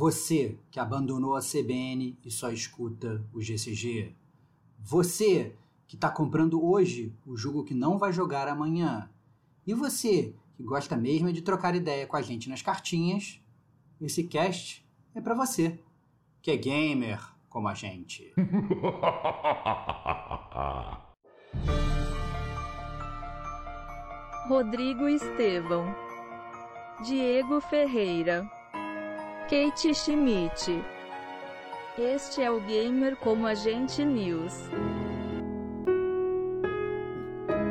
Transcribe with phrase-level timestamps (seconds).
[0.00, 4.16] Você que abandonou a CBN e só escuta o GCG.
[4.78, 5.54] Você
[5.86, 9.10] que está comprando hoje o jogo que não vai jogar amanhã.
[9.66, 13.42] E você que gosta mesmo de trocar ideia com a gente nas cartinhas,
[14.00, 14.82] esse cast
[15.14, 15.78] é para você,
[16.40, 17.20] que é gamer
[17.50, 18.32] como a gente.
[24.48, 25.94] Rodrigo Estevão,
[27.04, 28.50] Diego Ferreira,
[29.50, 30.80] Kate Schmidt.
[31.98, 34.54] Este é o Gamer como a gente News.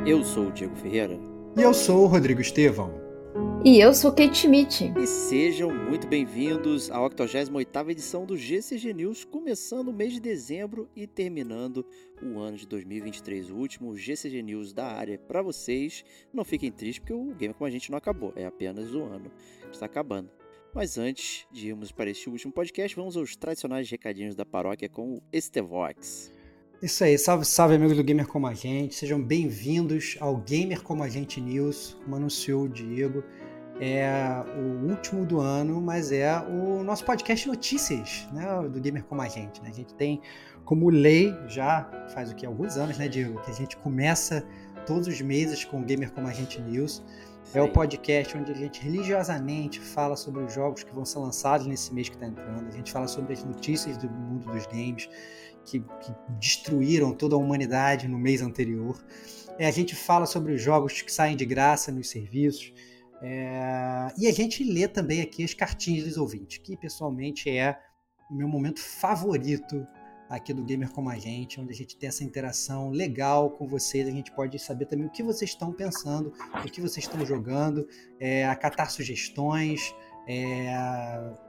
[0.06, 1.18] Eu sou o Diego Ferreira.
[1.56, 2.92] E eu sou o Rodrigo Estevão.
[3.64, 4.92] E eu sou Kate Schmidt.
[4.94, 10.86] E sejam muito bem-vindos à 88ª edição do GCG News, começando o mês de dezembro
[10.94, 11.82] e terminando
[12.22, 16.04] o ano de 2023, o último GCG News da área para vocês.
[16.30, 19.32] Não fiquem tristes porque o Game com a gente não acabou, é apenas o ano
[19.62, 20.28] que está acabando.
[20.72, 25.14] Mas antes de irmos para este último podcast, vamos aos tradicionais recadinhos da paróquia com
[25.14, 26.30] o Estevox.
[26.80, 31.02] Isso aí, salve, salve amigos do Gamer Como a Gente, sejam bem-vindos ao Gamer Como
[31.02, 33.24] a Gente News, como anunciou o Diego.
[33.80, 34.08] É
[34.56, 39.28] o último do ano, mas é o nosso podcast notícias né, do Gamer Como a
[39.28, 39.60] Gente.
[39.62, 39.70] Né?
[39.70, 40.20] A gente tem
[40.64, 42.46] como lei, já faz o que?
[42.46, 43.40] Alguns anos, né, Diego?
[43.42, 44.46] Que a gente começa
[44.86, 47.02] todos os meses com o Gamer Como a Gente News.
[47.52, 51.66] É o podcast onde a gente religiosamente fala sobre os jogos que vão ser lançados
[51.66, 52.68] nesse mês que está entrando.
[52.68, 55.08] A gente fala sobre as notícias do mundo dos games
[55.64, 59.04] que, que destruíram toda a humanidade no mês anterior.
[59.58, 62.72] É, a gente fala sobre os jogos que saem de graça nos serviços.
[63.20, 67.76] É, e a gente lê também aqui as cartinhas dos ouvintes, que pessoalmente é
[68.30, 69.84] o meu momento favorito
[70.30, 74.06] aqui do Gamer Como a Gente, onde a gente tem essa interação legal com vocês,
[74.06, 77.86] a gente pode saber também o que vocês estão pensando, o que vocês estão jogando,
[78.20, 79.92] é, acatar sugestões,
[80.28, 80.72] é,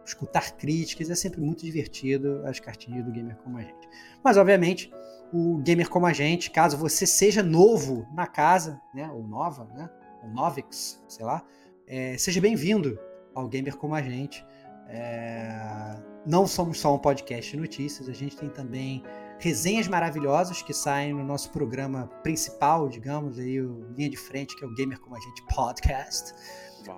[0.04, 3.88] escutar críticas, é sempre muito divertido as cartinhas do Gamer Como a Gente.
[4.24, 4.92] Mas, obviamente,
[5.32, 9.88] o Gamer Como a Gente, caso você seja novo na casa, né, ou nova, né,
[10.24, 11.46] ou novix, sei lá,
[11.86, 13.00] é, seja bem-vindo
[13.36, 14.44] ao Gamer Como a Gente.
[14.88, 19.04] É, não somos só um podcast de notícias, a gente tem também
[19.40, 24.64] resenhas maravilhosas que saem no nosso programa principal, digamos, aí o linha de frente, que
[24.64, 26.34] é o Gamer Como a Gente Podcast.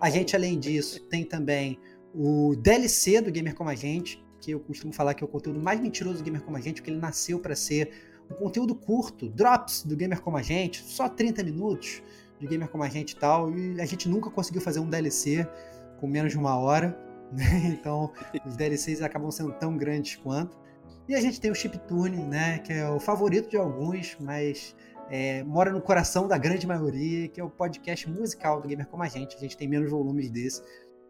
[0.02, 1.80] A gente, além disso, tem também
[2.14, 5.60] o DLC do Gamer Como a Gente, que eu costumo falar que é o conteúdo
[5.60, 7.92] mais mentiroso do Gamer Como a Gente, porque ele nasceu para ser
[8.30, 12.04] um conteúdo curto, drops do Gamer Como a Gente, só 30 minutos
[12.40, 15.48] de Gamer Como a Gente e tal, e a gente nunca conseguiu fazer um DLC
[16.00, 16.98] com menos de uma hora,
[17.34, 17.44] né?
[17.74, 18.12] Então,
[18.46, 20.58] os DLCs acabam sendo tão grandes quanto.
[21.08, 24.74] E a gente tem o Chiptune, né, que é o favorito de alguns, mas
[25.10, 29.04] é, mora no coração da grande maioria, que é o podcast musical do Gamer Como
[29.04, 29.36] a Gente.
[29.36, 30.64] A gente tem menos volumes desse,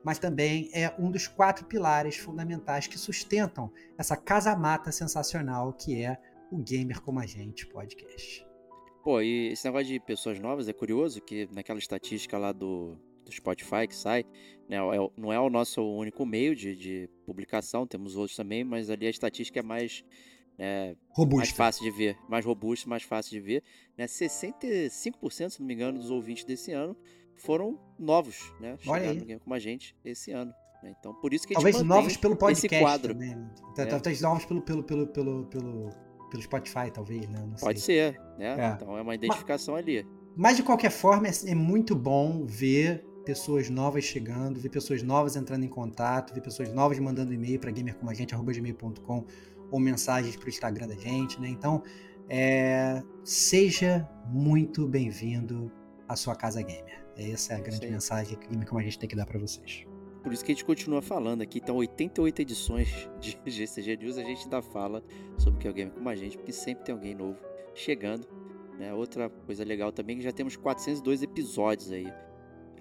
[0.03, 6.17] mas também é um dos quatro pilares fundamentais que sustentam essa casa-mata sensacional que é
[6.51, 8.45] o Gamer Como a Gente podcast.
[9.03, 13.31] Pô, e esse negócio de pessoas novas é curioso que naquela estatística lá do, do
[13.31, 14.25] Spotify que sai,
[14.67, 18.89] né, é, não é o nosso único meio de, de publicação, temos outros também, mas
[18.89, 20.03] ali a estatística é mais
[20.57, 20.95] é,
[21.31, 23.63] mais fácil de ver, mais robusto, mais fácil de ver.
[23.97, 24.05] Né?
[24.05, 26.95] 65%, se não me engano, dos ouvintes desse ano
[27.35, 28.77] foram novos, né?
[28.79, 30.53] Chegaram como a gente esse ano.
[30.83, 30.95] Né?
[30.99, 33.15] Então, por isso que a gente Talvez novos pelo podcast esse quadro.
[33.15, 33.49] Né?
[33.77, 33.85] É.
[33.85, 35.89] Talvez novos pelo, pelo, pelo, pelo, pelo,
[36.29, 37.39] pelo Spotify, talvez, né?
[37.59, 38.55] Pode ser, né?
[38.59, 38.73] É.
[38.75, 40.07] Então é uma identificação mas, ali.
[40.35, 45.35] Mas de qualquer forma, é, é muito bom ver pessoas novas chegando, ver pessoas novas
[45.35, 49.25] entrando em contato, ver pessoas novas mandando e-mail para gamercomagente.gmail.com
[49.71, 51.49] ou mensagens para o Instagram da gente, né?
[51.49, 51.81] Então,
[52.29, 55.71] é, seja muito bem-vindo
[56.07, 57.03] à sua casa gamer.
[57.17, 59.85] Essa é a grande mensagem que Gamer Como a gente tem que dar para vocês.
[60.23, 61.59] Por isso que a gente continua falando aqui.
[61.59, 65.03] Então, 88 edições de GCG News, a gente ainda fala
[65.37, 67.37] sobre o que é o Gamer Como a gente, porque sempre tem alguém novo
[67.75, 68.27] chegando.
[68.79, 68.93] Né?
[68.93, 72.11] Outra coisa legal também é que já temos 402 episódios aí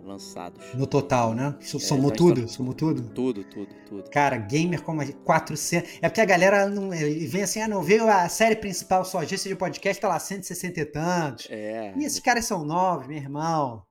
[0.03, 0.75] lançados.
[0.75, 1.55] No total, né?
[1.61, 2.49] Somou é, tudo?
[2.49, 3.03] Somou tudo?
[3.11, 4.11] Tudo, tudo, tudo.
[4.11, 5.99] Cara, gamer como a gente, 400.
[6.01, 9.49] É porque a galera não, vem assim, ah, não, veio a série principal só agência
[9.49, 11.49] de podcast, tá lá 160 e tantos.
[11.51, 11.95] É.
[11.97, 13.83] E esses caras são novos, meu irmão.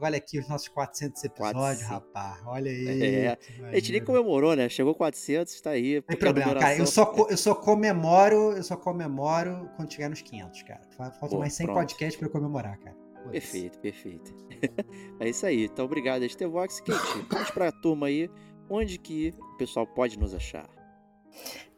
[0.00, 1.88] Olha aqui os nossos 400 episódios, 400.
[1.88, 2.40] rapaz.
[2.46, 3.02] Olha aí.
[3.02, 3.38] É.
[3.64, 4.68] A gente nem comemorou, né?
[4.68, 6.00] Chegou 400, tá aí.
[6.02, 6.78] Tem problema, cara.
[6.78, 10.80] Eu só, eu só comemoro, eu só comemoro quando chegar nos 500, cara.
[11.18, 13.01] Falta mais 100 podcasts pra eu comemorar, cara.
[13.30, 14.34] Perfeito, perfeito.
[15.20, 15.64] é isso aí.
[15.64, 16.80] Então, obrigado, Estevox.
[16.80, 18.30] Kate, vamos para a turma aí.
[18.68, 20.68] Onde que o pessoal pode nos achar?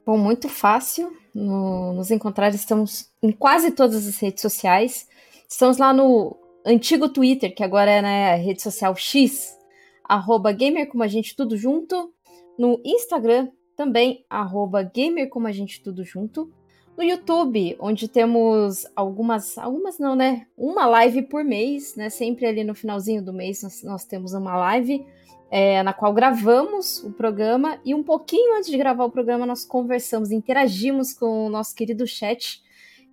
[0.04, 2.54] Bom, muito fácil no, nos encontrar.
[2.54, 5.08] Estamos em quase todas as redes sociais.
[5.48, 9.56] Estamos lá no antigo Twitter, que agora é na né, rede social X,
[10.04, 12.12] arroba gamer como a gente tudo junto.
[12.58, 16.52] no Instagram, também, arroba gamer como a gente tudo junto.
[16.96, 20.46] No YouTube, onde temos algumas, algumas não, né?
[20.56, 22.08] Uma live por mês, né?
[22.08, 25.04] Sempre ali no finalzinho do mês nós, nós temos uma live
[25.50, 29.64] é, na qual gravamos o programa e um pouquinho antes de gravar o programa nós
[29.64, 32.62] conversamos, interagimos com o nosso querido chat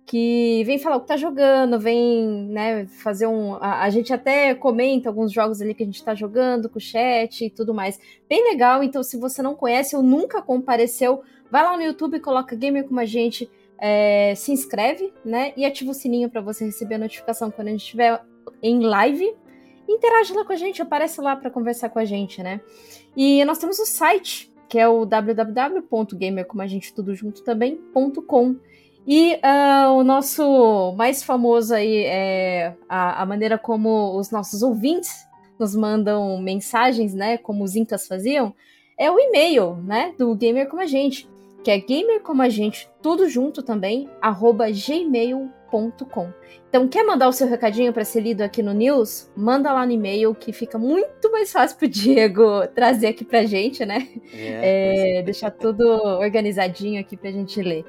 [0.04, 3.54] que vem falar o que tá jogando, vem, né, fazer um.
[3.54, 6.80] A, a, gente até comenta alguns jogos ali que a gente tá jogando com o
[6.80, 8.00] chat e tudo mais.
[8.28, 12.56] Bem legal, então se você não conhece ou nunca compareceu, vai lá no YouTube, coloca
[12.56, 13.48] Gamer como a gente,
[13.84, 17.72] é, se inscreve, né, e ativa o sininho para você receber a notificação quando a
[17.72, 18.22] gente estiver
[18.62, 19.34] em live.
[19.88, 22.60] Interage lá com a gente, aparece lá para conversar com a gente, né?
[23.16, 27.42] E nós temos o site, que é o www.gamercomagentetudojunto
[29.04, 35.26] e uh, o nosso mais famoso aí é a, a, maneira como os nossos ouvintes
[35.58, 37.36] nos mandam mensagens, né?
[37.36, 38.54] Como os incas faziam,
[38.96, 40.14] é o e-mail, né?
[40.16, 41.28] Do Gamer Como a Gente,
[41.62, 46.32] que é gamercomagente, tudo junto também, arroba gmail.com.
[46.68, 49.30] Então, quer mandar o seu recadinho para ser lido aqui no News?
[49.36, 53.84] Manda lá no e-mail, que fica muito mais fácil pro Diego trazer aqui pra gente,
[53.84, 54.08] né?
[54.32, 57.84] É, é, deixar tudo organizadinho aqui pra gente ler.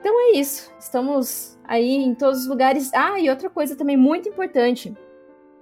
[0.00, 0.70] Então é isso.
[0.78, 2.92] Estamos aí em todos os lugares.
[2.92, 4.94] Ah, e outra coisa também muito importante.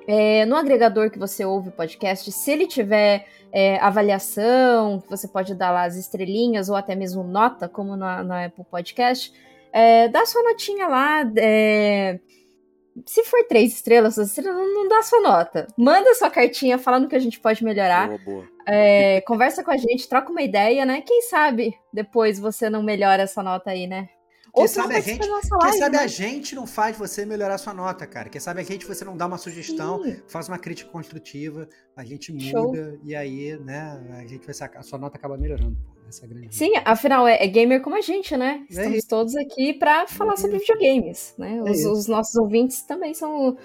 [0.06, 5.28] É, no agregador que você ouve o podcast, se ele tiver é, avaliação, que você
[5.28, 9.32] pode dar lá as estrelinhas ou até mesmo nota, como na, na Apple Podcast,
[9.72, 11.30] é, dá sua notinha lá.
[11.36, 12.18] É,
[13.06, 15.66] se for três estrelas, não dá sua nota.
[15.76, 18.08] Manda sua cartinha falando que a gente pode melhorar.
[18.08, 18.48] Boa, boa.
[18.66, 21.00] É, conversa com a gente, troca uma ideia, né?
[21.00, 24.08] Quem sabe depois você não melhora essa nota aí, né?
[24.54, 26.02] Quem sabe, a gente, live, quem sabe né?
[26.02, 28.28] a gente não faz você melhorar sua nota, cara.
[28.28, 30.20] Quem sabe a gente você não dá uma sugestão, Sim.
[30.28, 31.66] faz uma crítica construtiva,
[31.96, 32.98] a gente muda Show.
[33.02, 35.78] e aí, né, a gente vai sacar, a sua nota acaba melhorando.
[36.06, 38.66] Essa é grande Sim, afinal é, é, gamer como a gente, né?
[38.68, 41.62] É Estamos é todos aqui para falar sobre videogames, né?
[41.62, 43.56] Os, é os, nossos ouvintes também são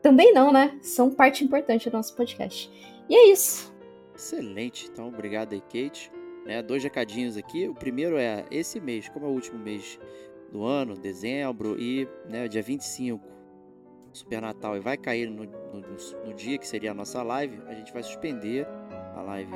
[0.00, 0.78] também não, né?
[0.80, 2.70] São parte importante do nosso podcast.
[3.08, 3.74] E é isso.
[4.14, 4.88] Excelente.
[4.92, 6.12] Então, obrigado aí, Kate.
[6.44, 7.68] Né, dois recadinhos aqui.
[7.68, 9.98] O primeiro é esse mês, como é o último mês
[10.50, 13.22] do ano, dezembro, e né, dia 25,
[14.12, 15.80] Super Natal, e vai cair no, no,
[16.24, 18.66] no, dia que seria a nossa live, a gente vai suspender
[19.14, 19.52] a live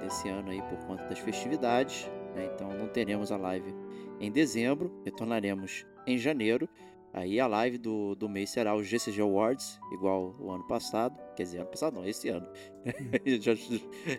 [0.00, 2.10] desse ano aí por conta das festividades.
[2.34, 2.50] Né?
[2.54, 3.74] Então não teremos a live
[4.18, 6.68] em dezembro, retornaremos em janeiro.
[7.12, 11.18] Aí a live do, do mês será o GCG Awards, igual o ano passado.
[11.34, 12.46] Quer dizer, ano passado não, esse ano.
[13.40, 13.52] já,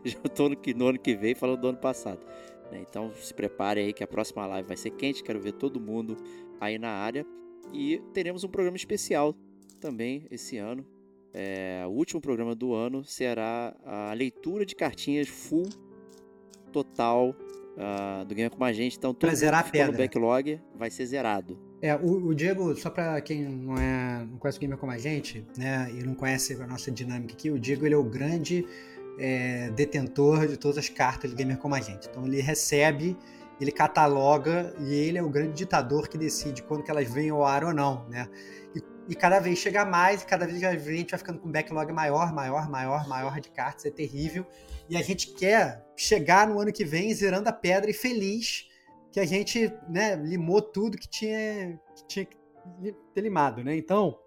[0.03, 2.19] já tô no, no ano que vem falando do ano passado.
[2.71, 2.83] Né?
[2.87, 6.17] Então se prepare aí que a próxima live vai ser quente, quero ver todo mundo
[6.59, 7.25] aí na área.
[7.73, 9.35] E teremos um programa especial
[9.79, 10.85] também esse ano.
[11.33, 15.69] É, o último programa do ano será a leitura de cartinhas full,
[16.71, 17.35] total,
[17.77, 18.97] uh, do Game Com a Gente.
[18.97, 21.57] Então, tudo zerar que no backlog vai ser zerado.
[21.81, 24.97] É, o, o Diego, só para quem não, é, não conhece o Gamer Como a
[24.97, 28.65] Gente, né, e não conhece a nossa dinâmica aqui, o Diego ele é o grande
[29.17, 32.07] é, detentor de todas as cartas de gamer como a gente.
[32.07, 33.17] Então ele recebe,
[33.59, 37.45] ele cataloga e ele é o grande ditador que decide quando que elas vêm ao
[37.45, 38.27] ar ou não, né?
[38.75, 41.51] E, e cada vez chega mais, e cada vez a gente vai ficando com um
[41.51, 44.45] backlog maior, maior, maior, maior de cartas, é terrível.
[44.89, 48.67] E a gente quer chegar no ano que vem zerando a pedra e feliz
[49.11, 52.37] que a gente né, limou tudo que tinha que, tinha que
[53.13, 53.75] ter limado, né?
[53.75, 54.17] Então,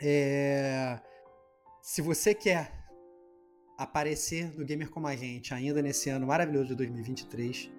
[0.00, 0.98] é...
[1.80, 2.81] se você quer
[3.82, 7.70] aparecer no Gamer Como a Gente ainda nesse ano maravilhoso de 2023,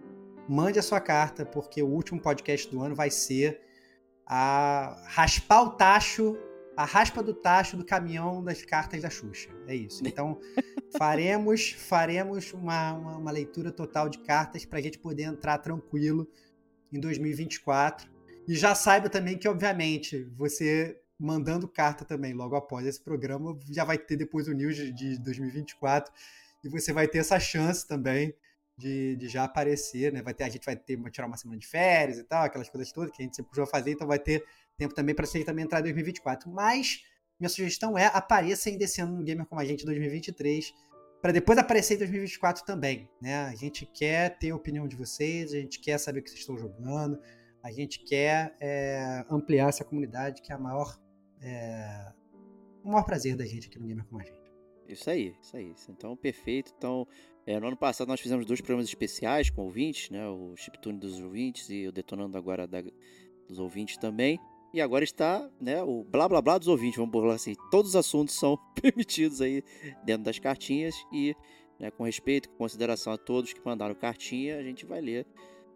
[0.47, 3.61] mande a sua carta, porque o último podcast do ano vai ser
[4.25, 6.37] a raspar o tacho,
[6.75, 9.49] a raspa do tacho do caminhão das cartas da Xuxa.
[9.67, 10.01] É isso.
[10.05, 10.39] Então,
[10.97, 16.27] faremos faremos uma, uma, uma leitura total de cartas para a gente poder entrar tranquilo
[16.91, 18.11] em 2024.
[18.47, 23.57] E já saiba também que, obviamente, você mandando carta também logo após esse programa.
[23.69, 26.13] Já vai ter depois o News de 2024
[26.63, 28.35] e você vai ter essa chance também
[28.77, 30.21] de, de já aparecer, né?
[30.21, 32.91] Vai ter, a gente vai ter tirar uma semana de férias e tal, aquelas coisas
[32.91, 34.43] todas que a gente sempre costuma fazer, então vai ter
[34.77, 36.49] tempo também para você também entrar em 2024.
[36.49, 37.03] Mas
[37.39, 40.73] minha sugestão é apareça ainda esse ano no Gamer como a gente 2023
[41.21, 43.45] para depois aparecer em 2024 também, né?
[43.45, 46.41] A gente quer ter a opinião de vocês, a gente quer saber o que vocês
[46.41, 47.17] estão jogando,
[47.63, 50.99] a gente quer é, ampliar essa comunidade que é a maior
[51.43, 52.13] é,
[52.83, 54.43] o maior prazer da gente aqui no Gamer com a gente.
[54.87, 55.73] Isso aí, isso aí.
[55.89, 56.73] Então, perfeito.
[56.77, 57.07] Então,
[57.45, 60.27] é, no ano passado nós fizemos dois programas especiais com ouvintes, né?
[60.27, 62.81] O Chiptune dos ouvintes e o Detonando agora da,
[63.47, 64.39] dos ouvintes também.
[64.73, 67.53] E agora está, né, o blá blá blá dos ouvintes, vamos falar assim.
[67.69, 69.63] Todos os assuntos são permitidos aí
[70.03, 71.35] dentro das cartinhas e
[71.79, 75.27] né, com respeito, com consideração a todos que mandaram cartinha, a gente vai ler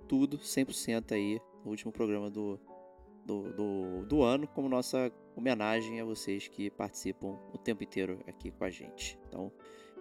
[0.07, 2.59] tudo 100% aí no último programa do,
[3.23, 8.51] do, do, do ano, como nossa homenagem a vocês que participam o tempo inteiro aqui
[8.51, 9.19] com a gente.
[9.27, 9.51] Então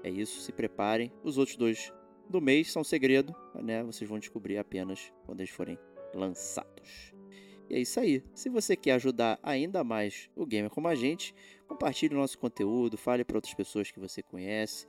[0.03, 1.13] é isso, se preparem.
[1.23, 1.93] Os outros dois
[2.29, 3.83] do mês são segredo, né?
[3.85, 5.79] Vocês vão descobrir apenas quando eles forem
[6.15, 7.15] lançados.
[7.69, 8.25] E é isso aí.
[8.35, 11.35] Se você quer ajudar ainda mais o gamer como a gente,
[11.69, 14.87] compartilhe o nosso conteúdo, fale para outras pessoas que você conhece,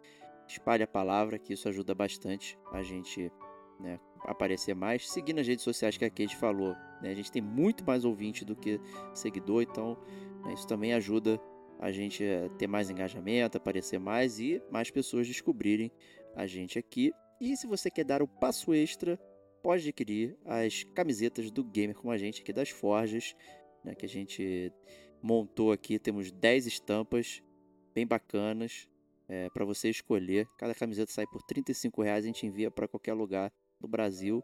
[0.48, 3.32] espalhe a palavra, que isso ajuda bastante a gente
[3.80, 5.10] né, aparecer mais.
[5.10, 6.76] Seguir nas redes sociais que a Kate falou.
[7.02, 8.80] Né, a gente tem muito mais ouvinte do que
[9.14, 9.98] seguidor, então
[10.54, 11.40] isso também ajuda
[11.80, 15.92] a gente a ter mais engajamento, aparecer mais e mais pessoas descobrirem
[16.36, 17.12] a gente aqui.
[17.40, 19.20] E se você quer dar o passo extra,
[19.62, 23.36] pode adquirir as camisetas do Gamer com a gente aqui das Forjas,
[23.84, 24.72] né, que a gente
[25.22, 26.00] montou aqui.
[26.00, 27.44] Temos 10 estampas
[27.94, 28.88] bem bacanas
[29.28, 30.48] é, para você escolher.
[30.58, 34.44] Cada camiseta sai por 35 reais, a gente envia para qualquer lugar do Brasil,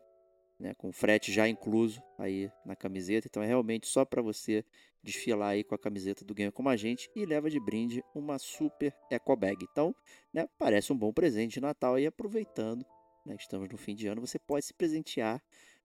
[0.60, 3.28] né, com frete já incluso aí na camiseta.
[3.28, 4.64] Então é realmente só para você
[5.04, 8.40] desfilar aí com a camiseta do Gamer como a gente e leva de brinde uma
[8.40, 9.58] super eco bag.
[9.72, 9.94] Então,
[10.34, 12.86] né, parece um bom presente de Natal aí aproveitando
[13.26, 15.42] né, estamos no fim de ano, você pode se presentear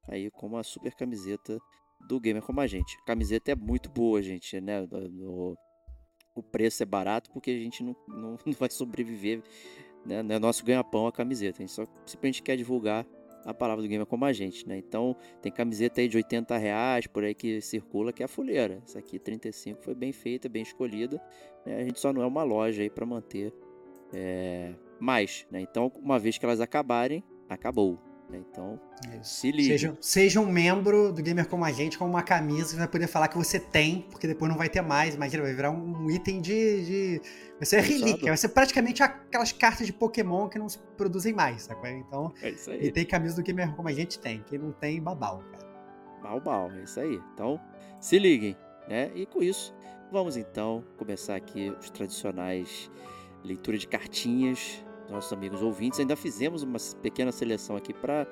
[0.07, 1.59] aí com uma super camiseta
[2.09, 2.97] do Gamer Como a Gente.
[3.03, 4.83] A camiseta é muito boa, gente, né?
[4.83, 5.57] O,
[6.35, 9.43] o preço é barato porque a gente não, não, não vai sobreviver,
[10.07, 10.23] né?
[10.23, 11.59] Não é nosso ganha-pão a camiseta.
[11.59, 13.07] A gente só simplesmente quer divulgar
[13.45, 14.77] a palavra do Gamer Como a Gente, né?
[14.79, 18.83] Então, tem camiseta aí de 80 reais por aí que circula, que é a fuleira.
[18.85, 21.21] Essa aqui, 35, foi bem feita, bem escolhida.
[21.65, 21.77] Né?
[21.77, 23.53] A gente só não é uma loja aí para manter
[24.13, 25.61] é, mais, né?
[25.61, 28.08] Então, uma vez que elas acabarem, acabou.
[28.29, 28.43] Né?
[28.51, 28.79] Então,
[29.21, 29.41] Isso.
[29.41, 29.69] se liga.
[29.69, 33.07] Seja, seja, um membro do Gamer Como a Gente, com uma camisa, você vai poder
[33.07, 35.15] falar que você tem, porque depois não vai ter mais.
[35.15, 36.85] Imagina, vai virar um item de.
[36.85, 37.23] de...
[37.57, 41.63] Vai ser relíquia, vai ser praticamente aquelas cartas de Pokémon que não se produzem mais,
[41.63, 41.89] sacou?
[41.89, 42.85] Então, é isso aí.
[42.85, 44.43] e tem camisa do Gamer Como a Gente tem.
[44.43, 45.67] Quem não tem, babau, cara.
[46.23, 47.21] Babau, é isso aí.
[47.35, 47.59] Então,
[48.01, 48.57] se liguem,
[48.89, 49.11] né?
[49.15, 49.75] E com isso,
[50.13, 52.91] vamos então começar aqui os tradicionais
[53.45, 56.01] leitura de cartinhas nossos amigos ouvintes.
[56.01, 58.27] Ainda fizemos uma pequena seleção aqui para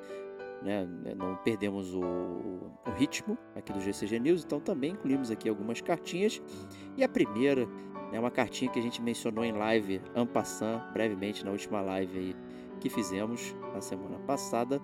[0.62, 5.80] né, não perdemos o, o, ritmo aqui do GCG News, então também incluímos aqui algumas
[5.80, 6.42] cartinhas.
[6.96, 7.62] E a primeira
[8.08, 12.18] é né, uma cartinha que a gente mencionou em live Ampassan, brevemente na última live
[12.18, 12.36] aí
[12.80, 14.80] que fizemos na semana passada,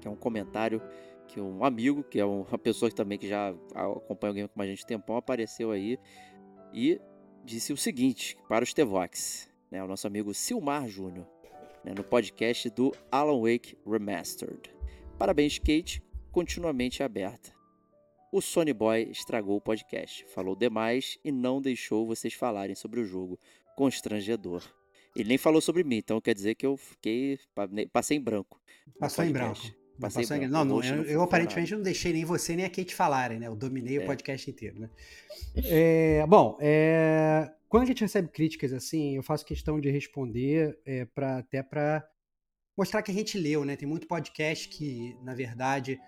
[0.00, 0.82] que é um comentário
[1.26, 4.62] que um amigo, que é uma pessoa que também que já acompanha o game com
[4.62, 5.98] a gente tempão, apareceu aí
[6.72, 7.00] e
[7.44, 11.26] disse o seguinte para os Tevox, né, o nosso amigo Silmar Júnior,
[11.84, 14.74] né, no podcast do Alan Wake Remastered.
[15.18, 16.02] Parabéns, Kate,
[16.32, 17.52] continuamente aberta.
[18.32, 23.04] O Sony Boy estragou o podcast, falou demais e não deixou vocês falarem sobre o
[23.04, 23.38] jogo.
[23.76, 24.62] Constrangedor.
[25.14, 27.38] Ele nem falou sobre mim, então quer dizer que eu fiquei.
[27.92, 28.60] Passei em branco.
[28.98, 29.60] Passou em branco.
[30.48, 33.46] Não, não, não, eu, eu aparentemente não deixei nem você nem a Kate falarem, né?
[33.46, 34.00] Eu dominei é.
[34.00, 34.90] o podcast inteiro, né?
[35.66, 41.04] É, bom, é, quando a gente recebe críticas assim, eu faço questão de responder é,
[41.04, 42.04] pra, até para
[42.76, 43.76] mostrar que a gente leu, né?
[43.76, 46.00] Tem muito podcast que, na verdade,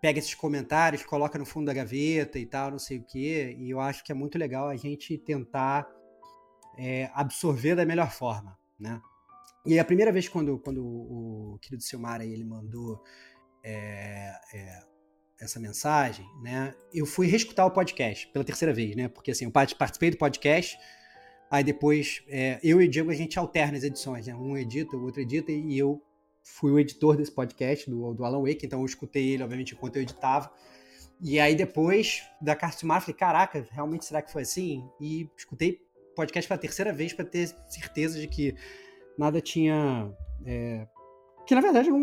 [0.00, 3.70] pega esses comentários, coloca no fundo da gaveta e tal, não sei o quê, e
[3.70, 5.86] eu acho que é muito legal a gente tentar
[6.78, 9.00] é, absorver da melhor forma, né?
[9.66, 13.02] E a primeira vez quando, quando o querido Silmar aí, ele mandou
[13.64, 14.78] é, é,
[15.40, 16.72] essa mensagem, né?
[16.94, 19.08] Eu fui reescutar o podcast pela terceira vez, né?
[19.08, 20.78] Porque assim, eu participei do podcast,
[21.50, 24.34] aí depois é, eu e o Diego a gente alterna as edições, né?
[24.36, 26.00] Um edita, o outro edita, e eu
[26.44, 29.96] fui o editor desse podcast, do, do Alan Wake, então eu escutei ele, obviamente, enquanto
[29.96, 30.48] eu editava.
[31.20, 34.88] E aí depois da carta Silmar, falei, caraca, realmente será que foi assim?
[35.00, 35.80] E escutei
[36.14, 38.54] podcast pela terceira vez para ter certeza de que
[39.18, 40.12] nada tinha.
[40.44, 40.86] É,
[41.46, 41.98] que na verdade não,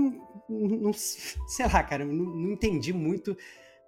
[0.50, 3.38] não, não, sei lá, cara, não, não, entendi muito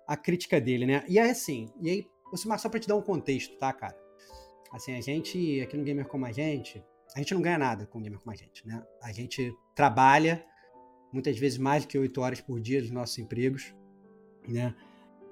[0.08, 1.04] a crítica dele, né?
[1.08, 3.96] E aí assim, e aí, Silmar, só pra te dar um contexto, tá, cara?
[4.72, 6.84] Assim, a gente, aqui no Gamer Como a Gente,
[7.16, 8.84] a gente não ganha nada com o Gamer Como a Gente, né?
[9.02, 10.46] A gente trabalha
[11.14, 13.74] muitas vezes mais do que oito horas por dia dos nossos empregos,
[14.48, 14.76] né?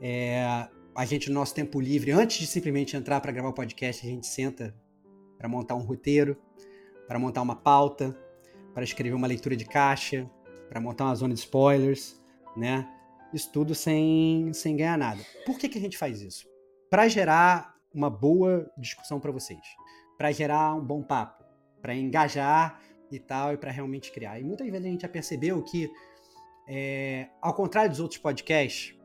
[0.01, 4.05] É, a gente, no nosso tempo livre, antes de simplesmente entrar para gravar o podcast,
[4.05, 4.75] a gente senta
[5.37, 6.37] para montar um roteiro,
[7.13, 8.17] para montar uma pauta,
[8.73, 10.27] para escrever uma leitura de caixa,
[10.67, 12.19] para montar uma zona de spoilers,
[12.57, 12.91] né?
[13.31, 15.21] Isso tudo sem, sem ganhar nada.
[15.45, 16.47] Por que, que a gente faz isso?
[16.89, 19.59] Para gerar uma boa discussão para vocês,
[20.17, 21.43] para gerar um bom papo,
[21.83, 24.39] para engajar e tal, e para realmente criar.
[24.39, 25.91] E muitas vezes a gente já percebeu que,
[26.67, 28.97] é, ao contrário dos outros podcasts,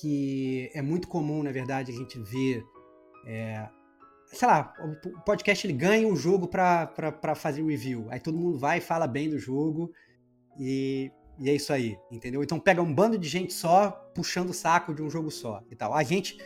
[0.00, 2.64] que é muito comum, na verdade, a gente ver
[3.26, 3.68] é,
[4.32, 8.06] sei lá, o podcast ele ganha um jogo para fazer review.
[8.10, 9.92] Aí todo mundo vai e fala bem do jogo
[10.58, 12.42] e, e é isso aí, entendeu?
[12.42, 15.76] Então pega um bando de gente só puxando o saco de um jogo só e
[15.76, 15.94] tal.
[15.94, 16.38] A gente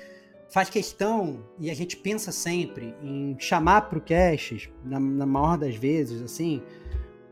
[0.49, 5.77] faz questão e a gente pensa sempre em chamar pro cast, na, na maior das
[5.77, 6.63] vezes, assim,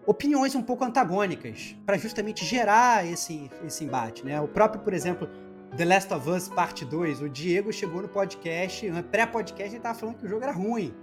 [0.06, 4.40] opiniões um pouco antagônicas, para justamente gerar esse, esse embate, né?
[4.40, 5.28] O próprio, por exemplo,
[5.76, 10.19] The Last of Us Parte 2, o Diego chegou no podcast, pré-podcast, ele tava falando
[10.19, 10.95] que o jogo era ruim,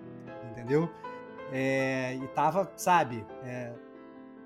[0.50, 0.90] entendeu?
[1.52, 3.74] É, e tava, sabe, é,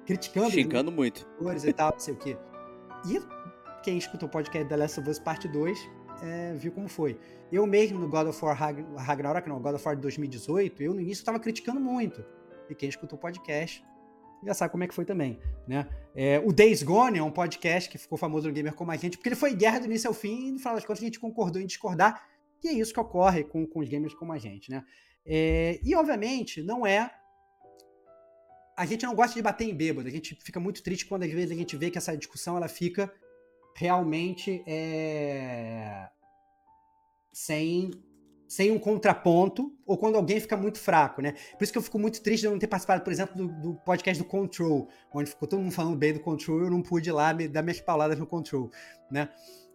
[0.03, 0.49] criticando.
[0.49, 1.29] Xingando muito.
[1.63, 2.35] E tal, não sei o quê.
[3.07, 3.21] E
[3.83, 5.77] quem escutou o podcast The Last of Us Parte 2
[6.23, 7.19] é, viu como foi.
[7.51, 8.57] Eu mesmo no God of War
[8.95, 12.25] Ragnarok, não, God of War 2018, eu no início estava criticando muito.
[12.67, 13.85] E quem escutou o podcast
[14.45, 15.87] já sabe como é que foi também, né?
[16.15, 19.17] É, o Days Gone é um podcast que ficou famoso no Gamer como a gente,
[19.17, 21.19] porque ele foi guerra do início ao fim e no final das contas a gente
[21.19, 22.27] concordou em discordar,
[22.63, 24.83] e é isso que ocorre com, com os gamers como a gente, né?
[25.25, 27.11] É, e obviamente não é
[28.77, 31.31] a gente não gosta de bater em bêbado, a gente fica muito triste quando às
[31.31, 33.11] vezes a gente vê que essa discussão ela fica
[33.75, 36.09] realmente é,
[37.31, 37.91] sem
[38.47, 41.33] sem um contraponto, ou quando alguém fica muito fraco, né?
[41.57, 43.73] Por isso que eu fico muito triste de não ter participado, por exemplo, do, do
[43.75, 47.13] podcast do Control, onde ficou todo mundo falando bem do Control, eu não pude ir
[47.13, 48.69] lá me, dar minhas palavras no Control,
[49.11, 49.29] né?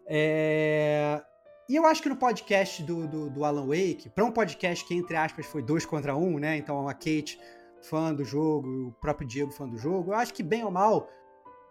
[0.07, 1.23] É...
[1.69, 4.95] E eu acho que no podcast do, do, do Alan Wake, para um podcast que,
[4.95, 6.57] entre aspas, foi dois contra um, né?
[6.57, 7.39] Então a Kate
[7.81, 11.09] fã do jogo, o próprio Diego fã do jogo, eu acho que, bem ou mal,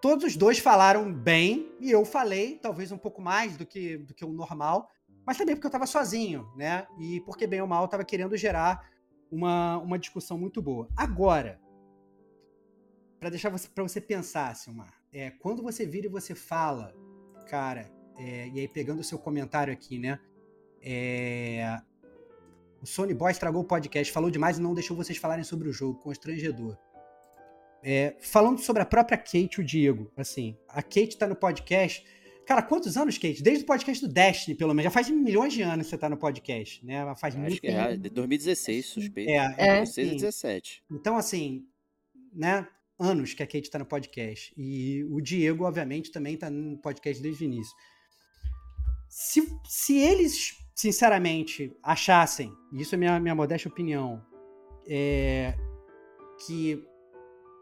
[0.01, 4.13] todos os dois falaram bem, e eu falei, talvez um pouco mais do que, do
[4.13, 4.89] que o normal,
[5.25, 6.87] mas também porque eu estava sozinho, né?
[6.97, 8.89] E porque, bem ou mal, estava querendo gerar
[9.31, 10.89] uma, uma discussão muito boa.
[10.95, 11.59] Agora,
[13.19, 16.93] para deixar você, para você pensar, Silmar, é, quando você vira e você fala,
[17.47, 20.19] cara, é, e aí pegando o seu comentário aqui, né?
[20.81, 21.79] É,
[22.81, 25.73] o Sony Boy estragou o podcast, falou demais e não deixou vocês falarem sobre o
[25.73, 26.77] jogo, constrangedor.
[27.81, 32.05] É, falando sobre a própria Kate o Diego, assim, a Kate tá no podcast
[32.49, 33.43] Cara, quantos anos, Kate?
[33.43, 34.85] Desde o podcast do Destiny, pelo menos.
[34.85, 37.05] Já faz milhões de anos que você tá no podcast, né?
[37.15, 39.29] Faz Acho muito que é, de 2016, suspeito.
[39.29, 40.83] É, é, é 2016 e 17.
[40.89, 41.63] Então, assim,
[42.33, 42.67] né?
[42.97, 44.51] Anos que a Kate tá no podcast.
[44.57, 47.71] E o Diego, obviamente, também tá no podcast desde o início.
[49.07, 54.25] Se, se eles, sinceramente, achassem, isso é minha, minha modesta opinião,
[54.87, 55.53] é,
[56.47, 56.83] que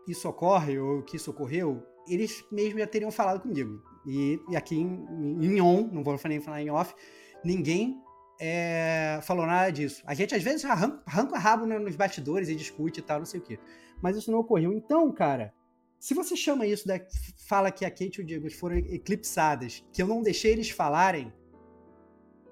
[0.07, 3.83] isso ocorre ou que isso ocorreu, eles mesmo já teriam falado comigo.
[4.07, 6.95] E, e aqui em, em, on, não vou nem falar em off,
[7.43, 8.01] ninguém
[8.39, 10.01] é, falou nada disso.
[10.05, 13.41] A gente às vezes arranca, arranca rabo nos bastidores e discute e tal, não sei
[13.41, 13.59] o quê.
[14.01, 14.71] Mas isso não ocorreu.
[14.71, 15.53] Então, cara,
[15.99, 16.99] se você chama isso, da,
[17.47, 21.33] fala que a Kate e o Diego foram eclipsadas, que eu não deixei eles falarem,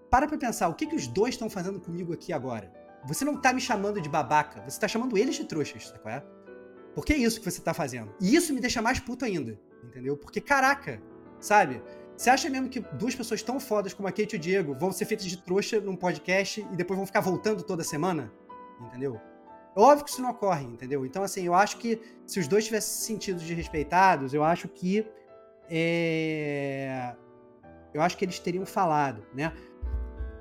[0.09, 2.71] para pra pensar, o que, que os dois estão fazendo comigo aqui agora?
[3.05, 6.15] Você não tá me chamando de babaca, você tá chamando eles de trouxas, sabe qual
[6.15, 6.25] é?
[6.95, 8.13] Porque é isso que você tá fazendo.
[8.19, 10.17] E isso me deixa mais puto ainda, entendeu?
[10.17, 11.01] Porque, caraca,
[11.45, 11.81] sabe?
[12.17, 14.91] Você acha mesmo que duas pessoas tão fodas como a Kate e o Diego vão
[14.91, 18.31] ser feitas de trouxa num podcast e depois vão ficar voltando toda semana?
[18.81, 19.19] Entendeu?
[19.75, 21.05] É óbvio que isso não ocorre, entendeu?
[21.05, 25.05] Então, assim, eu acho que se os dois tivessem sentido de respeitados, eu acho que.
[25.69, 27.13] É...
[27.93, 29.53] Eu acho que eles teriam falado, né?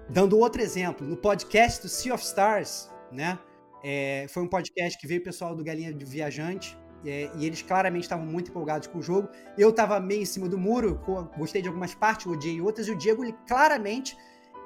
[0.08, 3.38] Dando outro exemplo, no podcast do Sea of Stars, né?
[3.82, 4.26] É...
[4.28, 8.04] foi um podcast que veio o pessoal do Galinha de Viajante é, e eles claramente
[8.04, 9.28] estavam muito empolgados com o jogo.
[9.56, 11.00] Eu estava meio em cima do muro,
[11.36, 14.16] gostei de algumas partes, odiei outras, e o Diego, ele claramente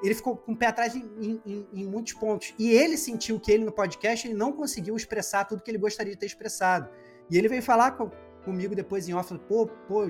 [0.01, 2.53] ele ficou com o pé atrás em, em, em, muitos pontos.
[2.57, 6.13] E ele sentiu que ele, no podcast, ele não conseguiu expressar tudo que ele gostaria
[6.13, 6.89] de ter expressado.
[7.29, 8.09] E ele veio falar com,
[8.43, 10.09] comigo depois em off, pô, pô,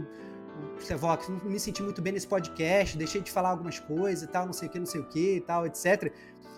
[0.80, 4.46] Stevox, não me senti muito bem nesse podcast, deixei de falar algumas coisas e tal,
[4.46, 6.12] não sei o que, não sei o que e tal, etc.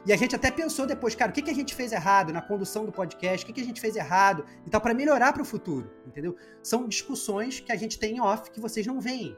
[0.06, 2.42] E a gente até pensou depois, cara, o que, que a gente fez errado na
[2.42, 5.44] condução do podcast, o que, que a gente fez errado e tal, para melhorar para
[5.44, 6.36] o futuro, entendeu?
[6.64, 9.38] São discussões que a gente tem em off que vocês não veem.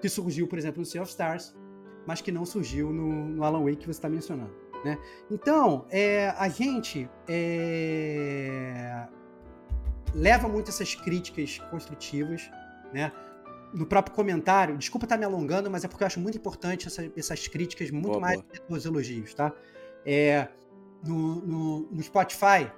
[0.00, 1.56] Que surgiu, por exemplo, no Sea of Stars,
[2.06, 4.54] mas que não surgiu no, no Alan Wake que você está mencionando.
[4.84, 4.96] Né?
[5.28, 9.08] Então, é, a gente é,
[10.14, 12.48] leva muito essas críticas construtivas,
[12.92, 13.10] né?
[13.74, 16.86] No próprio comentário, desculpa estar tá me alongando, mas é porque eu acho muito importante
[16.86, 19.52] essa, essas críticas, muito boa, mais do que os elogios, tá?
[20.06, 20.48] É,
[21.04, 22.70] no, no, no, Spotify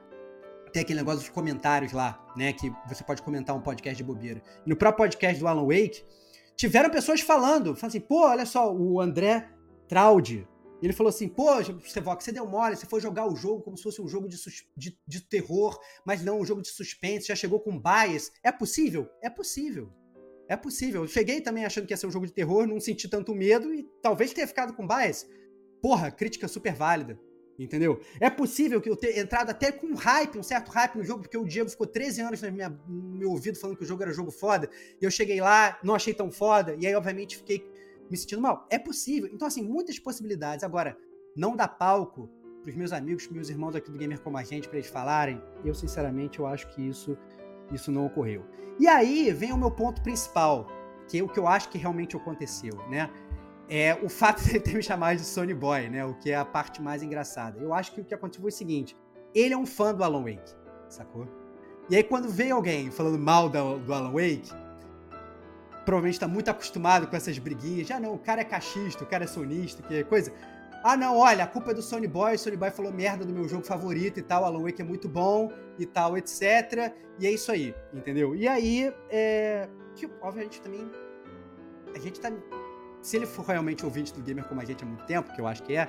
[0.73, 2.53] tem aquele negócio dos comentários lá, né?
[2.53, 4.43] Que você pode comentar um podcast de bobeira.
[4.65, 6.03] E no próprio podcast do Alan Wake,
[6.57, 9.49] tiveram pessoas falando, falando assim, pô, olha só, o André
[9.87, 10.47] Traudi,
[10.81, 13.83] ele falou assim, pô, Stevox, você deu mole, você foi jogar o jogo como se
[13.83, 14.37] fosse um jogo de,
[14.77, 18.31] de, de, terror, mas não um jogo de suspense, já chegou com bias.
[18.43, 19.09] É possível?
[19.21, 19.93] É possível.
[20.49, 21.03] É possível.
[21.03, 23.75] Eu cheguei também achando que ia ser um jogo de terror, não senti tanto medo
[23.75, 25.29] e talvez tenha ficado com bias.
[25.81, 27.19] Porra, crítica super válida.
[27.59, 28.01] Entendeu?
[28.21, 31.37] É possível que eu tenha entrado até com hype, um certo hype no jogo, porque
[31.37, 34.31] o Diego ficou 13 anos minha, no meu ouvido falando que o jogo era jogo
[34.31, 37.69] foda, e eu cheguei lá, não achei tão foda, e aí, obviamente, fiquei
[38.09, 38.65] me sentindo mal.
[38.71, 39.29] É possível.
[39.33, 40.63] Então, assim, muitas possibilidades.
[40.63, 40.97] Agora,
[41.35, 42.31] não dá palco
[42.63, 45.43] pros meus amigos, pros meus irmãos aqui do Gamer Como a Gente, pra eles falarem,
[45.65, 47.19] eu, sinceramente, eu acho que isso,
[47.73, 48.45] isso não ocorreu.
[48.79, 50.69] E aí, vem o meu ponto principal,
[51.09, 53.11] que é o que eu acho que realmente aconteceu, né?
[53.69, 56.05] É o fato de ele ter me chamado de Sony Boy, né?
[56.05, 57.59] O que é a parte mais engraçada.
[57.61, 58.97] Eu acho que o que aconteceu foi o seguinte:
[59.35, 60.53] ele é um fã do Alan Wake,
[60.89, 61.27] sacou?
[61.91, 64.51] E aí, quando vem alguém falando mal do, do Alan Wake,
[65.87, 67.87] provavelmente está muito acostumado com essas briguinhas.
[67.87, 70.33] Já não, o cara é cachista, o cara é sonista, que coisa.
[70.85, 73.33] Ah, não, olha, a culpa é do Sony Boy, o Sony Boy falou merda do
[73.33, 76.93] meu jogo favorito e tal, Alan Wake é muito bom e tal, etc.
[77.19, 78.35] E é isso aí, entendeu?
[78.35, 79.69] E aí, é.
[79.97, 80.89] Que, obviamente, também.
[81.95, 82.31] A gente tá
[83.03, 85.47] se ele for realmente ouvinte do gamer como a gente há muito tempo, que eu
[85.47, 85.89] acho que é,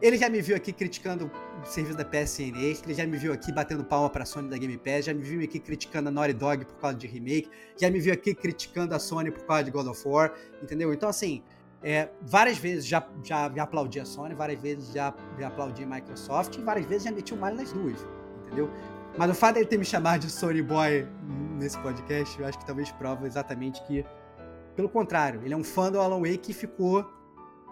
[0.00, 3.50] ele já me viu aqui criticando o serviço da PSN ele já me viu aqui
[3.50, 6.64] batendo palma pra Sony da Game Pass, já me viu aqui criticando a Naughty Dog
[6.64, 9.88] por causa de remake, já me viu aqui criticando a Sony por causa de God
[9.88, 10.92] of War, entendeu?
[10.92, 11.42] Então, assim,
[11.82, 15.86] é, várias vezes já, já, já aplaudi a Sony, várias vezes já, já aplaudi a
[15.86, 18.06] Microsoft e várias vezes já meti o mal nas duas,
[18.46, 18.70] entendeu?
[19.16, 21.06] Mas o fato dele ter me chamado de Sony Boy
[21.58, 24.04] nesse podcast, eu acho que talvez prova exatamente que
[24.78, 27.04] pelo contrário, ele é um fã do Alan Wake que ficou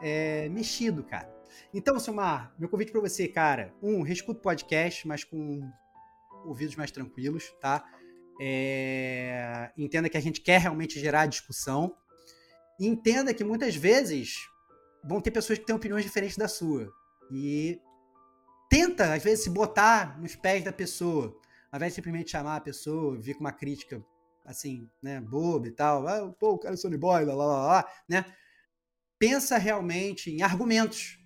[0.03, 1.33] é, mexido, cara.
[1.73, 5.61] Então, Silmar, meu convite para você, cara, um, reescuta o podcast, mas com
[6.45, 7.85] ouvidos mais tranquilos, tá?
[8.41, 11.97] É, entenda que a gente quer realmente gerar discussão.
[12.77, 14.41] E entenda que muitas vezes
[15.05, 16.93] vão ter pessoas que têm opiniões diferentes da sua.
[17.31, 17.81] E
[18.69, 21.27] tenta, às vezes, se botar nos pés da pessoa,
[21.71, 24.05] ao invés de simplesmente chamar a pessoa, vir com uma crítica
[24.47, 27.67] assim, né, bobo e tal, ah, pô, o cara é Sony Boy, lá, lá, lá,
[27.67, 28.25] lá, né?
[29.19, 31.19] Pensa realmente em argumentos,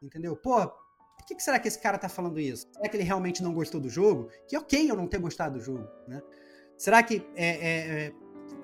[0.00, 0.34] entendeu?
[0.36, 2.66] Pô, por que, que será que esse cara tá falando isso?
[2.72, 4.30] Será que ele realmente não gostou do jogo?
[4.48, 6.20] Que ok eu não ter gostado do jogo, né?
[6.78, 8.12] Será que é, é,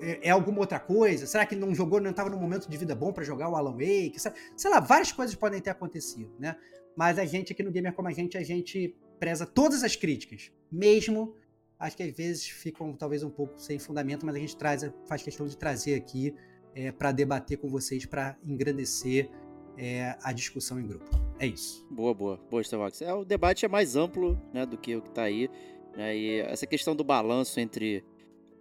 [0.01, 1.27] é, é alguma outra coisa?
[1.27, 3.55] Será que ele não jogou, não estava num momento de vida bom para jogar o
[3.55, 4.15] Alan Wake?
[4.19, 6.57] Sei lá, várias coisas podem ter acontecido, né?
[6.97, 10.51] Mas a gente aqui no Gamer Como a Gente, a gente preza todas as críticas,
[10.71, 11.35] mesmo
[11.79, 15.23] acho que às vezes ficam talvez um pouco sem fundamento, mas a gente traz, faz
[15.23, 16.35] questão de trazer aqui
[16.75, 19.29] é, para debater com vocês, para engrandecer
[19.77, 21.09] é, a discussão em grupo.
[21.39, 21.87] É isso.
[21.89, 22.37] Boa, boa.
[22.49, 23.01] Boa, Starbucks.
[23.01, 25.49] É, o debate é mais amplo né, do que o que está aí.
[25.95, 28.03] Né, e essa questão do balanço entre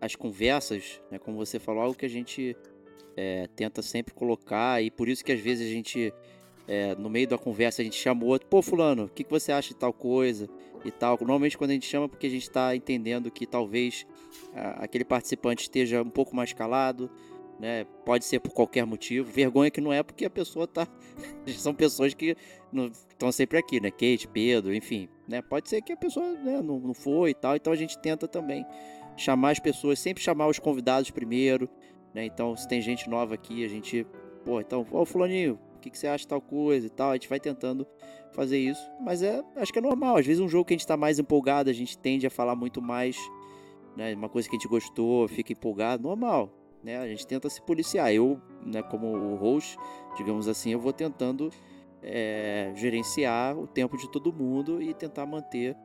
[0.01, 2.57] as conversas, né, como você falou, algo que a gente
[3.17, 6.15] é, tenta sempre colocar, e por isso que às vezes a gente,
[6.69, 9.31] é, no meio da conversa, a gente chama o outro, pô, fulano, o que, que
[9.31, 10.49] você acha de tal coisa?
[10.85, 11.17] e tal.
[11.21, 14.07] Normalmente quando a gente chama porque a gente está entendendo que talvez
[14.49, 17.11] uh, aquele participante esteja um pouco mais calado,
[17.59, 17.85] né?
[18.05, 19.31] Pode ser por qualquer motivo.
[19.31, 20.87] Vergonha que não é porque a pessoa tá.
[21.57, 22.37] São pessoas que
[23.11, 23.91] estão sempre aqui, né?
[23.91, 25.09] Kate, Pedro, enfim.
[25.27, 25.43] Né?
[25.43, 27.57] Pode ser que a pessoa né, não, não foi e tal.
[27.57, 28.65] Então a gente tenta também
[29.17, 31.69] chamar as pessoas, sempre chamar os convidados primeiro.
[32.15, 32.25] Né?
[32.25, 34.07] Então, se tem gente nova aqui, a gente.
[34.45, 37.11] Pô, então, ô Fulaninho, o que, que você acha de tal coisa e tal?
[37.11, 37.87] A gente vai tentando
[38.33, 38.83] fazer isso.
[39.01, 40.17] Mas é, acho que é normal.
[40.17, 42.55] Às vezes um jogo que a gente está mais empolgado, a gente tende a falar
[42.55, 43.17] muito mais,
[43.97, 44.15] né?
[44.15, 46.53] Uma coisa que a gente gostou, fica empolgado, normal.
[46.83, 46.99] Né?
[46.99, 48.13] A gente tenta se policiar.
[48.13, 49.77] Eu, né, como o host,
[50.17, 51.51] digamos assim, eu vou tentando
[52.03, 55.77] é, gerenciar o tempo de todo mundo e tentar manter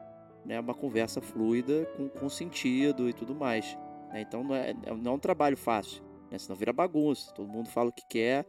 [0.45, 3.77] né, uma conversa fluida, com, com sentido e tudo mais.
[4.11, 4.21] Né?
[4.21, 6.37] Então não é, não é um trabalho fácil, né?
[6.37, 7.33] senão vira bagunça.
[7.33, 8.45] Todo mundo fala o que quer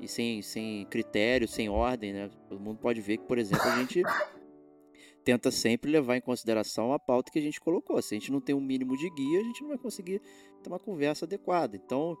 [0.00, 2.30] e sem, sem critério, sem ordem, né?
[2.48, 4.02] Todo mundo pode ver que, por exemplo, a gente
[5.24, 8.00] tenta sempre levar em consideração a pauta que a gente colocou.
[8.00, 10.20] Se a gente não tem um mínimo de guia, a gente não vai conseguir
[10.62, 11.76] ter uma conversa adequada.
[11.76, 12.16] Então,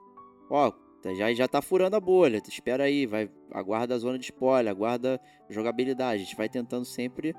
[0.50, 0.70] ó,
[1.02, 2.42] tá, já já tá furando a bolha.
[2.48, 6.22] Espera aí, vai aguarda a zona de spoiler, aguarda jogabilidade.
[6.22, 7.34] A gente vai tentando sempre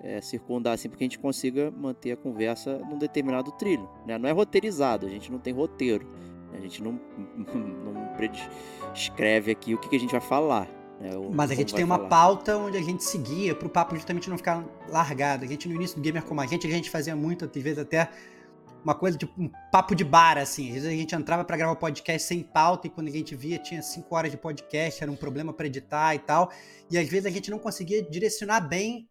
[0.00, 3.88] é, circundar assim para que a gente consiga manter a conversa num determinado trilho.
[4.06, 4.18] Né?
[4.18, 6.06] Não é roteirizado, a gente não tem roteiro.
[6.54, 6.92] A gente não,
[7.36, 7.94] não
[8.94, 10.68] escreve aqui o que, que a gente vai falar.
[11.00, 11.10] Né?
[11.32, 12.08] Mas a gente tem uma falar.
[12.08, 15.44] pauta onde a gente seguia para o papo justamente não ficar largado.
[15.44, 17.78] A gente, no início do Gamer Como a Gente, a gente fazia muito, às vezes
[17.78, 18.08] até
[18.84, 20.68] uma coisa tipo um papo de bar, assim.
[20.68, 23.58] Às vezes a gente entrava para gravar podcast sem pauta e quando a gente via
[23.58, 26.52] tinha cinco horas de podcast, era um problema para editar e tal.
[26.90, 29.08] E às vezes a gente não conseguia direcionar bem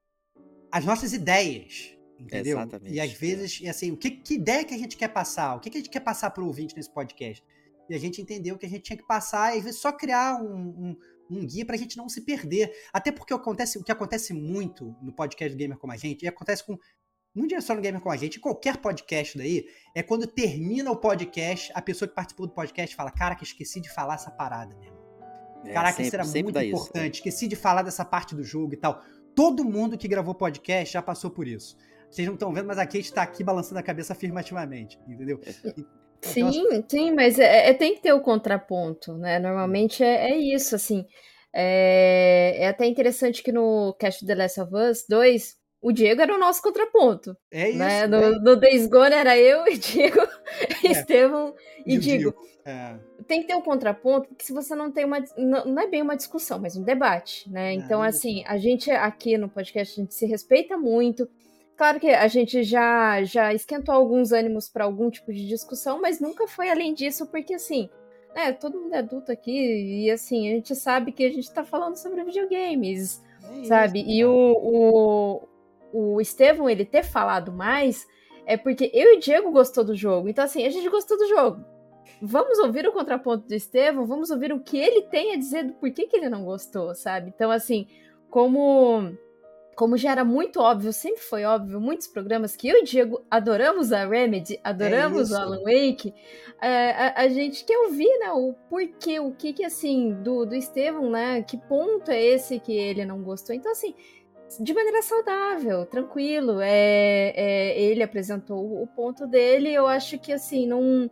[0.71, 1.97] as nossas ideias.
[2.19, 2.57] Entendeu?
[2.57, 2.93] Exatamente.
[2.93, 5.55] E às vezes, e assim, o que, que ideia que a gente quer passar?
[5.55, 7.43] O que, que a gente quer passar para o ouvinte nesse podcast?
[7.89, 10.41] E a gente entendeu que a gente tinha que passar e às vezes só criar
[10.41, 10.97] um, um,
[11.29, 12.71] um guia para a gente não se perder.
[12.93, 16.27] Até porque acontece, o que acontece muito no podcast do Gamer Como a Gente, e
[16.27, 16.77] acontece com.
[17.35, 20.95] Não diria só no Gamer Como a Gente, qualquer podcast daí, é quando termina o
[20.95, 24.75] podcast, a pessoa que participou do podcast fala: Cara, que esqueci de falar essa parada,
[24.75, 25.03] meu irmão.
[25.65, 26.75] É, Caraca, sempre, isso era muito importante.
[26.75, 27.07] Isso, é.
[27.07, 29.01] Esqueci de falar dessa parte do jogo e tal.
[29.35, 31.75] Todo mundo que gravou podcast já passou por isso.
[32.13, 35.39] Vocês não estão vendo, mas a Kate está aqui balançando a cabeça afirmativamente, entendeu?
[35.41, 35.73] Então,
[36.21, 36.85] sim, assim...
[36.87, 39.39] sim, mas é, é, tem que ter o contraponto, né?
[39.39, 41.07] Normalmente é, é isso, assim.
[41.51, 46.35] É, é, até interessante que no Cast The Last of Us 2, o Diego era
[46.35, 47.35] o nosso contraponto.
[47.51, 47.79] É isso.
[47.79, 48.05] Né?
[48.05, 48.29] No, é.
[48.39, 50.21] no Days Gone era eu e Diego,
[50.85, 50.91] é.
[50.91, 52.35] Estevão e, e Diego.
[52.63, 52.95] É.
[53.27, 55.17] Tem que ter um contraponto, porque se você não tem uma.
[55.35, 57.71] Não, não é bem uma discussão, mas um debate, né?
[57.71, 61.27] É, então, assim, a gente aqui no podcast, a gente se respeita muito.
[61.75, 66.19] Claro que a gente já, já esquentou alguns ânimos para algum tipo de discussão, mas
[66.19, 67.89] nunca foi além disso, porque assim,
[68.35, 71.63] né, todo mundo é adulto aqui, e assim, a gente sabe que a gente tá
[71.63, 73.23] falando sobre videogames,
[73.61, 74.01] é sabe?
[74.01, 75.41] Isso, e o,
[75.91, 78.05] o, o Estevão ele ter falado mais
[78.45, 80.29] é porque eu e o Diego gostou do jogo.
[80.29, 81.63] Então, assim, a gente gostou do jogo.
[82.21, 85.73] Vamos ouvir o contraponto do Estevão, vamos ouvir o que ele tem a dizer do
[85.73, 87.31] porquê que ele não gostou, sabe?
[87.33, 87.87] Então, assim,
[88.29, 89.11] como
[89.75, 93.25] como já era muito óbvio, sempre foi óbvio, muitos programas que eu e o Diego
[93.29, 96.13] adoramos a Remedy, adoramos é o Alan Wake,
[96.61, 100.55] é, a, a, gente quer ouvir, né, o porquê, o que que, assim, do, do
[100.55, 103.55] Estevão, né, que ponto é esse que ele não gostou.
[103.55, 103.95] Então, assim,
[104.59, 106.59] de maneira saudável, tranquilo.
[106.61, 109.73] É, é, ele apresentou o ponto dele.
[109.73, 111.09] Eu acho que assim não,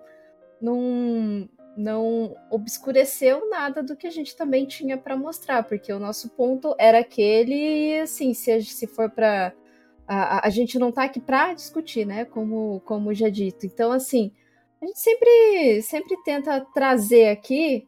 [0.62, 6.30] não, não obscureceu nada do que a gente também tinha para mostrar, porque o nosso
[6.30, 7.54] ponto era aquele.
[7.54, 9.54] E assim, se, se for para
[10.08, 12.26] a, a, gente não tá aqui para discutir, né?
[12.26, 13.66] Como, como já dito.
[13.66, 14.32] Então, assim,
[14.82, 17.88] a gente sempre, sempre tenta trazer aqui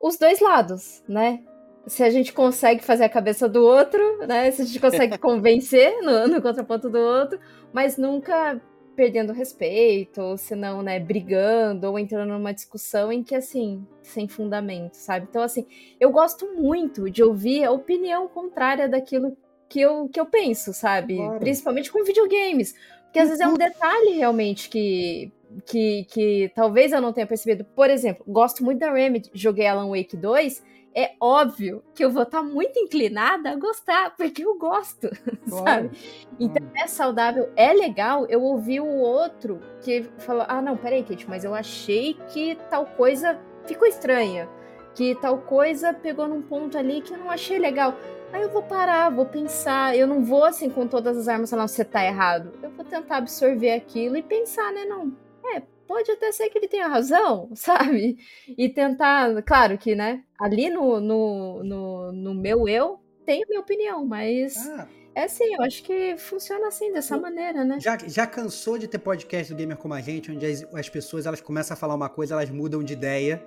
[0.00, 1.44] os dois lados, né?
[1.86, 4.50] se a gente consegue fazer a cabeça do outro, né?
[4.50, 7.38] Se a gente consegue convencer no, no contraponto do outro,
[7.72, 8.60] mas nunca
[9.00, 14.28] perdendo respeito, ou se não, né, brigando, ou entrando numa discussão em que, assim, sem
[14.28, 15.26] fundamento, sabe?
[15.30, 15.66] Então, assim,
[15.98, 19.34] eu gosto muito de ouvir a opinião contrária daquilo
[19.70, 21.16] que eu, que eu penso, sabe?
[21.16, 21.38] Claro.
[21.38, 22.74] Principalmente com videogames.
[23.04, 25.32] Porque às vezes é um detalhe realmente que,
[25.64, 27.64] que, que talvez eu não tenha percebido.
[27.64, 30.62] Por exemplo, gosto muito da Remedy, joguei Alan Wake 2
[30.94, 35.08] é óbvio que eu vou estar tá muito inclinada a gostar, porque eu gosto,
[35.48, 35.64] claro.
[35.64, 35.90] sabe?
[36.38, 36.70] Então hum.
[36.74, 38.26] é saudável, é legal.
[38.26, 42.86] Eu ouvi o outro que falou: ah, não, peraí, Kate, mas eu achei que tal
[42.86, 44.48] coisa ficou estranha,
[44.94, 47.94] que tal coisa pegou num ponto ali que eu não achei legal.
[48.32, 49.96] Aí eu vou parar, vou pensar.
[49.96, 52.52] Eu não vou assim com todas as armas falar, você tá errado.
[52.62, 54.84] Eu vou tentar absorver aquilo e pensar, né?
[54.84, 55.12] Não,
[55.54, 58.16] é, pode até ser que ele tenha razão, sabe?
[58.56, 64.06] E tentar, claro que, né, ali no, no, no, no meu eu, tenho minha opinião,
[64.06, 64.86] mas ah.
[65.16, 67.80] é assim, eu acho que funciona assim, dessa maneira, né?
[67.80, 71.26] Já, já cansou de ter podcast do Gamer Como a Gente, onde as, as pessoas
[71.26, 73.44] elas começam a falar uma coisa, elas mudam de ideia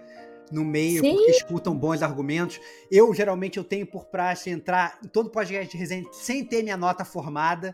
[0.52, 1.16] no meio, Sim.
[1.16, 2.60] porque escutam bons argumentos.
[2.92, 6.76] Eu, geralmente, eu tenho por praxe entrar em todo podcast de resenha sem ter minha
[6.76, 7.74] nota formada,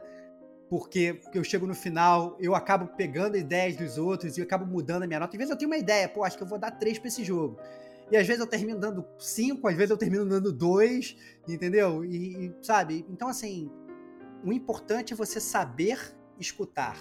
[0.69, 5.03] porque eu chego no final, eu acabo pegando ideias dos outros e eu acabo mudando
[5.03, 5.35] a minha nota.
[5.35, 7.23] Às vezes eu tenho uma ideia, pô, acho que eu vou dar três para esse
[7.23, 7.57] jogo.
[8.11, 12.05] E às vezes eu termino dando cinco, às vezes eu termino dando dois, entendeu?
[12.05, 13.03] E, e sabe?
[13.09, 13.71] Então, assim,
[14.43, 16.97] o importante é você saber escutar.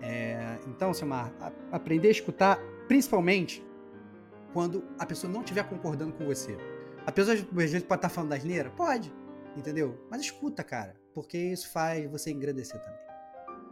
[0.00, 2.56] É, então, Silmar, a, aprender a escutar,
[2.86, 3.64] principalmente
[4.52, 6.56] quando a pessoa não estiver concordando com você.
[7.04, 8.70] A pessoa às vezes pode estar falando da asneira?
[8.70, 9.12] Pode,
[9.56, 9.98] entendeu?
[10.08, 13.00] Mas escuta, cara porque isso faz você engrandecer também.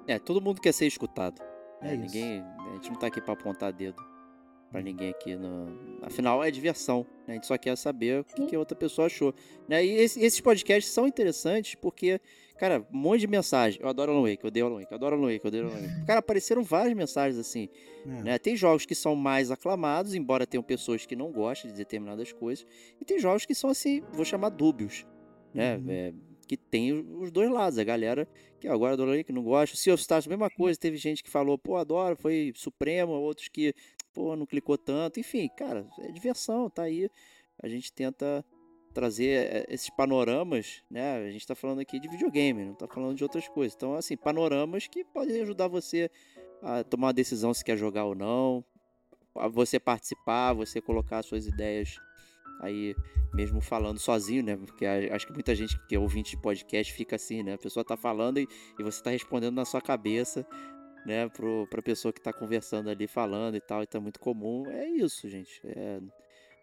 [0.07, 1.43] É, todo mundo quer ser escutado.
[1.81, 4.03] É, é ninguém, a gente não tá aqui para apontar dedo
[4.71, 5.35] para ninguém aqui.
[5.35, 5.99] No...
[6.03, 7.07] Afinal, é diversão.
[7.27, 7.33] Né?
[7.33, 9.35] A gente só quer saber o que, que a outra pessoa achou.
[9.67, 9.85] Né?
[9.85, 12.21] E esse, esses podcasts são interessantes porque,
[12.59, 13.81] cara, um monte de mensagem.
[13.83, 15.81] Eu adoro Alan Wake, eu odeio Alan Wake, eu adoro Alan Wake, eu odeio Alan
[15.81, 16.07] Wake.
[16.07, 17.69] Cara, apareceram várias mensagens assim.
[18.07, 18.23] É.
[18.23, 18.39] Né?
[18.39, 22.67] Tem jogos que são mais aclamados, embora tenham pessoas que não gostem de determinadas coisas.
[23.01, 25.07] E tem jogos que são assim, vou chamar dúbios.
[25.55, 25.77] Né?
[25.77, 25.85] Uhum.
[25.89, 26.13] É,
[26.49, 27.79] que tem os dois lados.
[27.79, 28.27] A galera
[28.59, 29.77] que agora adora que não gosta.
[29.77, 30.79] Sea of Stars, mesma coisa.
[30.79, 33.13] Teve gente que falou, pô, adoro, foi supremo.
[33.13, 33.75] Outros que,
[34.13, 35.21] pô, não clicou tanto.
[35.21, 37.11] Enfim, cara, é diversão, tá aí.
[37.63, 38.45] A gente tenta
[38.95, 41.19] trazer eh, esses panoramas, né?
[41.19, 43.77] A gente tá falando aqui de videogame, não tá falando de outras coisas.
[43.77, 46.11] Então, assim, panoramas que podem ajudar você
[46.63, 48.65] a tomar uma decisão se quer jogar ou não,
[49.53, 52.01] você participar, você colocar suas ideias
[52.61, 52.95] aí
[53.33, 54.57] mesmo falando sozinho, né?
[54.57, 57.55] Porque acho que muita gente que é ouvinte de podcast fica assim, né?
[57.55, 60.47] A pessoa tá falando e, e você tá respondendo na sua cabeça,
[61.05, 61.29] né?
[61.29, 64.67] Pro, pra pessoa que tá conversando ali, falando e tal, e tá muito comum.
[64.69, 65.61] É isso, gente.
[65.65, 66.01] É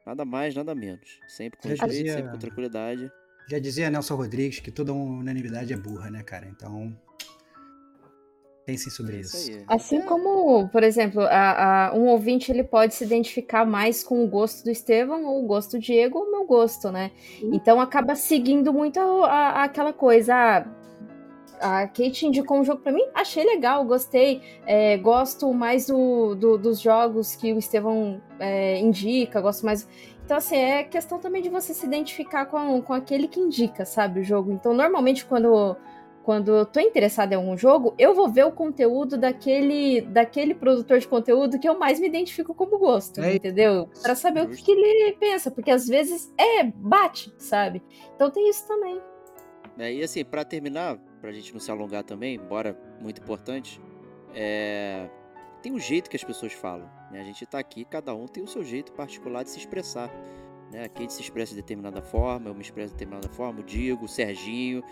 [0.05, 1.19] nada mais, nada menos.
[1.27, 3.11] Sempre com respeito, sempre com tranquilidade.
[3.49, 6.47] Já dizia Nelson Rodrigues que toda unanimidade é burra, né, cara?
[6.47, 6.95] Então.
[8.65, 9.51] Pensem sobre é isso.
[9.51, 9.63] isso.
[9.67, 14.27] Assim como, por exemplo, a, a, um ouvinte ele pode se identificar mais com o
[14.27, 17.11] gosto do Estevão ou o gosto do Diego ou o meu gosto, né?
[17.43, 20.65] Então acaba seguindo muito a, aquela coisa.
[21.61, 24.41] a Kate indicou um jogo para mim, achei legal, gostei.
[24.65, 29.87] É, gosto mais do, do, dos jogos que o Estevão é, indica, gosto mais.
[30.25, 34.21] Então, assim, é questão também de você se identificar com, com aquele que indica, sabe,
[34.21, 34.51] o jogo.
[34.51, 35.77] Então, normalmente, quando
[36.25, 40.97] quando eu tô interessada em algum jogo, eu vou ver o conteúdo daquele, daquele produtor
[40.97, 43.87] de conteúdo que eu mais me identifico como gosto, é entendeu?
[44.01, 47.83] Para saber o que, que, ele pensa, porque às vezes é bate, sabe?
[48.15, 48.99] Então tem isso também.
[49.77, 53.79] É, e assim, para terminar, pra gente não se alongar também, embora muito importante,
[54.33, 55.07] é...
[55.61, 56.89] tem um jeito que as pessoas falam.
[57.11, 57.21] Né?
[57.21, 60.09] A gente tá aqui, cada um tem o seu jeito particular de se expressar.
[60.71, 60.85] Né?
[60.85, 64.05] A Kate se expressa de determinada forma, eu me expresso de determinada forma, o Diego,
[64.05, 64.83] o Serginho.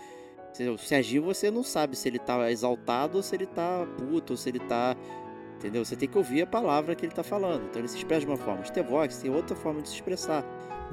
[0.72, 4.36] O Serginho você não sabe se ele tá exaltado ou se ele tá puto, ou
[4.36, 4.96] se ele tá.
[5.56, 5.84] Entendeu?
[5.84, 7.64] Você tem que ouvir a palavra que ele tá falando.
[7.64, 8.64] Então ele se expressa de uma forma.
[8.64, 10.44] Stevox tem outra forma de se expressar.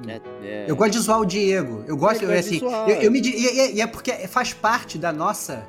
[0.06, 0.20] Né?
[0.42, 0.66] É...
[0.68, 1.84] Eu gosto de zoar o Diego.
[1.88, 5.68] Eu gosto, eu, assim, eu, eu, me e, e é porque faz parte da nossa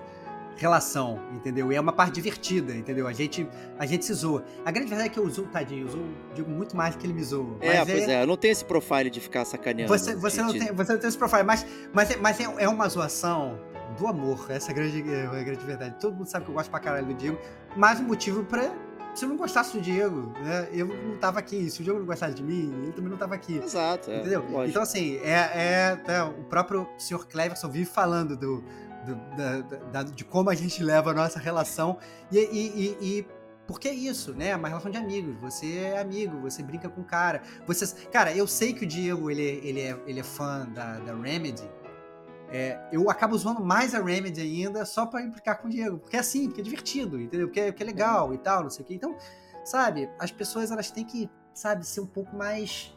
[0.56, 1.72] relação, entendeu?
[1.72, 3.08] E é uma parte divertida, entendeu?
[3.08, 4.44] A gente, a gente se zoa.
[4.64, 7.06] A grande verdade é que eu uso, tadinho, eu uso, digo muito mais do que
[7.06, 7.56] ele me zoa.
[7.60, 9.92] É, pois é, é, eu não tenho esse profile de ficar sacaneando.
[9.92, 12.68] Você, você, não, tem, você não tem esse profile, mas, mas, é, mas é, é
[12.68, 13.58] uma zoação
[13.98, 14.46] do amor.
[14.50, 15.96] Essa é a grande, é a grande verdade.
[16.00, 17.38] Todo mundo sabe que eu gosto pra caralho do Diego,
[17.76, 18.70] mas o motivo pra.
[19.14, 21.70] Se eu não gostasse do Diego, né, eu não tava aqui.
[21.70, 23.58] Se o Diego não gostasse de mim, ele também não tava aqui.
[23.58, 24.10] Exato.
[24.10, 24.40] É, entendeu?
[24.40, 24.70] Lógico.
[24.70, 27.26] Então, assim, é, é, é, o próprio Sr.
[27.26, 28.64] Cleverson vive falando do,
[29.04, 29.60] do da,
[29.92, 31.98] da, de como a gente leva a nossa relação.
[32.30, 33.26] E, e, e, e
[33.66, 34.48] porque é isso, né?
[34.48, 35.36] É uma relação de amigos.
[35.40, 37.42] Você é amigo, você brinca com o cara.
[37.66, 41.14] Você, cara, eu sei que o Diego ele, ele, é, ele é fã da, da
[41.14, 41.68] Remedy
[42.52, 45.98] é, eu acabo usando mais a Remedy ainda só para implicar com o Diego.
[45.98, 47.46] Porque é assim, porque é divertido, entendeu?
[47.46, 48.94] Porque é, porque é legal e tal, não sei o quê.
[48.94, 49.16] Então,
[49.64, 52.94] sabe, as pessoas elas têm que, sabe, ser um pouco mais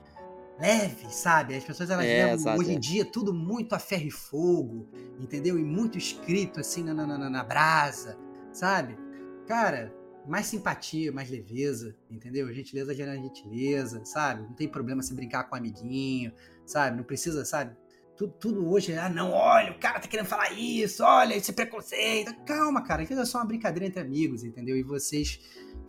[0.60, 1.56] leve, sabe?
[1.56, 4.90] As pessoas elas é, levam hoje em dia tudo muito a ferro e fogo,
[5.22, 5.58] entendeu?
[5.58, 8.18] E muito escrito assim na, na, na, na brasa,
[8.52, 8.98] sabe?
[9.48, 9.94] Cara,
[10.28, 12.52] mais simpatia, mais leveza, entendeu?
[12.52, 14.42] Gentileza gera gentileza, sabe?
[14.42, 16.34] Não tem problema se brincar com um amiguinho,
[16.66, 16.98] sabe?
[16.98, 17.74] Não precisa, sabe?
[18.16, 21.52] Tudo, tudo hoje é, ah, não, olha, o cara tá querendo falar isso, olha, esse
[21.54, 22.34] preconceito.
[22.46, 24.78] Calma, cara, aquilo é só uma brincadeira entre amigos, entendeu?
[24.78, 25.40] E vocês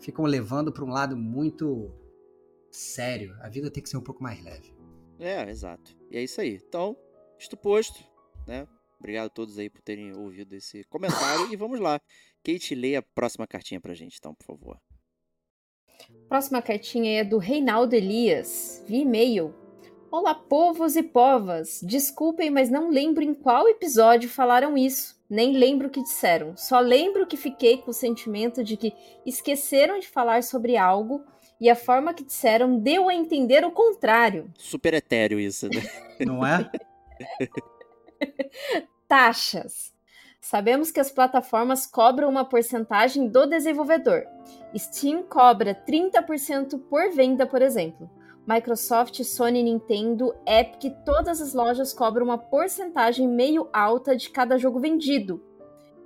[0.01, 1.91] ficam levando para um lado muito
[2.71, 3.37] sério.
[3.41, 4.75] A vida tem que ser um pouco mais leve.
[5.19, 5.97] É, exato.
[6.11, 6.61] E é isso aí.
[6.69, 6.97] Então,
[7.39, 8.05] isto posto,
[8.47, 8.67] né?
[8.99, 11.53] Obrigado a todos aí por terem ouvido esse comentário.
[11.53, 12.01] e vamos lá.
[12.43, 14.81] Kate, leia a próxima cartinha pra gente, então, por favor.
[16.29, 19.55] Próxima cartinha é do Reinaldo Elias, via e-mail.
[20.11, 21.81] Olá, povos e povas!
[21.83, 25.16] Desculpem, mas não lembro em qual episódio falaram isso.
[25.29, 26.57] Nem lembro o que disseram.
[26.57, 28.95] Só lembro que fiquei com o sentimento de que
[29.27, 31.25] esqueceram de falar sobre algo
[31.61, 34.49] e a forma que disseram deu a entender o contrário.
[34.57, 35.83] Super etéreo isso, né?
[36.25, 36.71] Não é?
[39.09, 39.92] Taxas.
[40.40, 44.25] Sabemos que as plataformas cobram uma porcentagem do desenvolvedor.
[44.77, 48.09] Steam cobra 30% por venda, por exemplo.
[48.47, 54.79] Microsoft, Sony, Nintendo, Epic, todas as lojas cobram uma porcentagem meio alta de cada jogo
[54.79, 55.43] vendido.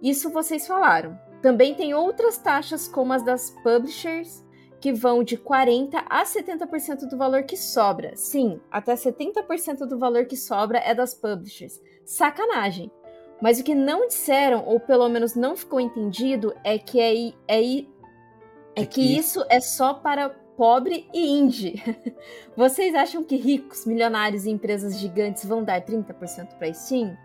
[0.03, 1.19] Isso vocês falaram.
[1.43, 4.43] Também tem outras taxas, como as das publishers,
[4.81, 8.17] que vão de 40% a 70% do valor que sobra.
[8.17, 11.81] Sim, até 70% do valor que sobra é das publishers.
[12.07, 12.91] Sacanagem!
[13.41, 17.79] Mas o que não disseram, ou pelo menos não ficou entendido, é que, é, é,
[17.81, 17.85] é,
[18.77, 21.83] é que isso é só para pobre e indie.
[22.55, 27.17] Vocês acham que ricos, milionários e empresas gigantes vão dar 30% para Steam?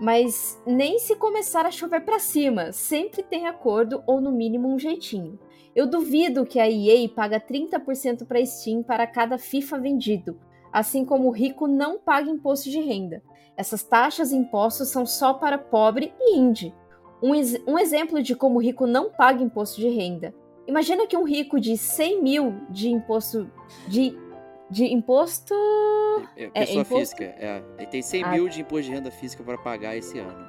[0.00, 4.78] Mas nem se começar a chover para cima, sempre tem acordo ou no mínimo um
[4.78, 5.38] jeitinho.
[5.76, 10.40] Eu duvido que a EA paga 30% para Steam para cada FIFA vendido,
[10.72, 13.22] assim como o rico não paga imposto de renda.
[13.54, 16.74] Essas taxas e impostos são só para pobre e indie.
[17.22, 20.34] Um, ex um exemplo de como o rico não paga imposto de renda.
[20.66, 23.50] Imagina que um rico de 100 mil de imposto.
[23.88, 24.16] De,
[24.70, 25.54] de imposto.
[26.36, 26.98] É, é pessoa é, imposto?
[26.98, 27.62] física, é.
[27.78, 28.28] Ele tem 100 ah.
[28.30, 30.48] mil de imposto de renda física para pagar esse ano.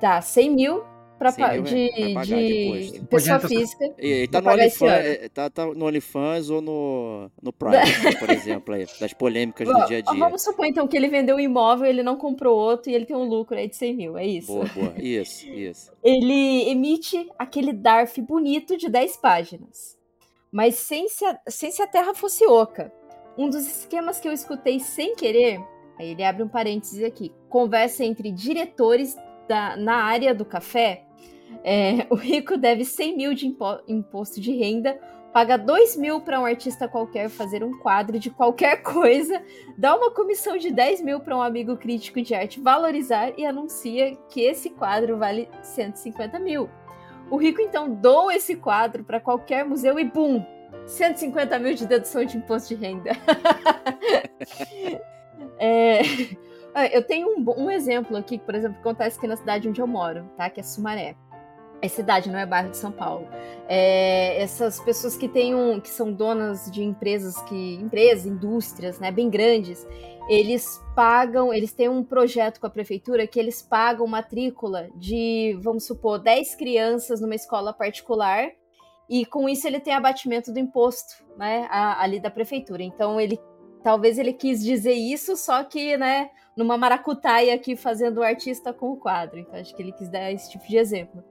[0.00, 0.84] Tá, 100 mil
[1.20, 3.94] pra, pa é, de, pra de, de pessoa física.
[3.98, 8.74] Ele tá no, OnlyFans, é, tá, tá no OnlyFans ou no, no Prime, por exemplo,
[8.74, 10.18] aí, das polêmicas Bom, do dia a dia.
[10.18, 13.14] Vamos supor então que ele vendeu um imóvel, ele não comprou outro e ele tem
[13.14, 14.50] um lucro aí de 100 mil, é isso?
[14.50, 14.94] Boa, boa.
[14.96, 15.92] Isso, isso.
[16.02, 19.98] Ele emite aquele DARF bonito de 10 páginas,
[20.50, 22.90] mas sem se a, sem se a terra fosse oca.
[23.36, 25.60] Um dos esquemas que eu escutei sem querer,
[25.98, 29.14] aí ele abre um parênteses aqui, conversa entre diretores
[29.46, 31.04] da, na área do café
[31.62, 34.98] É, o rico deve 100 mil de impo imposto de renda,
[35.32, 39.42] paga 2 mil para um artista qualquer fazer um quadro de qualquer coisa,
[39.76, 44.16] dá uma comissão de 10 mil para um amigo crítico de arte valorizar e anuncia
[44.28, 46.68] que esse quadro vale 150 mil.
[47.30, 50.44] O rico então doa esse quadro para qualquer museu e bum!
[50.86, 53.10] 150 mil de dedução de imposto de renda.
[55.58, 56.00] é,
[56.92, 59.86] eu tenho um, um, exemplo aqui, por exemplo, que acontece aqui na cidade onde eu
[59.86, 60.48] moro, tá?
[60.50, 61.16] Que é Sumaré.
[61.82, 63.26] É cidade, não é bairro de São Paulo.
[63.68, 69.10] É, essas pessoas que têm um, que são donas de empresas que empresas, indústrias, né,
[69.10, 69.86] bem grandes,
[70.28, 75.86] eles pagam, eles têm um projeto com a prefeitura que eles pagam matrícula de, vamos
[75.86, 78.50] supor, 10 crianças numa escola particular
[79.08, 82.82] e com isso ele tem abatimento do imposto, né, ali da prefeitura.
[82.82, 83.40] Então ele
[83.82, 88.90] talvez ele quis dizer isso, só que, né, numa maracutaia aqui fazendo o artista com
[88.90, 89.38] o quadro.
[89.38, 91.24] Então acho que ele quis dar esse tipo de exemplo.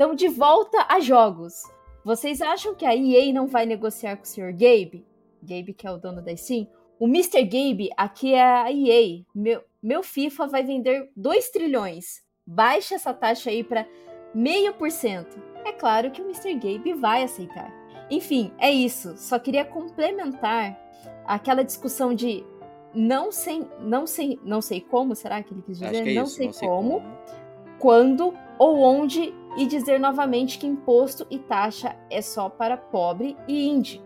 [0.00, 1.62] Então, de volta a jogos.
[2.02, 4.50] Vocês acham que a EA não vai negociar com o Sr.
[4.50, 5.04] Gabe?
[5.42, 6.66] Gabe, que é o dono da Steam?
[6.98, 7.42] O Mr.
[7.42, 9.22] Gabe, aqui é a EA.
[9.34, 12.22] Meu, meu FIFA vai vender 2 trilhões.
[12.46, 13.86] Baixa essa taxa aí para
[14.34, 15.38] meio por cento.
[15.66, 16.54] É claro que o Mr.
[16.54, 17.70] Gabe vai aceitar.
[18.10, 19.18] Enfim, é isso.
[19.18, 20.80] Só queria complementar
[21.26, 22.42] aquela discussão de
[22.94, 26.08] não sei, não sei, não sei como, será que ele quis dizer?
[26.08, 27.18] É não, isso, sei não sei como, como,
[27.78, 33.68] quando ou onde e dizer novamente que imposto e taxa é só para pobre e
[33.68, 34.02] indie.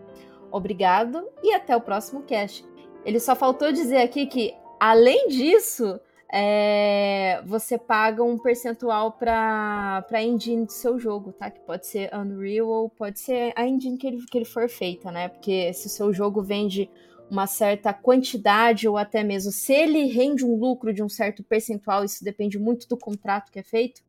[0.51, 2.65] Obrigado e até o próximo cast.
[3.03, 5.99] Ele só faltou dizer aqui que, além disso,
[6.31, 11.51] é, você paga um percentual para a engine do seu jogo, tá?
[11.51, 15.11] Que pode ser Unreal ou pode ser a engine que ele, que ele for feita,
[15.11, 15.29] né?
[15.29, 16.89] Porque se o seu jogo vende
[17.29, 22.03] uma certa quantidade ou até mesmo se ele rende um lucro de um certo percentual,
[22.03, 24.01] isso depende muito do contrato que é feito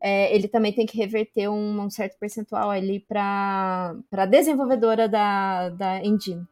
[0.00, 5.68] é, ele também tem que reverter um, um certo percentual ali para a desenvolvedora da,
[5.68, 6.46] da engine.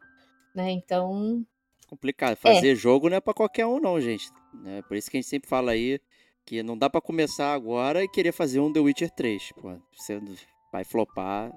[0.53, 0.71] Né?
[0.71, 1.43] Então.
[1.87, 2.35] Complicado.
[2.35, 2.75] Fazer é.
[2.75, 4.25] jogo não é para qualquer um, não, gente.
[4.65, 5.99] É por isso que a gente sempre fala aí
[6.45, 9.51] que não dá para começar agora e querer fazer um The Witcher 3.
[9.59, 10.19] Pô, você
[10.71, 11.51] vai flopar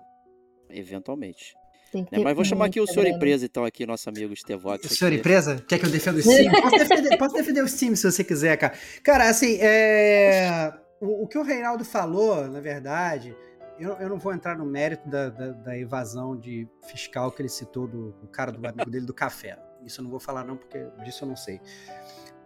[0.71, 1.55] eventualmente.
[1.95, 2.23] Né?
[2.25, 4.91] Mas vou chamar aqui o senhor empresa, então, aqui, nosso amigo Stevox.
[4.91, 5.63] O senhor empresa?
[5.69, 6.51] Quer que eu defenda o Steam?
[6.51, 8.73] posso, defender, posso defender o Steam se você quiser, cara.
[9.03, 10.73] Cara, assim, é
[11.03, 13.37] o, o, que o Reinaldo falou, na verdade,
[13.77, 17.49] eu, eu não vou entrar no mérito da, da, da, evasão de fiscal que ele
[17.49, 19.59] citou do, do cara do amigo dele do café.
[19.85, 21.61] Isso eu não vou falar, não, porque disso eu não sei.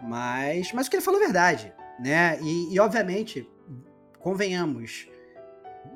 [0.02, 2.40] Mas, mas o que ele falou é verdade, né?
[2.40, 3.46] E, e obviamente,
[4.18, 5.06] convenhamos,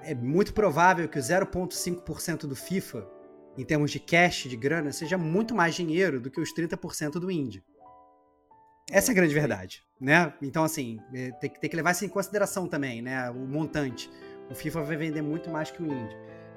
[0.02, 3.08] é muito provável que o 0,5% do FIFA,
[3.56, 7.30] em termos de cash, de grana, seja muito mais dinheiro do que os 30% do
[7.30, 7.64] Indy.
[8.90, 10.34] Essa é a grande verdade, né?
[10.42, 13.30] Então, assim, é, tem, tem que levar isso em consideração também, né?
[13.30, 14.10] O montante.
[14.50, 16.16] O FIFA vai vender muito mais que o Indy.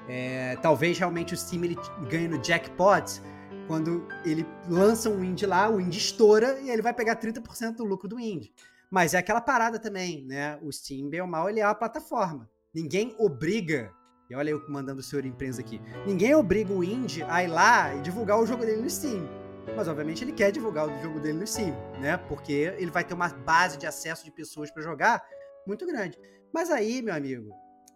[0.10, 1.78] É, talvez realmente o Steam ele
[2.10, 3.22] ganhe no jackpot
[3.68, 7.86] quando ele lança um indie lá, o indie estoura e ele vai pegar 30% do
[7.86, 8.52] lucro do indie.
[8.90, 10.58] Mas é aquela parada também, né?
[10.62, 12.50] O Steam, bem ou mal, ele é uma plataforma.
[12.74, 13.92] Ninguém obriga,
[14.30, 17.96] e olha eu mandando o senhor empresa aqui, ninguém obriga o indie a ir lá
[17.96, 19.28] e divulgar o jogo dele no Steam.
[19.76, 22.18] Mas obviamente ele quer divulgar o jogo dele no Steam, né?
[22.18, 25.26] Porque ele vai ter uma base de acesso de pessoas para jogar
[25.66, 26.20] muito grande.
[26.54, 27.52] Mas aí, meu amigo,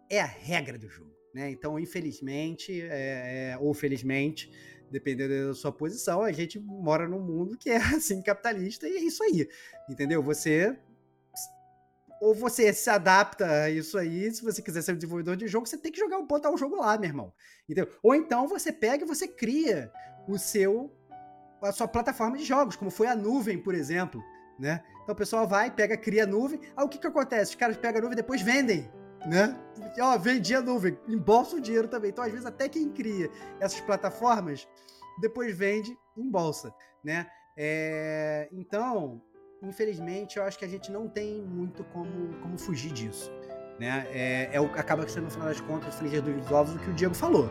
[0.09, 1.49] é a regra do jogo, né?
[1.51, 4.51] Então, infelizmente, é, é, ou felizmente,
[4.89, 9.01] dependendo da sua posição, a gente mora num mundo que é assim capitalista e é
[9.01, 9.47] isso aí,
[9.89, 10.23] entendeu?
[10.23, 10.77] Você
[12.19, 15.67] ou você se adapta a isso aí, se você quiser ser um desenvolvedor de jogo,
[15.67, 17.33] você tem que jogar botar o jogo lá, meu irmão.
[17.65, 17.87] Entendeu?
[18.01, 19.91] Ou então você pega e você cria
[20.27, 20.91] o seu
[21.61, 24.23] a sua plataforma de jogos, como foi a nuvem, por exemplo,
[24.57, 24.83] né?
[25.03, 26.59] Então o pessoal vai, pega, cria a nuvem.
[26.75, 27.51] Aí o que que acontece?
[27.51, 28.89] Os caras pegam a nuvem e depois vendem,
[29.25, 29.57] né?
[29.99, 32.11] Ó, vendi a nuvem, embolsa o dinheiro também.
[32.11, 33.29] Então às vezes até quem cria
[33.59, 34.67] essas plataformas
[35.19, 37.27] depois vende em bolsa, né?
[37.55, 38.47] É...
[38.51, 39.21] Então,
[39.63, 43.31] infelizmente, eu acho que a gente não tem muito como, como fugir disso,
[43.79, 44.07] né?
[44.11, 47.15] É, é acaba sendo no final das contas, frigir dos ovos, o que o Diego
[47.15, 47.49] falou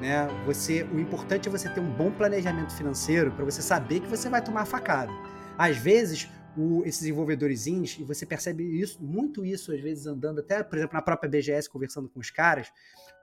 [0.00, 0.28] né?
[0.46, 4.28] Você, o importante é você ter um bom planejamento financeiro para você saber que você
[4.28, 5.12] vai tomar facada.
[5.56, 10.40] Às vezes, o, esses desenvolvedores indies, e você percebe isso, muito isso, às vezes, andando
[10.40, 12.70] até, por exemplo, na própria BGS, conversando com os caras,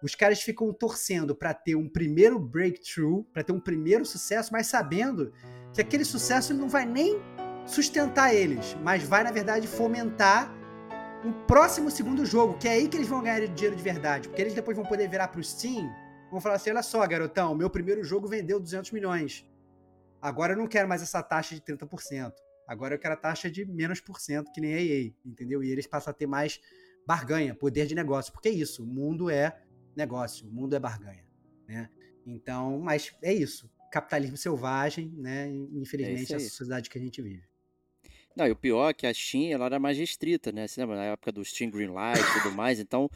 [0.03, 4.67] os caras ficam torcendo para ter um primeiro breakthrough, para ter um primeiro sucesso, mas
[4.67, 5.31] sabendo
[5.73, 7.19] que aquele sucesso não vai nem
[7.65, 10.53] sustentar eles, mas vai, na verdade, fomentar
[11.25, 14.41] um próximo segundo jogo, que é aí que eles vão ganhar dinheiro de verdade, porque
[14.41, 15.91] eles depois vão poder virar para o Steam
[16.31, 19.45] vão falar assim: olha só, garotão, meu primeiro jogo vendeu 200 milhões.
[20.21, 22.33] Agora eu não quero mais essa taxa de 30%.
[22.67, 25.63] Agora eu quero a taxa de menos por cento, que nem a EA, entendeu?
[25.63, 26.59] E eles passam a ter mais
[27.05, 29.61] barganha, poder de negócio, porque é isso, o mundo é
[29.95, 31.23] negócio, o mundo é barganha,
[31.67, 31.89] né?
[32.25, 35.47] Então, mas é isso, capitalismo selvagem, né?
[35.73, 37.43] Infelizmente, é a sociedade que a gente vive.
[38.35, 40.67] Não, e o pior é que a Steam ela era mais restrita, né?
[40.67, 40.95] Você lembra?
[40.95, 43.09] Na época do Steam Greenlight e tudo mais, então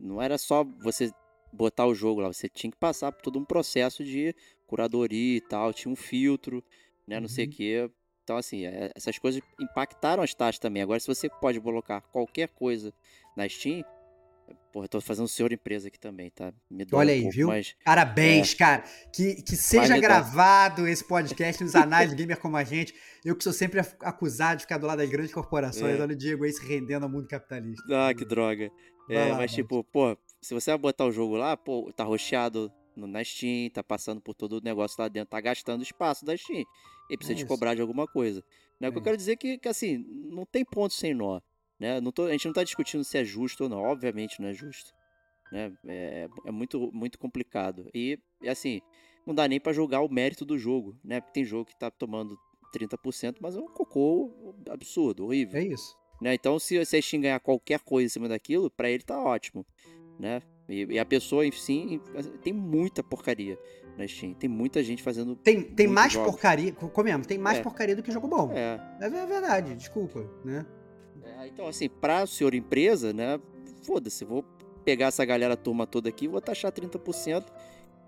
[0.00, 1.12] não era só você
[1.54, 4.34] botar o jogo lá, você tinha que passar por todo um processo de
[4.66, 6.62] curadoria e tal, tinha um filtro,
[7.06, 7.20] né?
[7.20, 7.54] Não sei o uhum.
[7.54, 7.90] quê.
[8.22, 10.82] Então, assim, é, essas coisas impactaram as taxas também.
[10.82, 12.92] Agora, se você pode colocar qualquer coisa
[13.36, 13.84] na Steam,
[14.72, 16.52] Porra, eu tô fazendo senhor empresa aqui também, tá?
[16.68, 17.46] Me Olha um aí, pouco, viu?
[17.46, 18.56] Mas, Parabéns, é...
[18.56, 18.84] cara.
[19.12, 22.92] Que, que seja gravado esse podcast nos anais de gamer como a gente.
[23.24, 25.98] Eu que sou sempre acusado de ficar do lado das grandes corporações.
[25.98, 26.02] É.
[26.02, 27.84] Olha o Diego aí se rendendo ao mundo capitalista.
[27.88, 28.68] Ah, que droga.
[29.08, 32.70] É, lá, mas tipo, pô, se você vai botar o jogo lá, pô, tá rocheado
[32.94, 36.64] na Steam, tá passando por todo o negócio lá dentro, tá gastando espaço da Steam.
[37.10, 38.44] E precisa é te cobrar de alguma coisa.
[38.78, 38.88] Né?
[38.88, 41.40] O que eu é quero dizer é que, que, assim, não tem ponto sem nó.
[41.78, 42.00] Né?
[42.00, 43.82] Não tô, a gente não está discutindo se é justo ou não.
[43.82, 44.92] Obviamente não é justo.
[45.50, 45.72] Né?
[45.86, 47.88] É, é muito, muito complicado.
[47.94, 48.80] E, assim,
[49.26, 50.96] não dá nem para julgar o mérito do jogo.
[51.02, 51.20] Né?
[51.20, 52.38] Porque tem jogo que está tomando
[52.74, 55.58] 30%, mas é um cocô absurdo, horrível.
[55.60, 55.96] É isso.
[56.20, 56.34] Né?
[56.34, 59.66] Então, se, se a Steam ganhar qualquer coisa em cima daquilo, para ele tá ótimo.
[60.18, 60.40] Né?
[60.68, 62.00] E, e, a pessoa, enfim,
[62.42, 63.58] tem muita porcaria
[63.98, 64.32] na Steam.
[64.34, 65.36] Tem muita gente fazendo.
[65.36, 66.30] Tem, tem mais jogos.
[66.30, 66.72] porcaria.
[66.72, 67.62] Comemos, tem mais é.
[67.62, 68.52] porcaria do que jogo bom.
[68.52, 68.80] É.
[69.00, 70.64] É verdade, desculpa, né?
[71.22, 73.40] É, então, assim, pra senhor empresa, né?
[73.82, 74.44] Foda-se, vou
[74.84, 77.44] pegar essa galera turma toda aqui e vou taxar 30%,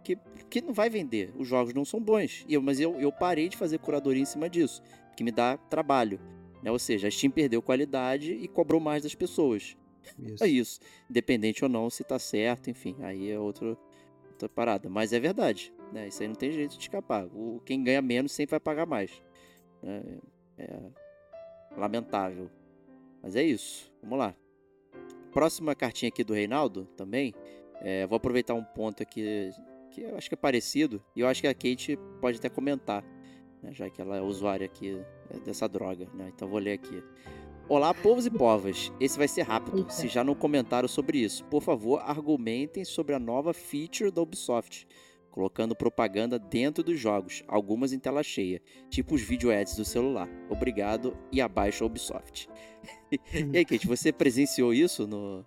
[0.05, 1.33] que, que não vai vender.
[1.37, 2.45] Os jogos não são bons.
[2.49, 4.83] E eu, mas eu, eu parei de fazer curadoria em cima disso,
[5.17, 6.21] que me dá trabalho.
[6.63, 6.71] Né?
[6.71, 9.77] Ou seja, a Steam perdeu qualidade e cobrou mais das pessoas.
[10.19, 10.45] Isso.
[10.45, 10.81] É isso.
[11.11, 13.79] Independente ou não, se tá certo, enfim, aí é outro,
[14.31, 14.89] outra parada.
[14.89, 15.73] Mas é verdade.
[15.93, 16.09] Né?
[16.09, 17.27] Isso aí não tem jeito de escapar.
[17.27, 19.23] O, quem ganha menos sempre vai pagar mais.
[19.83, 20.19] Né?
[20.59, 20.81] É
[21.77, 22.51] lamentável.
[23.23, 23.93] Mas é isso.
[24.03, 24.35] Vamos lá.
[25.33, 27.35] Próxima cartinha aqui do Reinaldo também.
[27.81, 29.51] É, vou aproveitar um ponto aqui
[29.91, 31.03] que eu acho que é parecido.
[31.15, 33.05] E eu acho que a Kate pode até comentar.
[33.63, 36.09] Né, já que ela é usuária aqui né, dessa droga.
[36.15, 36.31] Né?
[36.35, 37.03] Então vou ler aqui.
[37.69, 38.93] Olá, povos e povas.
[39.01, 39.91] Esse vai ser rápido, Eita.
[39.91, 41.45] se já não comentaram sobre isso.
[41.47, 44.87] Por favor, argumentem sobre a nova feature da Ubisoft
[45.37, 50.27] colocando propaganda dentro dos jogos, algumas em tela cheia, tipo os video ads do celular.
[50.49, 52.49] Obrigado e abaixo a Ubisoft.
[53.53, 55.45] e aí, Kate, você presenciou isso no,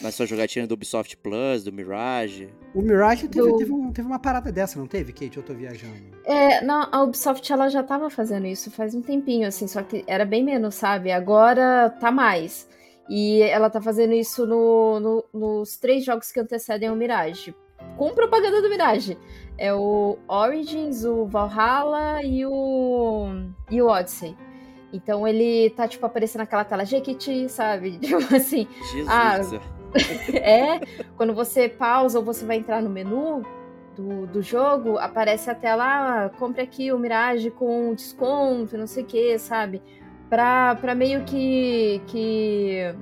[0.00, 2.48] na sua jogatina do Ubisoft Plus, do Mirage?
[2.74, 3.56] O Mirage teve, do...
[3.56, 5.36] teve, um, teve, uma parada dessa, não teve, Kate?
[5.36, 5.94] Eu tô viajando.
[6.24, 10.04] É, não, a Ubisoft ela já tava fazendo isso faz um tempinho, assim, só que
[10.06, 11.10] era bem menos, sabe?
[11.10, 12.68] Agora tá mais.
[13.08, 17.54] E ela tá fazendo isso no, no, nos três jogos que antecedem o Mirage
[17.96, 19.18] com propaganda do Mirage.
[19.56, 23.26] É o Origins, o Valhalla e o,
[23.70, 24.36] e o Odyssey.
[24.92, 27.98] Então ele tá, tipo, aparecendo naquela tela Jequiti, sabe?
[28.00, 28.66] Tipo assim.
[28.92, 29.08] Jesus.
[29.08, 29.38] Ah,
[30.36, 30.80] é,
[31.16, 33.42] quando você pausa ou você vai entrar no menu
[33.96, 35.84] do, do jogo, aparece a tela,
[36.24, 39.82] ah, compre aqui o Mirage com desconto, não sei o que, sabe?
[40.28, 42.94] Pra, pra meio que, que,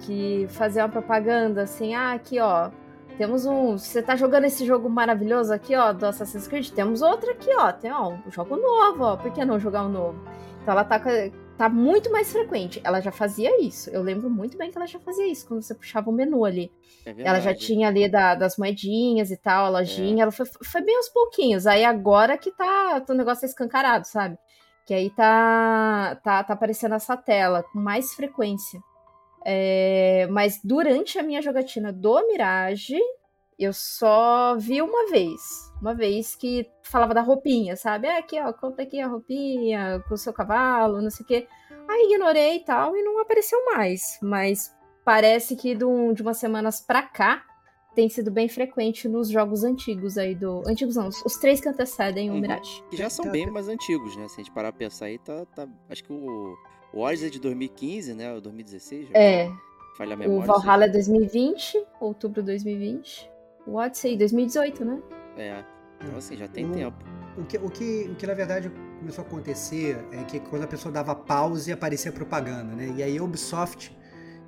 [0.00, 2.70] que fazer uma propaganda assim, ah, aqui ó,
[3.16, 3.78] temos um.
[3.78, 6.70] Você tá jogando esse jogo maravilhoso aqui, ó, do Assassin's Creed?
[6.70, 7.72] Temos outro aqui, ó.
[7.72, 9.16] Tem ó, um jogo novo, ó.
[9.16, 10.18] Por que não jogar um novo?
[10.64, 10.98] Então ela tá,
[11.58, 12.80] tá muito mais frequente.
[12.82, 13.90] Ela já fazia isso.
[13.90, 16.72] Eu lembro muito bem que ela já fazia isso, quando você puxava o menu ali.
[17.04, 20.20] É ela já tinha ali da, das moedinhas e tal, a lojinha.
[20.20, 20.22] É.
[20.22, 21.66] Ela foi, foi bem aos pouquinhos.
[21.66, 23.04] Aí agora que tá.
[23.06, 24.38] O negócio é escancarado, sabe?
[24.86, 28.80] Que aí tá, tá, tá aparecendo essa tela com mais frequência.
[29.44, 32.98] É, mas durante a minha jogatina do Mirage,
[33.58, 35.40] eu só vi uma vez.
[35.80, 38.06] Uma vez que falava da roupinha, sabe?
[38.06, 41.48] É aqui, ó, compra aqui a roupinha com o seu cavalo, não sei o quê.
[41.88, 44.18] Aí ignorei e tal, e não apareceu mais.
[44.22, 44.74] Mas
[45.04, 47.44] parece que de, um, de umas semanas pra cá
[47.94, 50.62] tem sido bem frequente nos jogos antigos aí do.
[50.66, 52.40] Antigos não, os três que antecedem o uhum.
[52.40, 52.82] Mirage.
[52.90, 54.26] Que já são bem mais antigos, né?
[54.28, 55.44] Se a gente parar pra pensar aí, tá.
[55.54, 55.68] tá...
[55.88, 56.56] Acho que o
[56.94, 58.32] o Warriors é de 2015, né?
[58.32, 59.08] Ou 2016?
[59.12, 59.50] É.
[59.98, 60.44] Falha a memória.
[60.44, 63.28] O Valhalla é 2020, outubro de 2020.
[63.66, 65.02] O Odyssey 2018, né?
[65.36, 65.64] É.
[66.00, 67.04] Então, assim, já tem o, tempo.
[67.36, 70.66] O que, o, que, o que, na verdade, começou a acontecer é que quando a
[70.66, 72.92] pessoa dava pause, aparecia propaganda, né?
[72.96, 73.96] E aí a Ubisoft,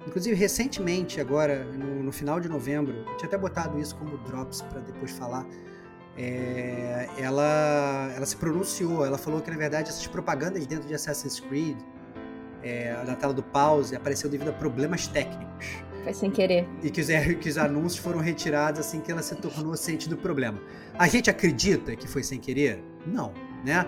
[0.06, 4.62] inclusive recentemente, agora, no, no final de novembro, eu tinha até botado isso como drops
[4.62, 5.46] para depois falar,
[6.16, 11.40] é, ela, ela se pronunciou, ela falou que, na verdade, essas propagandas dentro de Assassin's
[11.40, 11.76] Creed
[12.62, 15.66] é, na tela do pause apareceu devido a problemas técnicos.
[16.06, 16.68] Foi sem querer.
[16.82, 17.08] E que os,
[17.40, 20.60] que os anúncios foram retirados assim que ela se tornou ciente do problema.
[20.96, 22.80] A gente acredita que foi sem querer?
[23.04, 23.32] Não,
[23.64, 23.84] né?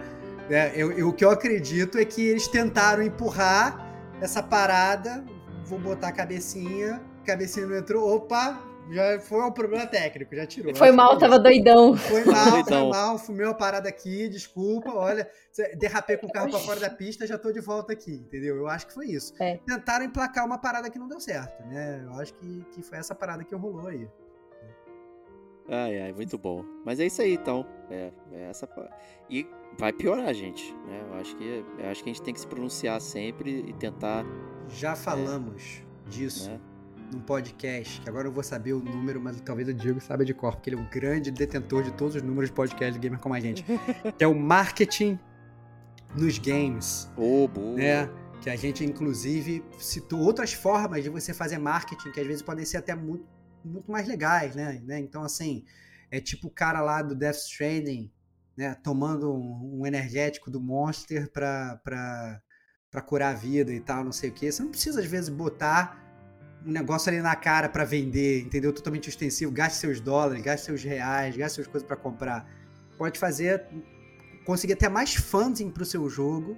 [0.51, 3.87] É, eu, eu, o que eu acredito é que eles tentaram empurrar
[4.21, 5.25] essa parada
[5.69, 8.59] vou botar a cabecinha, cabecinha não entrou, opa,
[8.91, 10.75] já foi um problema técnico, já tirou.
[10.75, 11.97] Foi mal, tava doidão.
[11.97, 15.29] Foi mal, foi mal, fumei uma parada aqui, desculpa, olha,
[15.77, 18.57] derrapei com o carro pra fora da pista, já tô de volta aqui, entendeu?
[18.57, 19.35] Eu acho que foi isso.
[19.41, 19.59] É.
[19.67, 22.03] Tentaram emplacar uma parada que não deu certo, né?
[22.05, 24.09] Eu acho que, que foi essa parada que rolou aí.
[25.71, 26.65] Ai, ai, muito bom.
[26.85, 27.67] Mas é isso aí, então.
[27.91, 28.67] É, é essa.
[29.29, 29.47] E
[29.79, 30.75] vai piorar, gente.
[30.87, 31.05] Né?
[31.07, 34.25] Eu acho que eu acho que a gente tem que se pronunciar sempre e tentar.
[34.69, 36.51] Já falamos é, disso.
[36.51, 36.61] Né?
[37.13, 40.35] Num podcast, que agora eu vou saber o número, mas talvez o Diego saiba de
[40.35, 43.19] cor, porque ele é um grande detentor de todos os números de podcast de gamer
[43.19, 43.65] como a gente.
[44.17, 45.19] que é o marketing
[46.17, 47.11] nos games.
[47.17, 47.77] Oh, boa.
[47.77, 48.11] Né?
[48.41, 52.65] Que a gente, inclusive, citou outras formas de você fazer marketing, que às vezes podem
[52.65, 53.27] ser até muito,
[53.65, 54.81] muito mais legais, né?
[54.85, 54.99] né?
[54.99, 55.65] Então, assim,
[56.11, 58.11] é tipo o cara lá do Death Stranding,
[58.57, 58.75] né?
[58.83, 62.41] Tomando um, um energético do Monster pra, pra,
[62.91, 64.51] pra curar a vida e tal, não sei o que.
[64.51, 66.08] Você não precisa, às vezes, botar
[66.67, 68.73] um negócio ali na cara para vender, entendeu?
[68.73, 69.51] Totalmente ostensivo.
[69.53, 72.49] Gaste seus dólares, gaste seus reais, gaste suas coisas para comprar.
[72.97, 73.65] Pode fazer,
[74.45, 76.57] conseguir até mais funding pro seu jogo,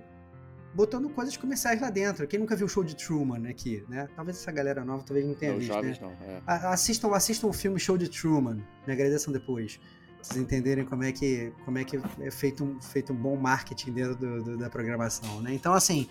[0.75, 2.27] botando coisas comerciais lá dentro.
[2.27, 4.09] Quem nunca viu o show de Truman aqui, né?
[4.17, 6.17] Talvez essa galera nova talvez não tenha não, visto, jovens né?
[6.21, 6.43] não, é.
[6.47, 8.65] Assistam, assistam o filme Show de Truman.
[8.87, 9.77] Me agradeçam depois.
[9.77, 13.37] Pra vocês entenderem como é que, como é, que é feito um, feito um bom
[13.37, 15.55] marketing dentro do, do, da programação, né?
[15.55, 16.09] Então, assim,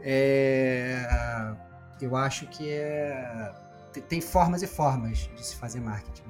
[0.00, 1.04] é
[2.00, 3.52] eu acho que é
[4.08, 6.22] tem formas e formas de se fazer marketing.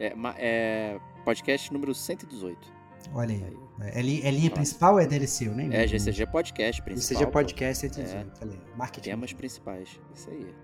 [0.00, 2.78] É, é podcast número 118.
[3.14, 3.56] Olha aí.
[3.80, 5.48] É, é, é linha principal ou é DLC?
[5.48, 7.18] Eu nem é GCG Podcast principal.
[7.18, 8.32] GCG Podcast 118.
[8.34, 8.38] É.
[8.38, 8.60] Falei.
[8.76, 9.10] Marketing.
[9.10, 10.00] Temas principais.
[10.14, 10.54] Isso aí.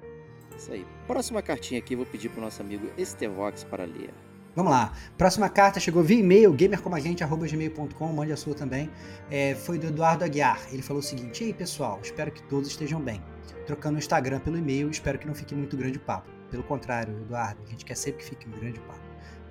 [0.56, 0.86] Isso aí.
[1.06, 4.12] Próxima cartinha aqui, vou pedir pro nosso amigo Estevox para ler.
[4.54, 4.92] Vamos lá.
[5.18, 8.88] Próxima carta chegou via e-mail, gamercomagente.gmail.com, mande a sua também.
[9.28, 10.60] É, foi do Eduardo Aguiar.
[10.70, 13.20] Ele falou o seguinte: Ei pessoal, espero que todos estejam bem
[13.66, 14.90] trocando o Instagram pelo e-mail.
[14.90, 16.30] Espero que não fique muito grande papo.
[16.50, 19.02] Pelo contrário, Eduardo, a gente quer sempre que fique um grande papo.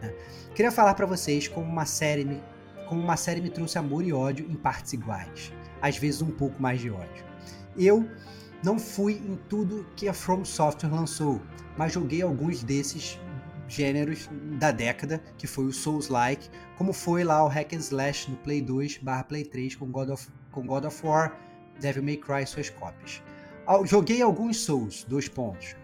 [0.02, 0.14] Né?
[0.54, 2.42] Queria falar para vocês como uma série me,
[2.88, 6.62] como uma série me trouxe amor e ódio em partes iguais, às vezes um pouco
[6.62, 7.26] mais de ódio.
[7.76, 8.08] Eu
[8.64, 11.42] não fui em tudo que a From Software lançou,
[11.78, 13.20] mas joguei alguns desses
[13.68, 14.30] gêneros
[14.60, 18.62] da década, que foi o Souls-like, como foi lá o Hack and Slash no Play
[18.62, 21.38] 2 barra Play 3 com God of, com God of War,
[21.80, 23.22] Devil May Cry e suas cópias.
[23.86, 25.76] Joguei alguns Souls, dois pontos.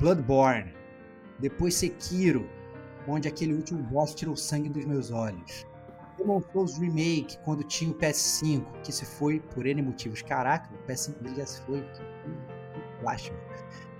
[0.00, 0.72] Bloodborne,
[1.38, 2.48] depois Sekiro,
[3.06, 5.66] onde aquele último boss tirou sangue dos meus olhos.
[6.16, 10.22] Demon Souls Remake, quando tinha o PS5, que se foi por N motivos.
[10.22, 11.82] Caraca, o PS5 dele já se foi.
[11.82, 12.02] Que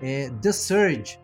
[0.01, 1.19] É, the Surge,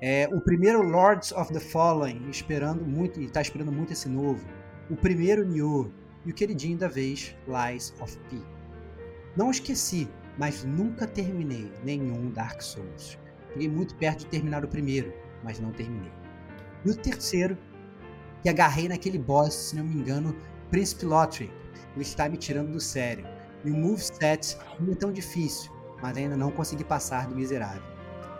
[0.00, 4.44] é, o primeiro Lords of the Fallen, esperando muito, e tá esperando muito esse novo.
[4.88, 5.90] O primeiro Nioh,
[6.24, 8.38] e o queridinho da vez, Lies of P.
[9.36, 10.08] Não esqueci
[10.40, 13.18] mas nunca terminei nenhum Dark Souls.
[13.52, 15.12] Fiquei muito perto de terminar o primeiro,
[15.44, 16.10] mas não terminei.
[16.82, 17.58] E o terceiro,
[18.42, 20.34] que agarrei naquele boss, se não me engano,
[20.70, 21.52] Príncipe Lottery.
[21.94, 23.26] Ele está me tirando do sério.
[23.66, 25.70] E o moveset não é tão difícil,
[26.00, 27.82] mas ainda não consegui passar do miserável.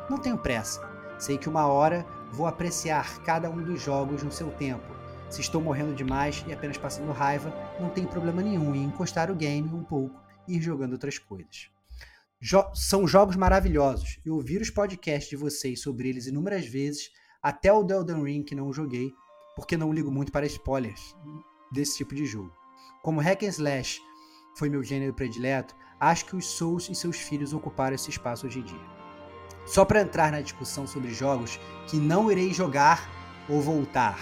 [0.08, 0.80] Não tenho pressa.
[1.18, 4.86] Sei que uma hora vou apreciar cada um dos jogos no seu tempo.
[5.28, 9.36] Se estou morrendo demais e apenas passando raiva, não tem problema nenhum em encostar o
[9.36, 11.70] game um pouco e ir jogando outras coisas.
[12.42, 14.18] Jo são jogos maravilhosos.
[14.24, 17.10] E ouvir os podcasts de vocês sobre eles inúmeras vezes,
[17.42, 19.12] até o Elden Ring que não joguei,
[19.54, 21.14] porque não ligo muito para spoilers
[21.70, 22.50] desse tipo de jogo.
[23.02, 24.00] Como Hack and Slash
[24.56, 28.60] foi meu gênero predileto, acho que os Souls e seus filhos ocuparam esse espaço hoje
[28.60, 29.00] em dia.
[29.66, 33.06] Só para entrar na discussão sobre jogos que não irei jogar
[33.50, 34.18] ou voltar.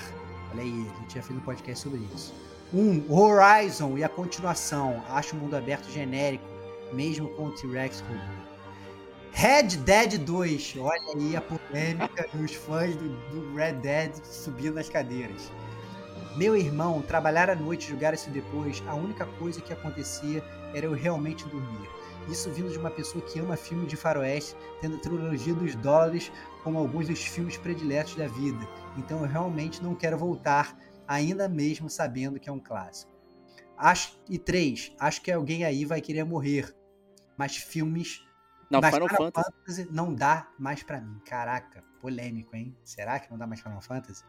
[0.50, 2.34] Olha aí, a gente já fez um podcast sobre isso.
[2.74, 5.04] Um, Horizon e a continuação.
[5.08, 6.57] Acho o mundo aberto genérico
[6.92, 8.48] mesmo com o T-Rex robô.
[9.32, 14.88] Red Dead 2, olha aí a polêmica dos fãs do, do, Red Dead subindo nas
[14.88, 15.52] cadeiras.
[16.36, 20.42] Meu irmão, trabalhar à noite e jogar isso depois, a única coisa que acontecia
[20.74, 21.88] era eu realmente dormir.
[22.28, 26.30] Isso vindo de uma pessoa que ama filmes de faroeste, tendo a trilogia dos dólares
[26.62, 28.68] como alguns dos filmes prediletos da vida.
[28.96, 30.76] Então eu realmente não quero voltar,
[31.06, 33.12] ainda mesmo sabendo que é um clássico.
[33.76, 36.74] Acho, e três, acho que alguém aí vai querer morrer
[37.38, 38.22] mas filmes.
[38.68, 39.52] Não, Final, Final Fantasy.
[39.52, 39.88] Fantasy.
[39.90, 41.18] não dá mais para mim.
[41.24, 42.76] Caraca, polêmico, hein?
[42.84, 44.22] Será que não dá mais Final Fantasy?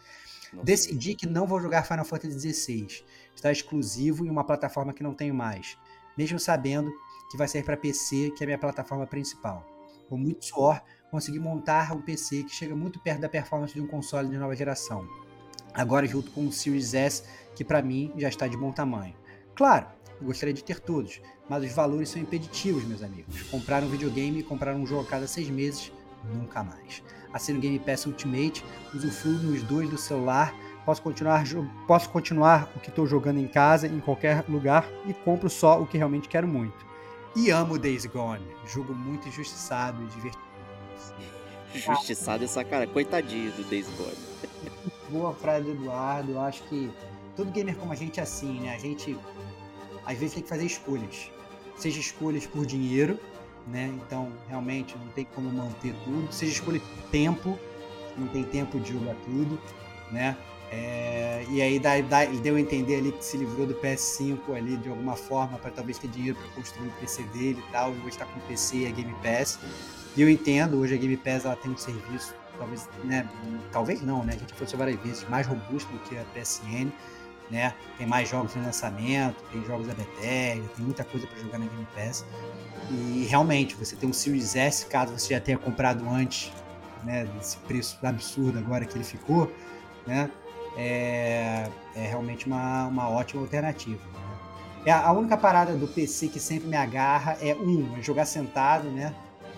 [0.54, 1.16] Não Decidi sei.
[1.16, 3.04] que não vou jogar Final Fantasy XVI.
[3.36, 5.78] Está exclusivo em uma plataforma que não tenho mais,
[6.18, 6.90] mesmo sabendo
[7.30, 9.66] que vai sair para PC, que é a minha plataforma principal.
[10.08, 10.82] Com muito suor,
[11.12, 14.56] consegui montar um PC que chega muito perto da performance de um console de nova
[14.56, 15.08] geração.
[15.74, 17.24] Agora junto com o Series S,
[17.56, 19.16] que para mim já está de bom tamanho.
[19.56, 19.88] Claro,
[20.22, 23.44] gostaria de ter todos, mas os valores são impeditivos, meus amigos.
[23.44, 25.92] Comprar um videogame e comprar um jogo a cada seis meses
[26.34, 27.02] nunca mais.
[27.32, 28.64] Assine o Game Pass Ultimate,
[28.94, 30.54] usufruo nos dois do celular,
[30.86, 31.46] posso continuar,
[31.88, 35.86] posso continuar o que estou jogando em casa, em qualquer lugar, e compro só o
[35.86, 36.86] que realmente quero muito.
[37.36, 40.50] E amo Days Gone, jogo muito injustiçado e divertido.
[41.76, 44.18] Injustiçado essa cara, coitadinho do Days Gone.
[45.10, 46.92] Boa frase do Eduardo, eu acho que
[47.36, 48.74] todo gamer como a gente é assim, né?
[48.74, 49.16] A gente
[50.06, 51.32] às vezes tem que fazer escolhas.
[51.78, 53.20] Seja escolhas por dinheiro,
[53.68, 53.94] né?
[54.06, 56.32] Então, realmente não tem como manter tudo.
[56.32, 56.82] Seja escolha
[57.12, 57.58] tempo,
[58.18, 59.60] não tem tempo de jogar tudo,
[60.12, 60.36] né?
[60.72, 64.78] É, e aí dá, dá, deu a entender ali que se livrou do PS5 ali
[64.78, 67.92] de alguma forma para talvez ter dinheiro para construir o PC dele e tal.
[67.94, 69.60] E hoje está com o PC e a Game Pass.
[70.16, 73.28] E eu entendo, hoje a Game Pass ela tem um serviço, talvez, né?
[73.72, 74.34] Talvez não, né?
[74.36, 76.92] A gente falou várias vezes, mais robusto do que a PSN.
[77.50, 77.74] Né?
[77.98, 81.66] Tem mais jogos no lançamento, tem jogos da Bethesda, tem muita coisa para jogar na
[81.66, 82.24] Game Pass.
[82.92, 86.52] E realmente, você tem um Series S, caso você já tenha comprado antes,
[87.04, 89.52] né, desse preço absurdo agora que ele ficou,
[90.06, 90.30] né?
[90.80, 94.02] é, é realmente uma, uma ótima alternativa.
[94.02, 94.86] Né?
[94.86, 98.90] É a única parada do PC que sempre me agarra é um, é jogar sentado,
[98.90, 99.14] né?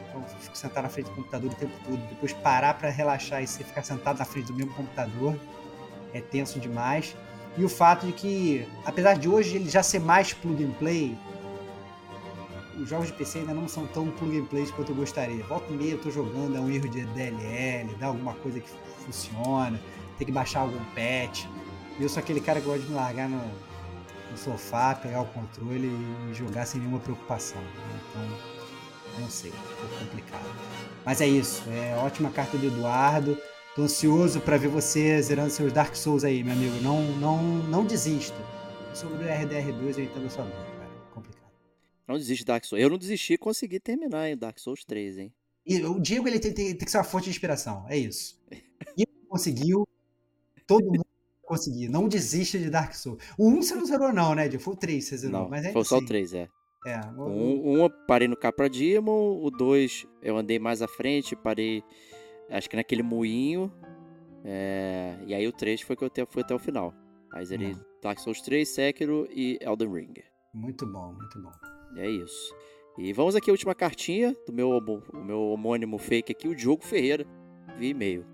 [0.10, 3.48] Então, fico sentado na frente do computador o tempo todo, depois parar para relaxar e
[3.48, 5.40] ficar sentado na frente do mesmo computador
[6.14, 7.16] é tenso demais.
[7.58, 11.18] E o fato de que, apesar de hoje ele já ser mais plug and play,
[12.82, 15.44] os jogos de PC ainda não são tão plug and play quanto eu gostaria.
[15.44, 18.70] Volta e meia eu tô jogando, é um erro de DLL, dá alguma coisa que
[19.06, 19.80] funciona
[20.22, 21.46] ter que baixar algum patch.
[22.00, 23.42] Eu sou aquele cara que gosta de me largar no,
[24.30, 25.88] no sofá, pegar o controle
[26.30, 27.60] e jogar sem nenhuma preocupação.
[27.60, 28.00] Né?
[28.10, 30.46] Então, não sei, é complicado.
[31.04, 33.36] Mas é isso, é ótima carta do Eduardo.
[33.74, 36.76] Tô ansioso para ver você zerando seus Dark Souls aí, meu amigo.
[36.82, 38.36] Não, não, não desista.
[38.94, 40.90] Sobre o RDR2 eu entendo a sua dor, cara.
[41.14, 41.52] Complicado.
[42.06, 42.84] Não desiste Dark Souls.
[42.84, 45.34] Eu não desisti e consegui terminar em Dark Souls 3, hein?
[45.66, 48.38] E o Diego ele tem, tem, tem que ser uma fonte de inspiração, é isso.
[48.98, 49.88] E conseguiu,
[50.68, 51.06] todo mundo
[51.42, 51.88] conseguir.
[51.88, 53.24] Não desista de Dark Souls.
[53.38, 54.52] O 1 você não zerou, não, né?
[54.60, 55.44] Foi o 3 você zerou.
[55.44, 56.50] Não, mas foi só o 3, é.
[56.86, 57.24] É, o...
[57.24, 61.84] Um, um eu parei no Capra Demon, o 2 eu andei mais à frente, parei
[62.52, 63.72] acho que naquele moinho.
[64.44, 65.18] É...
[65.26, 66.94] E aí o 3 foi que eu fui até o final.
[67.44, 67.80] Zerei hum.
[68.02, 70.14] Dark Souls 3, Sekiro e Elden Ring.
[70.54, 71.52] Muito bom, muito bom.
[71.98, 72.54] É isso.
[72.98, 76.84] E vamos aqui a última cartinha do meu, o meu homônimo fake aqui, o Diogo
[76.84, 77.26] Ferreira,
[77.78, 78.26] via e-mail.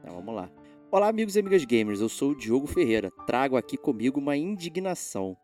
[0.00, 0.50] Então vamos lá.
[0.90, 3.10] Olá, amigos e amigas gamers, eu sou o Diogo Ferreira.
[3.26, 5.36] Trago aqui comigo uma indignação.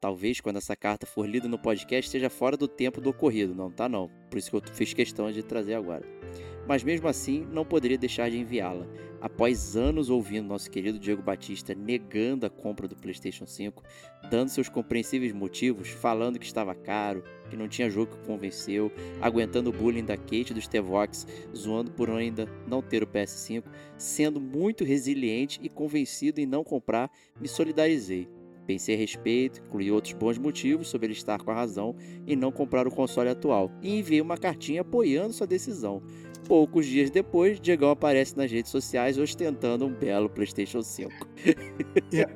[0.00, 3.54] Talvez quando essa carta for lida no podcast esteja fora do tempo do ocorrido.
[3.54, 4.10] Não tá não.
[4.28, 6.04] Por isso que eu fiz questão de trazer agora.
[6.66, 8.86] Mas mesmo assim, não poderia deixar de enviá-la.
[9.20, 13.82] Após anos ouvindo nosso querido Diego Batista negando a compra do PlayStation 5,
[14.28, 18.90] dando seus compreensíveis motivos, falando que estava caro, que não tinha jogo que convenceu,
[19.20, 23.62] aguentando o bullying da Kate e do Stevox, zoando por ainda não ter o PS5,
[23.96, 27.08] sendo muito resiliente e convencido em não comprar,
[27.40, 28.28] me solidarizei.
[28.66, 31.96] Pensei a respeito, incluí outros bons motivos sobre ele estar com a razão
[32.26, 36.02] e não comprar o console atual, e enviei uma cartinha apoiando sua decisão.
[36.52, 41.10] Poucos dias depois, Diegão aparece nas redes sociais ostentando um belo PlayStation 5.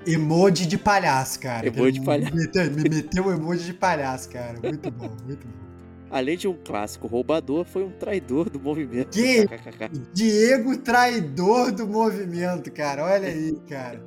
[0.06, 1.66] emoji de palhaço, cara.
[1.66, 2.34] Emoji de palhaço.
[2.34, 4.58] Me meteu, me meteu um emoji de palhaço, cara.
[4.62, 5.66] Muito bom, muito bom.
[6.10, 9.10] Além de um clássico roubador, foi um traidor do movimento.
[9.10, 9.46] Que?
[10.14, 13.04] Diego traidor do movimento, cara.
[13.04, 14.02] Olha aí, cara.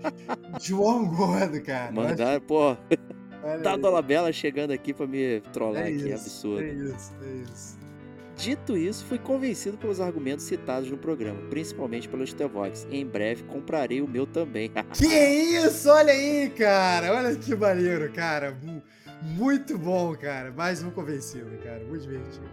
[0.60, 1.92] João Gordo, cara.
[1.92, 2.76] Mandaram, pô.
[3.62, 6.64] Tá a Dolabella chegando aqui pra me trollar é aqui, isso, absurdo.
[6.64, 7.79] É isso, é isso.
[8.40, 12.88] Dito isso, fui convencido pelos argumentos citados no programa, principalmente pelo Stevox.
[12.90, 14.72] Em breve comprarei o meu também.
[14.96, 15.90] que isso?
[15.90, 17.14] Olha aí, cara.
[17.14, 18.58] Olha que maneiro, cara.
[19.22, 20.54] Muito bom, cara.
[20.54, 21.84] Mais um convencido, cara.
[21.84, 22.48] Muito divertido.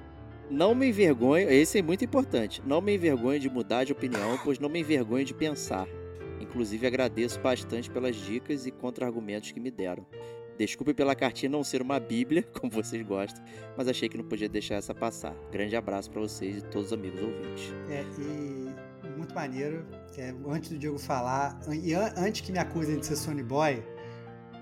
[0.51, 2.61] Não me envergonho, esse é muito importante.
[2.67, 5.87] Não me envergonho de mudar de opinião, pois não me envergonho de pensar.
[6.41, 10.05] Inclusive agradeço bastante pelas dicas e contra-argumentos que me deram.
[10.59, 13.45] Desculpe pela cartinha não ser uma bíblia, como vocês gostam,
[13.77, 15.35] mas achei que não podia deixar essa passar.
[15.53, 17.73] Grande abraço para vocês e todos os amigos ouvintes.
[17.91, 19.85] É, e muito maneiro,
[20.17, 23.83] é, antes do Diego falar, e an antes que me acusem de ser Sony Boy,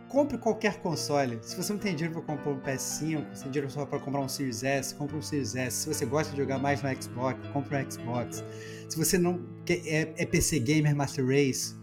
[0.08, 1.38] compre qualquer console.
[1.42, 4.20] Se você não tem dinheiro para comprar um PS5, se tem dinheiro só para comprar
[4.20, 5.76] um Series S, compre um Series S.
[5.76, 8.44] Se você gosta de jogar mais no Xbox, compre um Xbox.
[8.88, 11.74] Se você não é, é PC Gamer Master Race,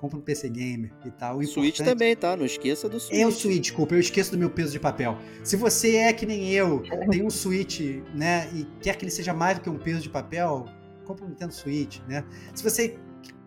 [0.00, 1.36] compra um PC Gamer e tal.
[1.36, 2.34] O Switch também, tá?
[2.34, 3.20] Não esqueça do Switch.
[3.20, 5.18] É o Switch, desculpa, eu esqueço do meu peso de papel.
[5.44, 7.80] Se você é que nem eu, tem um Switch,
[8.14, 10.66] né, e quer que ele seja mais do que um peso de papel,
[11.04, 12.24] compra um Nintendo Switch, né?
[12.54, 12.98] Se você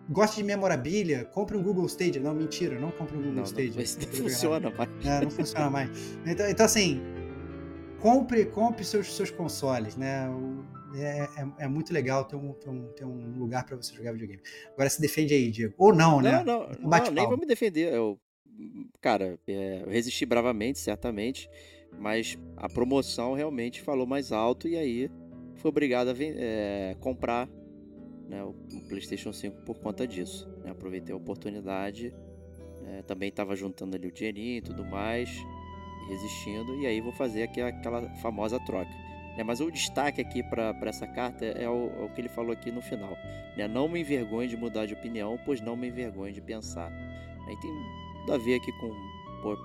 [0.08, 2.22] gosta de memorabilia, compre um Google Stadia.
[2.22, 3.72] Não, mentira, não compre um Google não, Stadia.
[3.72, 4.90] Não, não funciona mais.
[5.04, 5.90] É, não funciona mais.
[6.24, 7.02] Então, então assim,
[7.98, 10.28] compre, compre seus, seus consoles, né?
[10.96, 14.12] É, é, é muito legal ter um, ter um, ter um lugar para você jogar
[14.12, 14.42] videogame.
[14.72, 15.74] Agora se defende aí, Diego.
[15.76, 16.42] Ou não, né?
[16.44, 17.92] Não, não, não nem vou me defender.
[17.92, 18.18] Eu,
[19.00, 21.48] cara, é, eu resisti bravamente, certamente,
[21.98, 25.10] mas a promoção realmente falou mais alto e aí
[25.56, 27.48] fui obrigado a é, comprar
[28.28, 28.54] né, o,
[28.88, 30.48] PlayStation 5 por conta disso.
[30.62, 30.70] Né?
[30.70, 32.14] Aproveitei a oportunidade,
[32.86, 35.30] é, também estava juntando ali o dinheirinho e tudo mais,
[36.08, 38.90] resistindo, e aí vou fazer aqui aquela famosa troca.
[39.36, 39.42] Né?
[39.42, 42.70] Mas o destaque aqui para essa carta é o, é o, que ele falou aqui
[42.70, 43.16] no final.
[43.56, 43.66] Né?
[43.68, 46.90] Não me envergonhe de mudar de opinião, pois não me envergonhe de pensar.
[47.46, 47.70] Aí tem
[48.20, 48.90] tudo a ver aqui com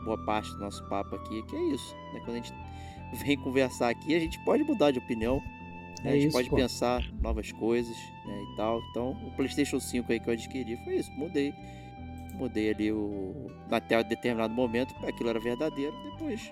[0.03, 1.95] boa parte do nosso papo aqui, que é isso.
[2.13, 2.19] Né?
[2.25, 2.53] Quando a gente
[3.23, 5.41] vem conversar aqui, a gente pode mudar de opinião.
[6.03, 6.05] Né?
[6.05, 6.55] É a gente isso, pode pô.
[6.55, 7.95] pensar novas coisas
[8.25, 8.41] né?
[8.41, 8.81] e tal.
[8.89, 11.11] Então, o PlayStation 5 aí que eu adquiri foi isso.
[11.11, 11.53] Mudei.
[12.33, 13.51] Mudei ali o.
[13.69, 15.93] Até determinado momento, aquilo era verdadeiro.
[16.03, 16.51] Depois,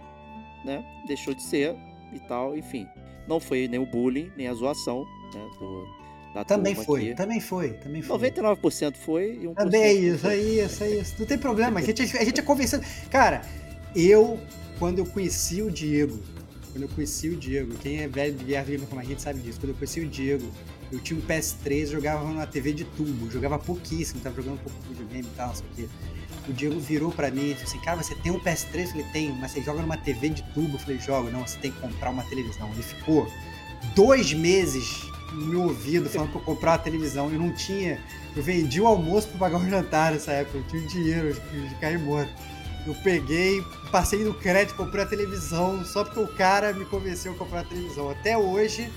[0.66, 0.84] né?
[1.08, 1.76] Deixou de ser
[2.12, 2.58] e tal.
[2.58, 2.88] Enfim,
[3.28, 5.50] não foi nem o bullying, nem a zoação né?
[5.60, 5.98] Do,
[6.46, 8.18] também foi, também foi, também foi.
[8.20, 11.16] 99% foi e 1% Também é isso, é isso, é isso.
[11.18, 12.84] Não tem problema, a gente, a gente é convencido.
[13.10, 13.42] Cara,
[13.96, 14.40] eu,
[14.78, 16.20] quando eu conheci o Diego,
[16.72, 19.60] quando eu conheci o Diego, quem é velho de Guerra como a gente sabe disso,
[19.60, 20.48] quando eu conheci o Diego,
[20.92, 24.80] eu tinha um PS3, jogava na TV de tubo, jogava pouquíssimo, tava jogando um pouco
[24.84, 25.90] de videogame e tal, não sei o quê.
[26.48, 28.82] O Diego virou para mim e disse assim, cara, você tem um PS3?
[28.82, 30.76] Eu falei, tenho, mas você joga numa TV de tubo?
[30.76, 31.30] Eu falei, jogo.
[31.30, 32.70] Não, você tem que comprar uma televisão.
[32.74, 33.30] Ele ficou
[33.96, 35.02] dois meses
[35.34, 37.30] no meu ouvido falando pra eu comprar uma televisão.
[37.30, 38.00] Eu não tinha.
[38.36, 40.58] Eu vendi o almoço pra pagar o jantar nessa época.
[40.58, 42.32] Eu tinha dinheiro de cair morto.
[42.86, 47.36] Eu peguei, passei no crédito, comprei a televisão só porque o cara me convenceu a
[47.36, 48.10] comprar a televisão.
[48.10, 48.90] Até hoje,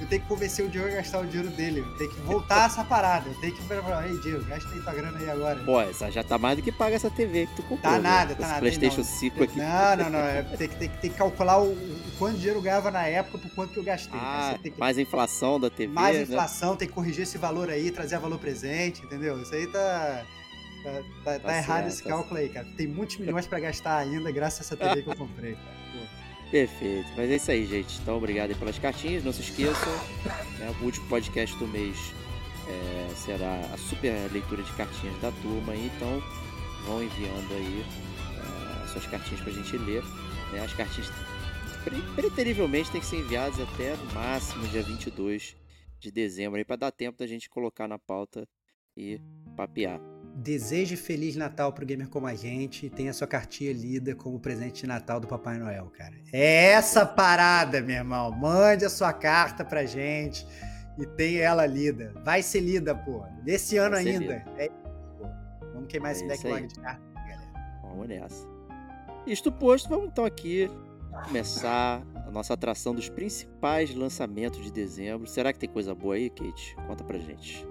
[0.00, 1.80] eu tenho que convencer o Diego a gastar o dinheiro dele.
[1.80, 3.28] Eu tenho que voltar essa parada.
[3.28, 5.58] Eu tenho que falar, ei, Diego, gasta aí tua grana aí agora.
[5.64, 7.78] Pô, essa já tá mais do que paga essa TV que tu comprou.
[7.78, 8.40] Tá nada, né?
[8.40, 8.60] tá nada.
[8.60, 9.58] PlayStation 5 aqui.
[9.58, 10.18] Não, não, não.
[10.18, 13.38] É, tem, que, tem, tem que calcular o, o quanto dinheiro eu ganhava na época
[13.38, 14.18] por quanto que eu gastei.
[14.22, 14.72] Ah, que...
[14.78, 15.92] mais a inflação da TV.
[15.92, 16.22] Mais né?
[16.22, 19.40] inflação, tem que corrigir esse valor aí, trazer valor presente, entendeu?
[19.40, 20.24] Isso aí tá.
[20.82, 22.66] Tá, tá, tá, tá errado certo, esse tá cálculo aí, cara.
[22.76, 25.75] Tem muitos milhões para gastar ainda, graças a essa TV que eu comprei, cara.
[26.50, 27.08] Perfeito.
[27.16, 27.98] Mas é isso aí, gente.
[28.00, 29.24] Então, obrigado pelas cartinhas.
[29.24, 29.92] Não se esqueçam,
[30.58, 31.96] né, o último podcast do mês
[32.68, 35.74] é, será a super leitura de cartinhas da turma.
[35.74, 36.22] Então,
[36.84, 37.84] vão enviando aí
[38.84, 40.02] é, suas cartinhas para a gente ler.
[40.52, 40.60] Né?
[40.60, 41.10] As cartinhas,
[42.14, 45.56] preterivelmente, têm que ser enviadas até no máximo dia 22
[45.98, 48.46] de dezembro, para dar tempo da gente colocar na pauta
[48.96, 49.20] e
[49.56, 50.00] papear.
[50.38, 54.82] Deseje Feliz Natal pro gamer como a gente e tenha sua cartinha lida como presente
[54.82, 56.14] de Natal do Papai Noel, cara.
[56.30, 58.30] É essa parada, meu irmão.
[58.32, 60.46] Mande a sua carta pra gente
[60.98, 62.12] e tenha ela lida.
[62.22, 63.24] Vai ser lida, pô.
[63.44, 64.44] Nesse ano ainda.
[64.58, 64.68] É,
[65.18, 65.26] pô.
[65.72, 66.66] Vamos queimar é esse backlog aí.
[66.66, 67.80] de carta, galera.
[67.82, 68.46] Vamos nessa.
[69.26, 70.70] Isto posto, vamos então aqui
[71.24, 75.26] começar a nossa atração dos principais lançamentos de dezembro.
[75.26, 76.76] Será que tem coisa boa aí, Kate?
[76.86, 77.66] Conta pra gente.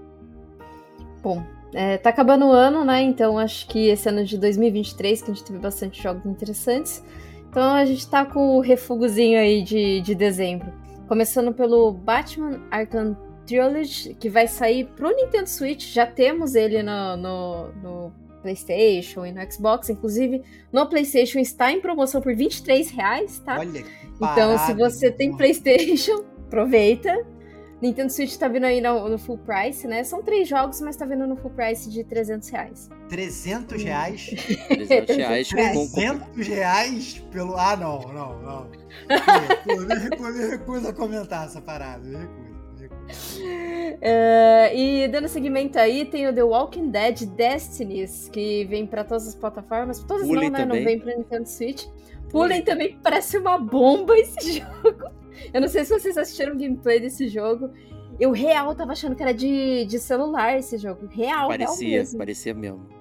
[1.22, 1.46] Bom,
[1.76, 3.02] é, tá acabando o ano, né?
[3.02, 7.04] Então acho que esse ano de 2023, que a gente teve bastante jogos interessantes.
[7.50, 10.72] Então a gente tá com o refugozinho aí de, de dezembro.
[11.06, 15.94] Começando pelo Batman Arkham Trilogy, que vai sair pro Nintendo Switch.
[15.94, 19.90] Já temos ele no, no, no PlayStation e no Xbox.
[19.90, 23.60] Inclusive, no PlayStation está em promoção por 23 reais, tá?
[23.60, 27.35] Olha que Então, se você tem PlayStation, aproveita.
[27.82, 30.04] Nintendo Switch tá vindo aí no, no, full price, né?
[30.04, 32.90] São três jogos, mas tá vindo no full price de 300 reais.
[33.10, 34.30] 300 reais?
[34.68, 35.50] 300 reais.
[35.50, 37.56] 300 reais pelo...
[37.58, 38.68] Ah, não, não, não.
[39.66, 42.56] Me recuso, me recuso a comentar essa parada, me recuso.
[43.08, 49.28] Uh, e dando seguimento aí, tem o The Walking Dead Destinies, que vem para todas
[49.28, 50.00] as plataformas.
[50.00, 50.66] Todas Pulem não, né?
[50.66, 50.80] Também.
[50.80, 51.86] Não vem pra Nintendo Switch.
[52.30, 55.25] Pulem também parece uma bomba esse jogo.
[55.54, 57.70] Eu não sei se vocês assistiram o gameplay desse jogo.
[58.20, 61.08] Eu real tava achando que era de, de celular esse jogo.
[61.08, 62.18] Real, parecia, real mesmo.
[62.18, 62.96] Parecia mesmo.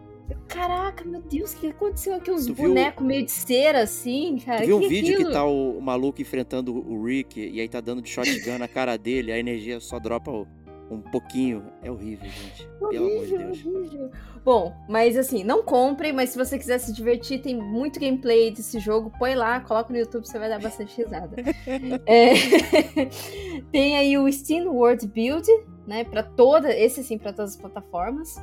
[0.49, 2.31] Caraca, meu Deus, o que aconteceu aqui?
[2.31, 3.07] Os bonecos viu...
[3.07, 4.61] meio de cera, assim, cara.
[4.61, 7.69] Tu viu que um vídeo que tá o, o, maluco enfrentando o Rick e aí
[7.69, 10.47] tá dando de shotgun na cara dele, a energia só dropa o,
[10.91, 11.65] um pouquinho.
[11.83, 12.69] É horrível, gente.
[12.81, 13.67] Horrível, Pelo amor de Deus.
[13.67, 14.11] Horrível.
[14.45, 18.79] Bom, mas assim, não comprem, mas se você quiser se divertir, tem muito gameplay desse
[18.79, 19.11] jogo.
[19.19, 21.37] Põe lá, coloca no YouTube, você vai dar bastante risada.
[22.07, 22.35] é...
[23.73, 25.49] tem aí o Steam World Build,
[25.87, 26.05] né?
[26.05, 28.37] Para toda, esse sim, para todas as plataformas.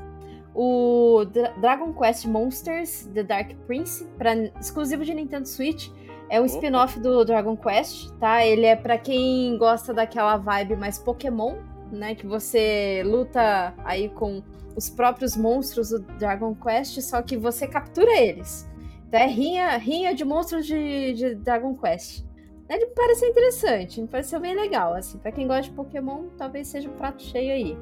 [0.53, 5.89] O Dra Dragon Quest Monsters The Dark Prince, pra, exclusivo de Nintendo Switch.
[6.29, 8.45] É um spin-off do Dragon Quest, tá?
[8.45, 11.57] Ele é para quem gosta daquela vibe mais Pokémon,
[11.91, 12.15] né?
[12.15, 14.41] Que você luta aí com
[14.75, 18.69] os próprios monstros do Dragon Quest, só que você captura eles.
[19.07, 22.23] Então é rinha, rinha de monstros de, de Dragon Quest.
[22.69, 26.69] Ele me pareceu interessante, me pareceu bem legal, assim, para quem gosta de Pokémon, talvez
[26.69, 27.77] seja um prato cheio aí.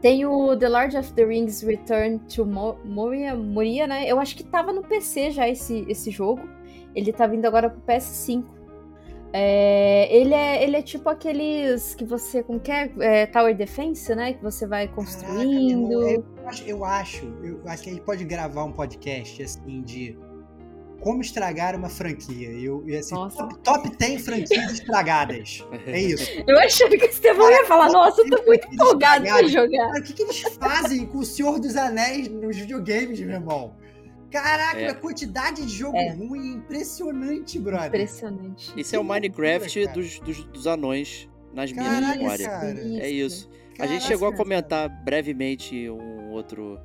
[0.00, 4.04] Tem o The Lord of the Rings Return to Moria, Moria, né?
[4.06, 6.48] Eu acho que tava no PC já esse, esse jogo.
[6.94, 8.44] Ele tá vindo agora pro PS5.
[9.38, 12.90] É, ele, é, ele é tipo aqueles que você, como que é?
[13.00, 14.32] é Tower Defense, né?
[14.32, 16.00] Que você vai construindo.
[16.00, 19.82] Caraca, eu, eu, acho, eu acho, eu acho que ele pode gravar um podcast assim
[19.82, 20.18] de
[21.02, 22.48] como estragar uma franquia.
[22.48, 25.62] Eu, eu assim, top, top 10 franquias estragadas.
[25.86, 26.30] É isso.
[26.48, 29.88] Eu achei que o Estevão ia falar, nossa, eu tô muito empolgado pra jogar.
[29.88, 33.74] Cara, o que, que eles fazem com o Senhor dos Anéis nos videogames, meu irmão?
[34.42, 34.88] Caraca, é.
[34.88, 36.12] a quantidade de jogo é.
[36.12, 37.88] ruim é impressionante, brother.
[37.88, 38.72] Impressionante.
[38.76, 42.46] Isso é o Minecraft dos, dos, dos, anões nas minas de memória.
[43.00, 43.48] É isso.
[43.48, 46.80] Caraca, a gente chegou a comentar brevemente um outro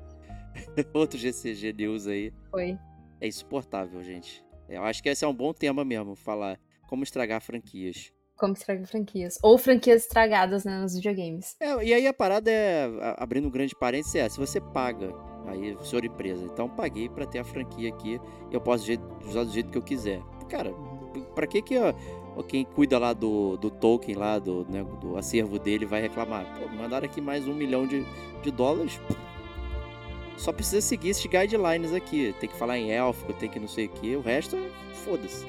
[0.94, 2.34] outro GCG News aí.
[2.50, 2.78] Foi
[3.22, 4.44] é insuportável, gente.
[4.68, 8.12] Eu acho que esse é um bom tema mesmo, falar como estragar franquias.
[8.36, 9.38] Como estragar franquias.
[9.44, 11.56] Ou franquias estragadas né, nos videogames.
[11.60, 15.14] É, e aí a parada é, abrindo um grande parênteses, é, se você paga,
[15.46, 18.20] aí, senhor empresa, então paguei para ter a franquia aqui,
[18.52, 18.86] eu posso
[19.26, 20.22] usar do jeito que eu quiser.
[20.50, 20.74] Cara,
[21.34, 21.94] pra que que ó,
[22.44, 26.46] quem cuida lá do, do token lá, do, né, do acervo dele, vai reclamar?
[26.60, 28.06] Pô, mandaram aqui mais um milhão de,
[28.42, 29.00] de dólares,
[30.42, 32.34] só precisa seguir esses guidelines aqui.
[32.40, 34.16] Tem que falar em élfico, tem que não sei o que.
[34.16, 34.58] O resto,
[35.06, 35.46] foda-se.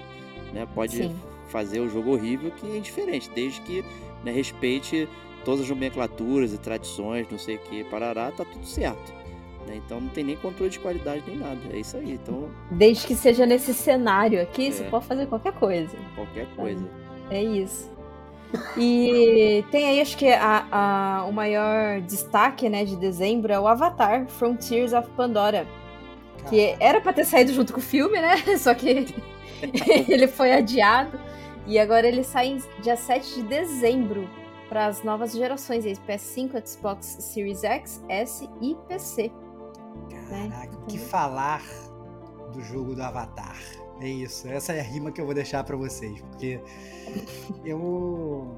[0.52, 0.68] Né?
[0.74, 1.16] Pode Sim.
[1.48, 3.82] fazer o jogo horrível que é indiferente, desde que
[4.22, 5.08] né, respeite
[5.46, 9.12] todas as nomenclaturas e tradições, não sei o que, parará, tá tudo certo.
[9.66, 9.76] Né?
[9.76, 11.60] Então não tem nem controle de qualidade nem nada.
[11.72, 12.12] É isso aí.
[12.12, 12.50] Então...
[12.70, 14.70] Desde que seja nesse cenário aqui, é.
[14.70, 15.96] você pode fazer qualquer coisa.
[16.14, 16.88] Qualquer coisa.
[17.30, 17.90] É isso.
[18.76, 23.66] E tem aí, acho que a, a, o maior destaque né, de dezembro é o
[23.66, 25.66] Avatar Frontiers of Pandora.
[26.48, 28.36] Que era para ter saído junto com o filme, né?
[28.58, 29.06] Só que
[30.08, 31.18] ele foi adiado.
[31.66, 34.28] E agora ele sai em dia 7 de dezembro
[34.68, 39.30] para as novas gerações, aí, PS5, Xbox Series X, S e PC.
[40.32, 40.48] Né?
[40.50, 41.62] Caraca, o que falar
[42.52, 43.58] do jogo do Avatar?
[44.00, 46.60] É isso, essa é a rima que eu vou deixar para vocês, porque
[47.64, 48.56] eu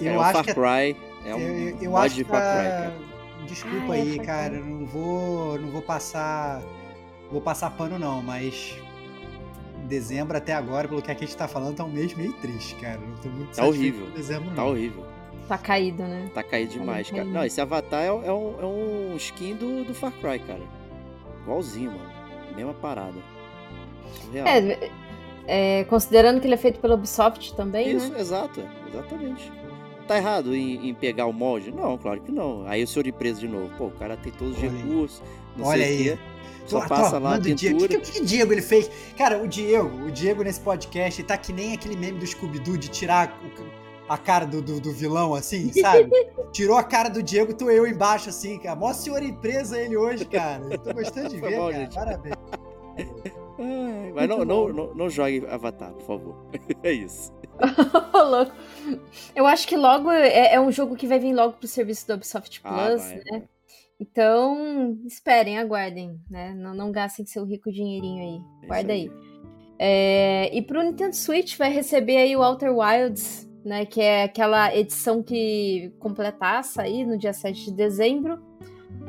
[0.00, 3.08] eu é acho um Far Cry, é um eu, eu acho de Far Cry, cara.
[3.46, 6.62] Desculpa Ai, aí, cara, não vou não vou passar
[7.30, 8.78] vou passar pano não, mas
[9.88, 12.98] dezembro até agora, pelo que a gente tá falando, tá um mês meio triste, cara.
[12.98, 14.10] Não tô muito tá horrível.
[14.10, 14.68] Dezembro, tá não.
[14.68, 15.04] horrível.
[15.48, 16.30] Tá caído, né?
[16.34, 17.28] Tá caído tá demais, tá cara.
[17.28, 20.60] Não, esse Avatar é, é, um, é um skin do, do Far Cry, cara.
[21.42, 22.10] Igualzinho, mano.
[22.54, 23.16] Mesma parada.
[24.34, 24.90] É,
[25.46, 28.20] é, considerando que ele é feito pela Ubisoft também, Isso, né?
[28.20, 29.50] exato, exatamente.
[30.06, 31.70] Tá errado em, em, pegar o molde?
[31.70, 32.66] Não, claro que não.
[32.66, 33.70] Aí o senhor de empresa de novo.
[33.76, 35.22] Pô, o cara tem todos os Olha recursos,
[35.56, 36.00] não Olha sei aí.
[36.00, 36.22] o quê.
[36.66, 37.74] Só tô, passa lá a pintura.
[37.74, 38.90] O que, que, que, Diego ele fez?
[39.16, 42.88] Cara, o Diego, o Diego nesse podcast, tá que nem aquele meme do Scooby-Doo de
[42.88, 43.38] tirar
[44.08, 46.10] a cara do, do, do, vilão, assim, sabe?
[46.52, 48.74] Tirou a cara do Diego, tô eu embaixo, assim, cara.
[48.74, 50.64] Mó senhor empresa ele hoje, cara.
[50.70, 51.80] Eu tô gostando de ver, bom, cara.
[51.82, 51.94] Gente.
[51.94, 52.36] Parabéns.
[54.14, 56.46] Mas não, não, não, não, jogue Avatar, por favor.
[56.82, 57.32] é isso.
[58.14, 58.52] Louco.
[59.34, 62.14] Eu acho que logo é, é, um jogo que vai vir logo pro serviço do
[62.14, 63.22] Ubisoft ah, Plus, ah, vai, né?
[63.30, 63.42] Vai.
[64.00, 66.54] Então, esperem, aguardem, né?
[66.54, 68.40] Não, não gastem seu rico dinheirinho aí.
[68.62, 69.00] É Guarda aí.
[69.00, 69.28] aí.
[69.80, 73.84] É, e pro Nintendo Switch vai receber aí o Outer Wilds, né?
[73.86, 78.40] Que é aquela edição que completasse aí no dia 7 de dezembro.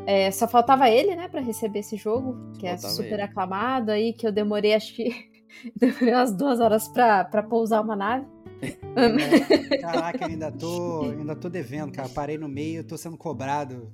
[0.06, 3.22] É, só faltava ele, né, para receber esse jogo, que é faltava é super ele.
[3.22, 5.10] aclamado aí, que eu demorei, acho que
[5.76, 8.26] demorei umas duas horas pra, pra pousar uma nave.
[8.62, 12.10] É, caraca, eu ainda tô, ainda tô devendo, cara.
[12.10, 13.92] Parei no meio, tô sendo cobrado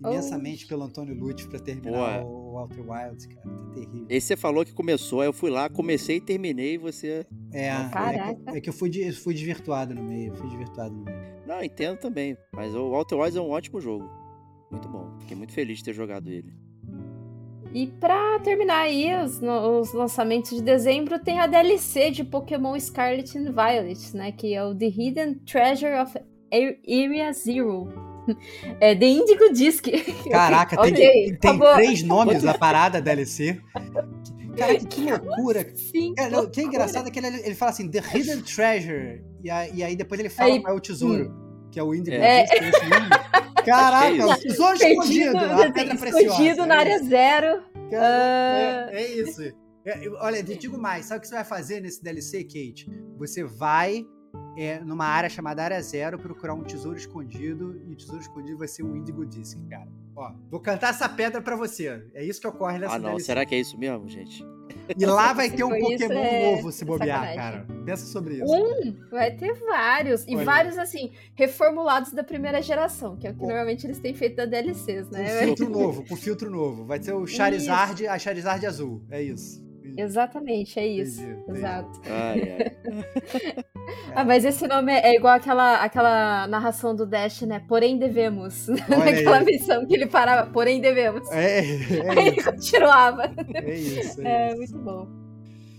[0.00, 0.68] imensamente oh.
[0.68, 2.24] pelo Antônio Lutz pra terminar Boa.
[2.24, 3.48] o Walter Wilds, cara.
[3.48, 4.06] Tá terrível.
[4.08, 7.26] Esse você falou que começou, aí eu fui lá, comecei e terminei e você.
[7.52, 11.24] É, é que, é que, eu fui, fui desvirtuado no meio, fui desvirtuado no meio.
[11.46, 12.36] Não, entendo também.
[12.52, 14.08] Mas o Walter Wilds é um ótimo jogo.
[14.70, 15.16] Muito bom.
[15.20, 16.52] Fiquei muito feliz de ter jogado ele.
[17.72, 23.36] E pra terminar aí os, os, lançamentos de dezembro, tem a DLC de Pokémon Scarlet
[23.36, 24.30] and Violet, né?
[24.30, 26.16] Que é o The Hidden Treasure of
[26.52, 28.13] Area Zero.
[28.80, 29.86] É The Indigo Disc.
[30.30, 30.92] Caraca, okay.
[30.92, 33.60] tem, tem três nomes na parada DLC.
[34.56, 35.66] Cara, que loucura.
[35.74, 39.24] Sim, é, não, que é engraçado é que ele, ele fala assim, The Hidden Treasure.
[39.42, 41.68] E aí, e aí depois ele fala aí, qual é o tesouro, hum.
[41.70, 42.44] que é o Indigo é.
[42.44, 42.54] Disc.
[43.56, 46.26] É Caraca, é o tesouro escondido, a pedra preciosa.
[46.26, 47.62] Escondido na área zero.
[47.90, 48.94] Cara, uh...
[48.94, 49.42] é, é, isso.
[49.86, 52.86] É, olha, te digo mais, sabe o que você vai fazer nesse DLC, Kate?
[53.16, 54.04] Você vai
[54.56, 58.68] é, numa área chamada Área Zero procurar um tesouro escondido e o tesouro escondido vai
[58.68, 59.88] ser o Indigo Disc, cara.
[60.16, 62.06] Ó, vou cantar essa pedra pra você.
[62.14, 63.26] É isso que ocorre nessa Ah, não, DLC.
[63.26, 64.44] será que é isso mesmo, gente?
[64.96, 66.52] E lá vai ter um Pokémon é...
[66.56, 67.66] novo se bobear, cara.
[67.84, 68.44] Pensa sobre isso.
[68.44, 70.24] Um, vai ter vários.
[70.26, 70.44] E Olha.
[70.44, 73.46] vários, assim, reformulados da primeira geração, que é o que Bom.
[73.46, 75.44] normalmente eles têm feito da DLCs, Com né?
[75.44, 76.84] filtro novo, com filtro novo.
[76.84, 79.02] Vai ser o Charizard, a Charizard azul.
[79.10, 79.64] É isso.
[79.96, 81.20] Exatamente, é isso.
[81.22, 81.58] Entendi, entendi.
[81.58, 82.00] Exato.
[82.06, 83.64] Ai, ai.
[84.16, 87.62] Ah, mas esse nome é igual aquela, aquela narração do Dash, né?
[87.68, 88.68] Porém devemos.
[88.88, 89.44] Naquela aí.
[89.44, 91.28] missão que ele parava, porém devemos.
[91.32, 91.58] É,
[92.10, 92.50] Aí é ele isso.
[92.50, 93.22] continuava.
[93.54, 94.22] É isso.
[94.22, 94.56] É É, isso.
[94.56, 95.06] muito bom.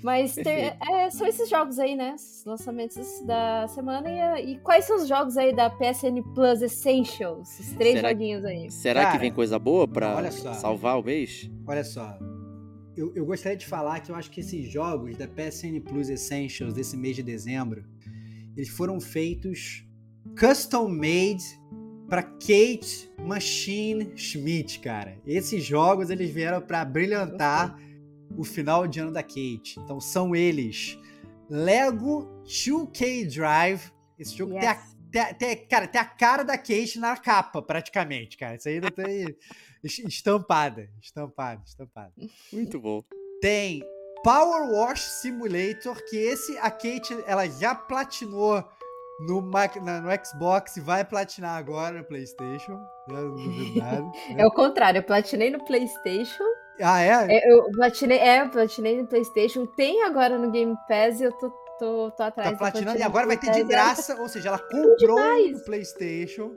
[0.03, 2.13] Mas ter- é, são esses jogos aí, né?
[2.15, 4.07] Os lançamentos da semana.
[4.09, 7.57] E, a- e quais são os jogos aí da PSN Plus Essentials?
[7.59, 8.69] Os três Será- joguinhos aí.
[8.69, 10.53] Será Cara, que vem coisa boa pra olha só.
[10.53, 11.49] salvar o mês?
[11.65, 12.15] Olha só.
[12.95, 16.73] Eu, eu gostaria de falar que eu acho que esses jogos da PSN Plus Essentials
[16.73, 17.83] desse mês de dezembro,
[18.55, 19.85] eles foram feitos
[20.39, 21.43] custom made
[22.07, 25.17] para Kate Machine Schmidt, cara.
[25.25, 27.77] Esses jogos eles vieram para brilhantar
[28.37, 29.75] o final de ano da Kate.
[29.79, 30.97] Então são eles
[31.49, 33.91] Lego 2K Drive.
[34.17, 34.97] Esse jogo tem, a, Yes.
[35.11, 38.55] tem, a- tem- cara, tem a cara da Kate na capa, praticamente, cara.
[38.55, 39.35] Isso aí não tem
[39.85, 42.11] estampada, estampada, estampada.
[42.51, 43.03] Muito bom.
[43.41, 43.81] Tem
[44.23, 48.63] Power Wash Simulator, que esse a Kate ela já platinou
[49.19, 52.79] no, no Xbox e vai platinar agora no PlayStation.
[53.07, 54.11] Eu não duvido nada, né?
[54.37, 56.43] É o contrário, eu platinei no PlayStation.
[56.81, 57.27] Ah, é?
[57.29, 59.65] É, eu platinei, é, eu platinei no PlayStation.
[59.65, 62.51] Tem agora no Game Pass e eu tô, tô, tô atrás.
[62.51, 65.19] Tá platinando e agora vai ter de ela graça, ou seja, ela comprou
[65.51, 66.51] no PlayStation,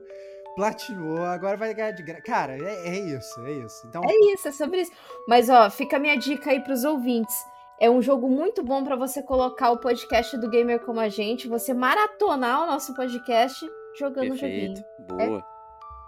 [0.58, 2.22] platinou, agora vai ganhar de graça.
[2.22, 3.86] Cara, é, é isso, é isso.
[3.86, 4.90] Então, É isso, é sobre isso.
[5.28, 7.36] Mas, ó, fica a minha dica aí pros ouvintes.
[7.80, 11.46] É um jogo muito bom pra você colocar o podcast do Gamer Como a Gente,
[11.46, 13.64] você maratonar o nosso podcast
[13.96, 14.82] jogando o Perfeito.
[15.06, 15.28] joguinho.
[15.30, 15.44] Boa.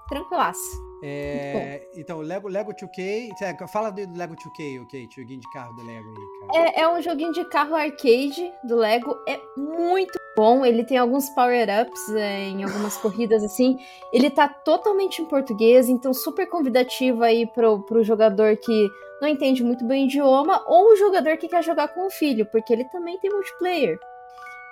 [0.08, 0.90] Tranquilaço.
[1.04, 5.86] é, então Lego, Lego 2K, é, fala do Lego 2K, ok, joguinho de carro do
[5.86, 6.68] Lego aí, cara.
[6.70, 9.16] É, é um joguinho de carro arcade do Lego.
[9.28, 10.64] É muito bom.
[10.64, 13.78] Ele tem alguns power-ups é, em algumas corridas, assim.
[14.12, 18.88] Ele tá totalmente em português, então super convidativo aí pro, pro jogador que
[19.20, 22.46] não entende muito bem o idioma ou o jogador que quer jogar com o filho,
[22.46, 23.98] porque ele também tem multiplayer.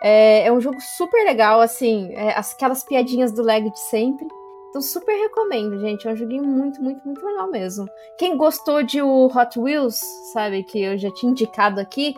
[0.02, 4.26] É, é um jogo super legal, assim, é, as- aquelas piadinhas do Lego de sempre.
[4.70, 6.06] Então super recomendo, gente.
[6.06, 7.86] É um joguinho muito, muito, muito legal mesmo.
[8.18, 9.98] Quem gostou de o Hot Wheels,
[10.32, 12.14] sabe, que eu já tinha indicado aqui,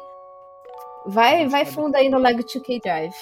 [1.07, 3.15] vai, vai fundo aí no Lego 2K Drive.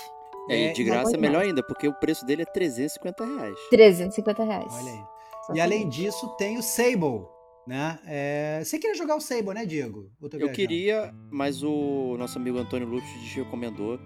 [0.48, 3.58] É, e É, de graça é melhor ainda, porque o preço dele é 350 reais.
[3.70, 4.72] 350 reais.
[4.72, 5.00] Olha aí.
[5.46, 7.26] Só E além disso, tem o Sable,
[7.66, 7.98] né?
[8.06, 10.10] É, Você queria jogar o Sable, né, Diego?
[10.38, 13.98] Eu queria, mas o nosso amigo Antônio Lupes recomendou.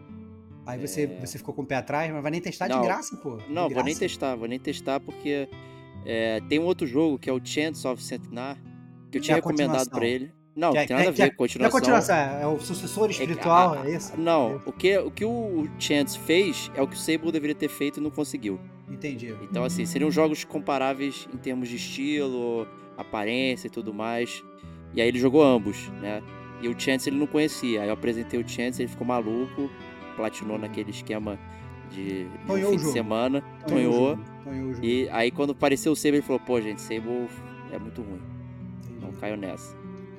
[0.66, 1.26] Aí você, É.
[1.26, 2.82] você ficou com o pé atrás, mas vai nem testar de Não.
[2.82, 3.36] graça, pô.
[3.36, 4.00] De Não, vou nem graça.
[4.00, 5.48] testar, vou nem testar porque
[6.04, 8.56] é, tem um outro jogo que é o Chance of Centenar,
[9.10, 10.32] que eu tinha é recomendado pra ele.
[10.54, 11.80] Não, Que é- tem nada a que é- ver com Não é continuação.
[11.80, 14.12] continuação, é o sucessor espiritual, é, isso?
[14.20, 17.68] Não, o que, o que o Chance fez é o que o Sable deveria ter
[17.68, 18.60] feito e não conseguiu.
[18.90, 19.34] Entendi.
[19.42, 22.66] Então, assim, seriam jogos comparáveis em termos de estilo,
[22.98, 24.44] aparência e tudo mais.
[24.94, 26.22] E aí ele jogou ambos, né?
[26.60, 27.80] E o Chance ele não conhecia.
[27.82, 29.70] Aí eu apresentei o Chance, ele ficou maluco,
[30.16, 31.38] platinou naquele esquema
[31.90, 34.18] de, de um fim de semana, Tonhou.
[34.82, 37.26] E aí quando apareceu o Sable, ele falou, pô, gente, Sable
[37.72, 38.20] é muito ruim.
[38.82, 39.00] Entendi.
[39.00, 39.74] Não caiu nessa.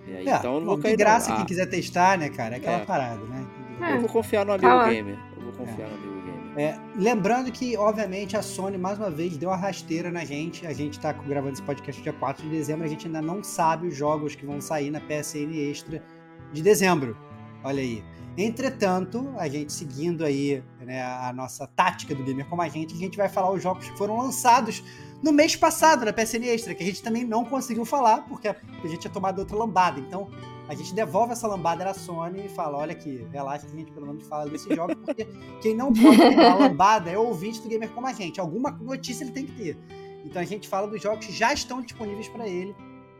[0.07, 1.35] Aí, É, então eu não bom, vou cair de graça, não.
[1.37, 2.55] quem Ah, quiser testar, né, cara?
[2.55, 2.85] É aquela É.
[2.85, 3.45] parada, né?
[3.81, 3.93] É.
[3.95, 4.89] Eu vou confiar no amigo Calma.
[4.89, 5.17] gamer.
[5.37, 6.23] Eu vou confiar no amigo gamer.
[6.55, 10.67] É, lembrando que, obviamente, a Sony, mais uma vez, deu a rasteira na gente.
[10.67, 13.87] A gente tá gravando esse podcast dia 4 de dezembro, a gente ainda não sabe
[13.87, 16.03] os jogos que vão sair na PSN Extra
[16.51, 17.17] de dezembro.
[17.63, 18.03] Olha aí.
[18.37, 22.97] Entretanto, a gente seguindo aí né, a nossa tática do Gamer Como a Gente, a
[22.97, 24.83] gente vai falar os jogos que foram lançados
[25.23, 28.55] no mês passado na PSN Extra, que a gente também não conseguiu falar, porque a
[28.87, 29.99] gente tinha tomado outra lambada.
[29.99, 30.29] Então,
[30.67, 33.91] a gente devolve essa lambada na Sony e fala: olha aqui, relaxa que a gente
[33.91, 35.25] pelo menos fala desses jogos, porque
[35.61, 38.39] quem não pode tomar a lambada é o ouvinte do Gamer Como a Gente.
[38.39, 39.77] Alguma notícia ele tem que ter.
[40.25, 42.75] Então a gente fala dos jogos que já estão disponíveis para ele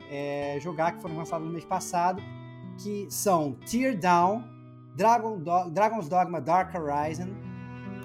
[0.09, 2.21] é, jogar, que foram lançados no mês passado,
[2.77, 4.43] que são Tear Down,
[4.95, 7.29] Dragon Do- Dragon's Dogma Dark Horizon,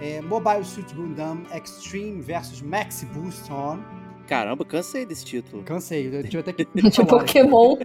[0.00, 3.78] é, Mobile Suit Gundam Extreme versus Maxi Boost On.
[4.26, 5.62] Caramba, cansei desse título.
[5.62, 7.04] Cansei, eu tive até que De.
[7.04, 7.76] Pokémon.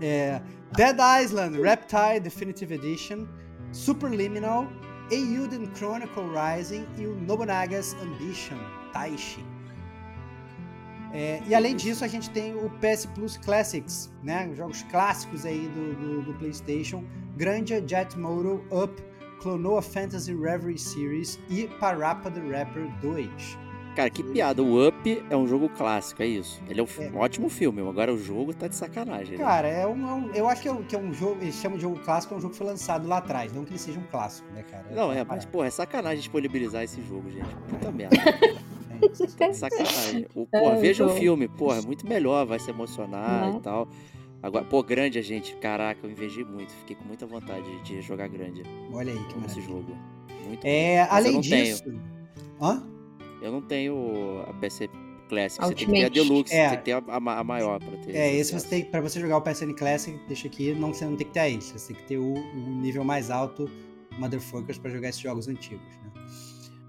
[0.00, 0.40] É,
[0.76, 3.26] Dead Island Reptile Definitive Edition,
[3.72, 4.66] Superliminal,
[5.10, 8.58] Eiyuden Chronicle Rising e o Nobunaga's Ambition
[8.92, 9.44] Taishi.
[11.12, 14.48] É, e além disso, a gente tem o PS Plus Classics, né?
[14.50, 17.04] Os jogos clássicos aí do, do, do PlayStation:
[17.36, 19.00] Grandia Jet Moto Up,
[19.44, 23.58] Clonoa Fantasy Reverie Series e Parappa the Rapper 2.
[23.94, 24.60] Cara, que piada.
[24.62, 26.60] O Up é um jogo clássico, é isso.
[26.68, 27.10] Ele é um, É.
[27.10, 29.36] um ótimo filme, agora o jogo tá de sacanagem.
[29.38, 29.44] né?
[29.44, 31.54] Cara, é um, é um- eu acho que é, um, que é um jogo, eles
[31.54, 33.78] chamam de jogo clássico, é um jogo que foi lançado lá atrás, não que ele
[33.78, 34.86] seja um clássico, né, cara?
[34.90, 37.54] Não, é, uma mas, porra, é sacanagem disponibilizar esse jogo, gente.
[37.68, 38.16] Puta merda.
[39.40, 39.52] É.
[39.52, 40.26] Sacanagem.
[40.34, 41.18] O, porra, É, veja o jogo.
[41.20, 43.88] filme, porra, é muito melhor, vai se emocionar e tal.
[44.44, 48.28] Agora, pô, grande a gente, caraca, eu invejei muito, fiquei com muita vontade de jogar
[48.28, 48.62] grande
[48.92, 49.96] Olha aí que esse jogo.
[50.46, 51.64] Muito É, eu além não tenho.
[51.64, 51.84] disso.
[52.60, 52.86] Hã?
[53.40, 54.90] Eu não tenho a PC
[55.30, 56.28] Classic, você tem que ter a Ultimate.
[56.28, 56.68] Deluxe, É.
[56.68, 58.14] tem que ter a, a a maior pra ter.
[58.14, 61.16] É, esse você tem, pra você jogar o PSN Classic, deixa aqui, não, você não
[61.16, 63.66] tem que ter a Ace, você tem que ter o, o nível mais alto
[64.18, 66.10] Motherfuckers pra jogar esses jogos antigos, né?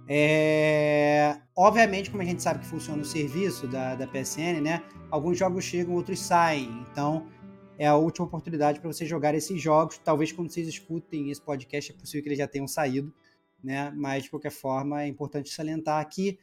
[0.07, 4.83] É, obviamente, como a gente sabe que funciona o serviço da, da PSN, né?
[5.09, 6.85] Alguns jogos chegam, outros saem.
[6.91, 7.25] Então,
[7.77, 9.97] é a última oportunidade para você jogar esses jogos.
[9.97, 13.13] Talvez quando vocês escutem esse podcast, é possível que eles já tenham saído,
[13.63, 13.91] né?
[13.95, 16.37] Mas, de qualquer forma, é importante salientar que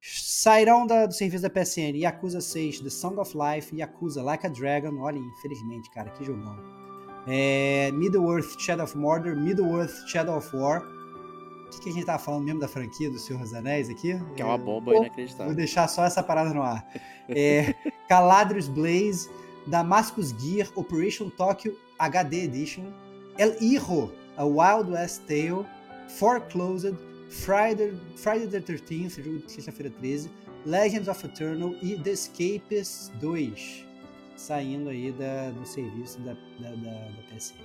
[0.00, 4.50] sairão da- do serviço da PSN Yakuza 6, The Song of Life, Yakuza Like a
[4.50, 4.98] Dragon.
[5.00, 6.56] Olha, infelizmente, cara, que jogão.
[7.26, 10.82] É, Middle-earth Shadow of Mordor, Middle-earth Shadow of War.
[10.82, 14.18] O que, que a gente tava falando mesmo da franquia do Senhor dos Anéis aqui?
[14.34, 15.54] Que é uma É, bomba Pô, Vou inacreditável.
[15.54, 16.86] deixar só essa parada no ar.
[17.28, 17.72] É,
[18.08, 19.30] Caladrius Blaze,
[19.66, 22.84] Damascus Gear, Operation Tokyo HD Edition,
[23.38, 25.64] El Hijo, A Wild West Tale,
[26.18, 26.94] Foreclosed,
[27.30, 30.30] Friday, Friday the 13th, jogo de sexta-feira 13,
[30.66, 33.86] Legends of Eternal e The Escapist 2,
[34.36, 37.56] saindo aí da- do serviço da, da, da, da PSN.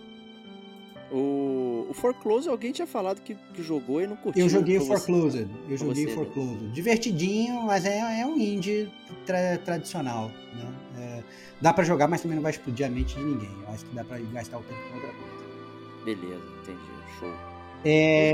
[1.12, 4.44] O, o Foreclose, alguém tinha falado que, que jogou e não curtiu.
[4.44, 5.06] Eu joguei o Foi você.
[5.06, 5.48] Foreclosed.
[5.70, 6.14] Eu joguei o né?
[6.16, 6.72] Foreclosed.
[6.74, 8.92] Divertidinho, mas é, é um indie
[9.26, 10.30] tra- tradicional.
[10.54, 10.74] Né?
[10.98, 11.24] É,
[11.62, 13.56] dá pra jogar, mas também não vai explodir a mente de ninguém.
[13.68, 16.06] Eu acho que dá pra gastar o tempo com outra coisa.
[16.06, 16.80] Beleza, entendi.
[17.20, 17.34] Show.
[17.84, 18.34] É.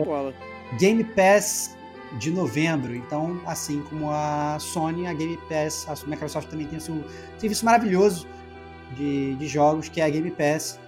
[0.78, 1.76] Game Pass
[2.20, 2.96] de novembro.
[2.96, 7.04] Então, assim como a Sony, a Game Pass, a Microsoft também tem o seu
[7.38, 8.28] serviço maravilhoso
[8.96, 10.80] de, de jogos, que é a Game Pass,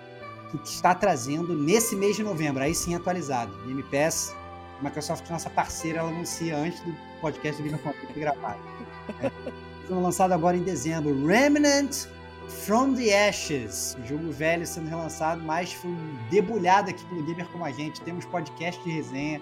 [0.51, 3.55] que está trazendo nesse mês de novembro, aí sim atualizado.
[3.65, 4.35] Game Pass,
[4.79, 8.59] a Microsoft, nossa parceira, ela anuncia antes do podcast do Game Pass gravado.
[9.21, 9.31] É.
[9.87, 12.07] Sendo lançado agora em dezembro, Remnant
[12.49, 15.91] From the Ashes, jogo velho sendo relançado, mas foi
[16.29, 18.01] debulhado aqui pelo Gamer Como a Gente.
[18.01, 19.41] Temos podcast de resenha.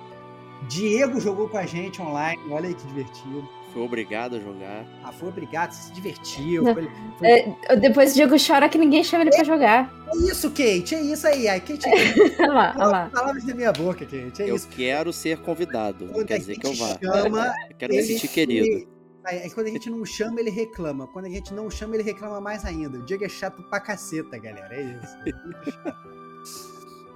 [0.69, 3.47] Diego jogou com a gente online, olha aí que divertido.
[3.73, 4.85] Foi obrigado a jogar.
[5.03, 6.63] Ah, foi obrigado, se divertiu.
[6.63, 7.27] Foi, foi...
[7.27, 9.91] É, depois o Diego chora que ninguém chama ele pra jogar.
[10.13, 11.47] É isso, Kate, é isso aí.
[11.47, 11.89] A Kate,
[12.39, 13.09] Olha lá, olha lá.
[13.11, 14.67] palavras da minha boca, Kate, é eu isso.
[14.69, 16.07] quero ser convidado.
[16.13, 16.97] Quando quer dizer que eu vá.
[17.03, 18.92] chama, Eu quero me sentir querido.
[19.23, 21.07] Aí, quando a gente não chama, ele reclama.
[21.07, 22.99] Quando a gente não chama, ele reclama mais ainda.
[22.99, 24.75] O Diego é chato pra caceta, galera.
[24.75, 25.17] É isso.
[25.25, 26.23] É muito chato.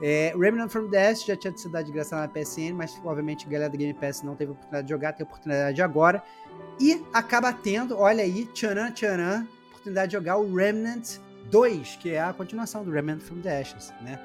[0.02, 3.50] É, Remnant from the Ashes já tinha sido de graça na PSN, mas obviamente a
[3.50, 6.24] galera do Game Pass não teve oportunidade de jogar, tem oportunidade agora.
[6.80, 11.18] E acaba tendo, olha aí, tcharam, tcharam, oportunidade de jogar o Remnant
[11.50, 14.20] 2, que é a continuação do Remnant from the Ashes, né?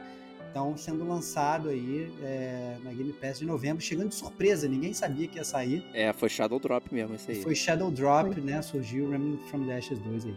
[0.52, 5.26] Então, sendo lançado aí é, na Game Pass de novembro, chegando de surpresa, ninguém sabia
[5.26, 5.82] que ia sair.
[5.94, 7.42] É, foi Shadow Drop mesmo, esse aí.
[7.42, 8.60] Foi Shadow Drop, né?
[8.60, 10.34] Surgiu Remnant from the Ashes 2 aí.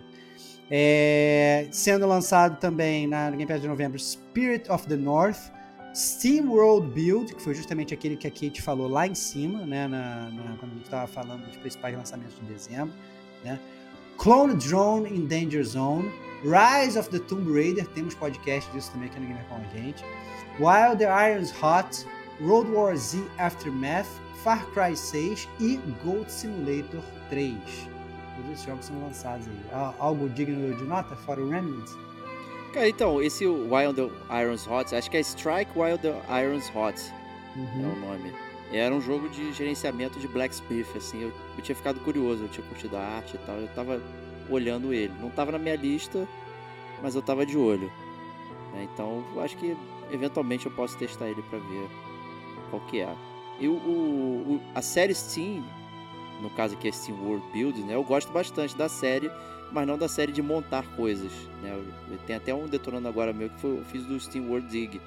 [0.71, 5.51] É, sendo lançado também na Game Pass de novembro Spirit of the North,
[5.93, 9.85] Steam World Build, que foi justamente aquele que a Kate falou lá em cima, né?
[9.85, 12.93] Na, na- quando a gente estava falando dos principais lançamentos de dezembro,
[13.43, 13.59] né?
[14.17, 16.09] Clone Drone in Danger Zone,
[16.43, 20.03] Rise of the Tomb Raider, temos podcast disso também aqui no Gamer com a gente.
[20.59, 22.05] While the Iron's Hot,
[22.41, 24.07] Road War Z Aftermath,
[24.43, 27.55] Far Cry 6 e Gold Simulator 3.
[28.35, 29.59] Todos esses jogos são lançados aí.
[29.73, 31.89] Al- Algo digno de nota, fora o Remnant?
[32.73, 33.47] Cara, então, esse
[33.95, 34.09] the
[34.41, 36.13] Irons Hot, acho que é Strike the
[36.43, 37.01] Irons Hot
[37.55, 37.93] é Uhum.
[37.93, 38.33] o nome.
[38.71, 42.65] Era um jogo de gerenciamento de blacksmith, assim, eu, eu tinha ficado curioso, eu tinha
[42.67, 44.01] curtido a arte e tal, eu tava
[44.49, 45.13] olhando ele.
[45.21, 46.27] Não tava na minha lista,
[47.01, 47.91] mas eu tava de olho.
[48.73, 48.87] né?
[48.93, 49.75] Então, acho que
[50.11, 51.89] eventualmente eu posso testar ele pra ver
[52.69, 53.15] qual que é.
[53.59, 55.63] E o, o- a série Steam,
[56.41, 57.95] no caso aqui é Steam World Build, né?
[57.95, 59.31] Eu gosto bastante da série,
[59.71, 61.31] mas não da série de montar coisas,
[61.61, 61.71] né?
[62.27, 64.99] Tem até um detonando agora meu que foi, eu fiz do Steam World Dig,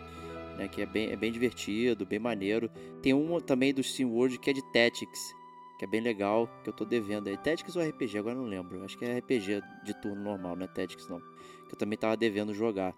[0.56, 0.66] né?
[0.68, 2.70] Que é bem, é bem divertido, bem maneiro.
[3.02, 5.34] Tem um também do Steam World que é de Tactics,
[5.78, 7.36] que é bem legal, que eu tô devendo aí.
[7.36, 8.18] Tactics ou RPG?
[8.18, 8.82] Agora não lembro.
[8.84, 11.20] Acho que é RPG de turno normal, não é Tactics não.
[11.68, 12.94] Que eu também tava devendo jogar.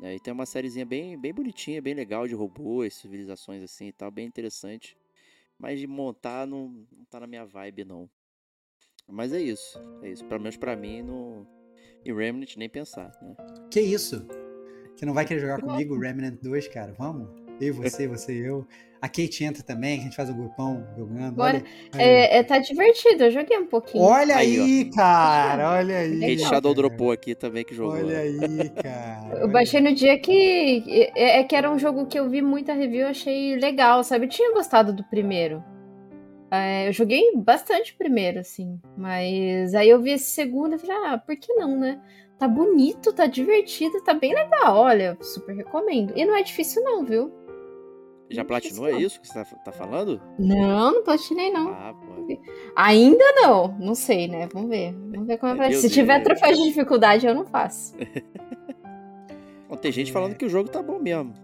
[0.00, 0.16] né?
[0.16, 4.10] E tem uma sériezinha bem, bem bonitinha, bem legal, de robôs, civilizações assim e tal,
[4.10, 4.96] bem interessante.
[5.58, 8.08] Mas de montar não, não tá na minha vibe, não.
[9.06, 9.78] Mas é isso.
[10.02, 10.24] É isso.
[10.24, 11.46] Pelo menos pra mim, no...
[12.04, 13.36] em Remnant nem pensar, né?
[13.70, 14.26] Que isso?
[14.96, 16.92] Você não vai querer jogar comigo o Remnant 2, cara?
[16.92, 17.28] Vamos?
[17.60, 18.66] Eu, você, você e eu.
[19.02, 21.34] A Kate entra também, a gente faz o um grupão jogando.
[21.34, 21.62] Bora.
[21.94, 24.04] Olha, é, é, tá divertido, eu joguei um pouquinho.
[24.04, 26.20] Olha aí, aí cara, olha aí.
[26.20, 27.94] Kate Shadow dropou aqui também que jogou.
[27.94, 29.38] Olha aí, cara.
[29.40, 30.84] Eu baixei no dia que.
[31.16, 34.26] É, é, que era um jogo que eu vi muita review, achei legal, sabe?
[34.26, 35.64] Eu tinha gostado do primeiro.
[36.50, 38.78] É, eu joguei bastante primeiro, assim.
[38.98, 42.00] Mas aí eu vi esse segundo e falei, ah, por que não, né?
[42.38, 44.76] Tá bonito, tá divertido, tá bem legal.
[44.76, 46.12] Olha, super recomendo.
[46.16, 47.32] E não é difícil, não, viu?
[48.30, 50.20] Já platinou, é isso que você tá, tá, falando?
[50.38, 51.70] Não, não platinei, não.
[51.70, 51.94] Ah,
[52.76, 53.76] Ainda não.
[53.78, 54.48] Não sei, né?
[54.52, 54.92] Vamos ver.
[54.92, 57.94] Vamos ver como é vai Se tiver troféu de dificuldade, eu não faço.
[59.68, 61.34] bom, tem gente falando que o jogo tá bom mesmo.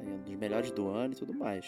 [0.00, 1.66] É um dos melhores do ano e tudo mais.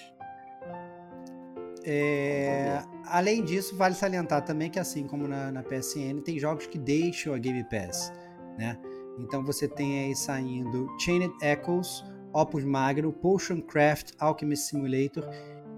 [1.88, 6.76] É, além disso, vale salientar também que, assim como na, na, PSN, tem jogos que
[6.76, 8.12] deixam a Game Pass,
[8.58, 8.76] né?
[9.20, 12.04] Então você tem aí saindo Chained Echoes,
[12.36, 15.24] Opus Magno, Potion Craft, Alchemist Simulator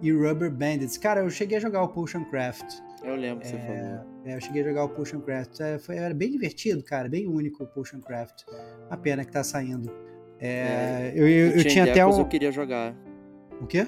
[0.02, 0.98] e Rubber Bandits.
[0.98, 2.80] Cara, eu cheguei a jogar o Potion Craft.
[3.05, 4.06] Eu lembro que é, você falou.
[4.24, 5.60] É, eu cheguei a jogar o Potion Craft.
[5.60, 8.43] É, foi, era bem divertido, cara, bem único o Potion Craft.
[8.90, 9.89] A pena que tá saindo.
[10.40, 12.18] É, eu, eu, eu tinha até um...
[12.18, 12.93] eu queria jogar.
[13.60, 13.86] O quê?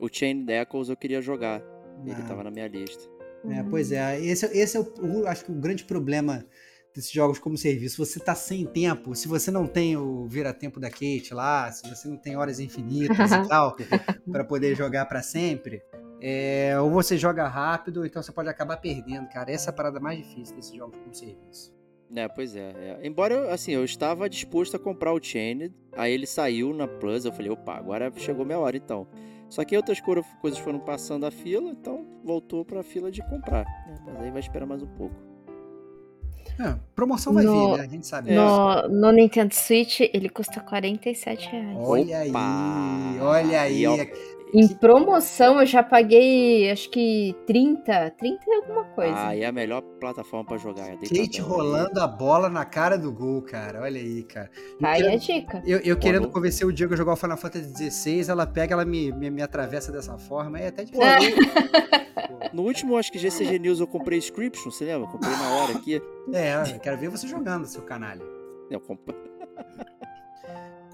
[0.00, 1.62] O Chain Echoes eu queria jogar.
[2.04, 2.24] Ele ah.
[2.26, 3.08] tava na minha lista.
[3.48, 6.44] É, pois é, esse, esse é o, acho que o grande problema
[6.98, 8.04] desses jogos como serviço.
[8.04, 12.08] Você tá sem tempo, se você não tem o vira-tempo da Kate lá, se você
[12.08, 13.76] não tem horas infinitas e tal,
[14.30, 15.80] para poder jogar para sempre,
[16.20, 19.50] é, ou você joga rápido, então você pode acabar perdendo, cara.
[19.50, 21.72] Essa é a parada mais difícil desses jogos como serviço.
[22.14, 23.00] É, pois é, é.
[23.06, 27.32] Embora, assim, eu estava disposto a comprar o Chained, aí ele saiu na Plus, eu
[27.32, 29.06] falei, opa, agora chegou minha hora então.
[29.48, 33.64] Só que outras coisas foram passando a fila, então voltou para a fila de comprar.
[33.64, 33.98] Né?
[34.06, 35.27] Mas aí vai esperar mais um pouco.
[36.58, 37.84] É, promoção vai no, vir, né?
[37.84, 38.32] A gente sabe.
[38.32, 41.76] No, no, Nintendo Switch, ele custa 47 reais.
[41.78, 42.40] Olha Opa!
[42.40, 43.86] aí, olha aí.
[44.52, 49.14] Em promoção eu já paguei acho que 30, 30 e alguma coisa.
[49.16, 50.88] Ah, e é a melhor plataforma para jogar.
[50.88, 52.04] É Kate rolando aí.
[52.04, 53.82] a bola na cara do gol, cara.
[53.82, 54.50] Olha aí, cara.
[54.80, 55.62] Tá aí a dica.
[55.66, 58.84] Eu, eu querendo convencer o Diego a jogar o Final Fantasy XVI, ela pega, ela
[58.84, 60.58] me, me, me atravessa dessa forma.
[60.58, 61.36] É até difícil.
[62.52, 65.08] no último, acho que GCG News eu comprei Scription, você lembra?
[65.08, 66.00] comprei na hora aqui.
[66.32, 68.24] É, eu quero ver você jogando, seu canalha.
[68.70, 69.16] Eu comprei.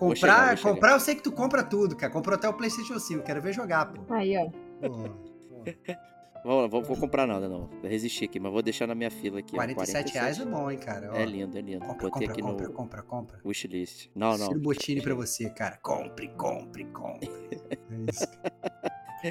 [0.08, 2.12] Comprar, chegar, comprar eu sei que tu compra tudo, cara.
[2.12, 4.14] Comprou até o PlayStation 5, quero ver jogar, pô.
[4.14, 4.50] Aí, ó.
[6.44, 7.70] Vou, vou, vou, comprar nada, não.
[7.80, 9.54] Vou resistir aqui, mas vou deixar na minha fila aqui.
[9.54, 10.12] 47, 47.
[10.12, 11.10] reais é bom, hein, cara.
[11.10, 11.86] Ó, é lindo, é lindo.
[11.86, 13.40] Compra, Botei compra, aqui compra, no compra, compra.
[13.42, 14.10] Wishlist.
[14.14, 14.48] Não, não.
[14.48, 15.78] Ciro Botini pra você, cara.
[15.78, 17.30] Compre, compre, compre.
[17.50, 18.26] é isso.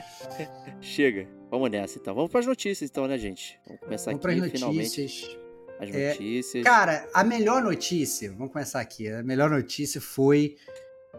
[0.81, 1.27] Chega.
[1.51, 2.15] Vamos nessa, então.
[2.15, 3.59] Vamos pras notícias, então, né, gente?
[3.67, 5.37] Vamos começar Vamos aqui, notícias.
[5.79, 6.63] As é, notícias.
[6.63, 9.07] Cara, a melhor notícia, vamos começar aqui.
[9.07, 10.55] A melhor notícia foi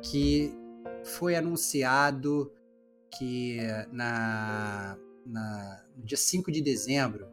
[0.02, 0.52] que
[1.04, 2.52] foi anunciado
[3.18, 3.58] que
[3.92, 7.28] na, na, no dia 5 de dezembro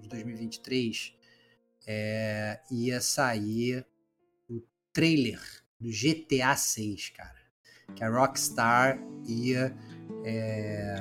[0.00, 1.14] de 2023
[1.86, 3.84] é, ia sair
[4.48, 4.62] o
[4.92, 5.40] trailer
[5.80, 7.42] do GTA 6, cara.
[7.94, 9.74] Que a Rockstar ia
[10.24, 10.94] é,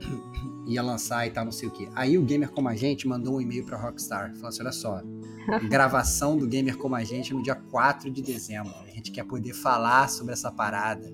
[0.68, 1.88] ia lançar e tal, não sei o que.
[1.94, 5.02] Aí o Gamer Como a Gente mandou um e-mail pra Rockstar, falou assim, olha só,
[5.68, 8.72] gravação do Gamer Como a Gente no dia 4 de dezembro.
[8.86, 11.10] A gente quer poder falar sobre essa parada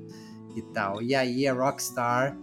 [0.57, 1.01] e tal.
[1.01, 2.37] E aí a Rockstar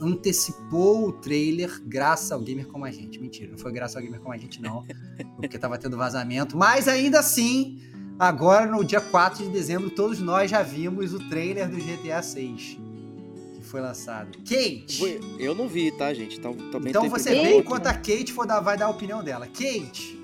[0.00, 3.20] antecipou o trailer graças ao Gamer Como a Gente.
[3.20, 4.84] Mentira, não foi graças ao Gamer Como a Gente não,
[5.36, 7.78] porque tava tendo vazamento, mas ainda assim...
[8.16, 12.78] Agora, no dia 4 de dezembro, todos nós já vimos o trailer do GTA 6
[13.74, 14.38] foi lançado.
[14.38, 15.20] Kate!
[15.36, 16.38] Eu não vi, tá, gente?
[16.38, 19.48] Então, também então você vê enquanto a Kate for dar, vai dar a opinião dela.
[19.48, 20.16] Kate!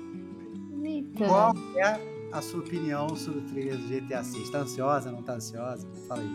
[0.81, 1.25] Eita.
[1.25, 1.99] Qual é
[2.31, 4.49] a sua opinião sobre o trailer do GTA 6?
[4.49, 5.85] Tá ansiosa, não tá ansiosa?
[6.07, 6.29] Fala aí.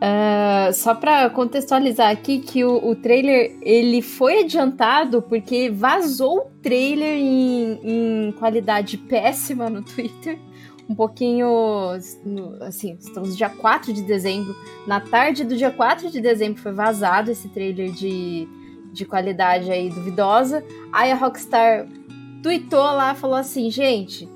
[0.00, 6.50] Uh, só para contextualizar aqui que o, o, trailer ele foi adiantado porque vazou o
[6.62, 10.38] trailer em, em qualidade péssima no Twitter
[10.88, 11.48] um pouquinho.
[12.60, 14.54] Assim, estamos dia 4 de dezembro.
[14.86, 18.48] Na tarde do dia 4 de dezembro foi vazado esse trailer de,
[18.92, 20.64] de qualidade aí duvidosa.
[20.92, 21.86] Aí a Rockstar
[22.42, 24.28] tweetou lá, falou assim: gente,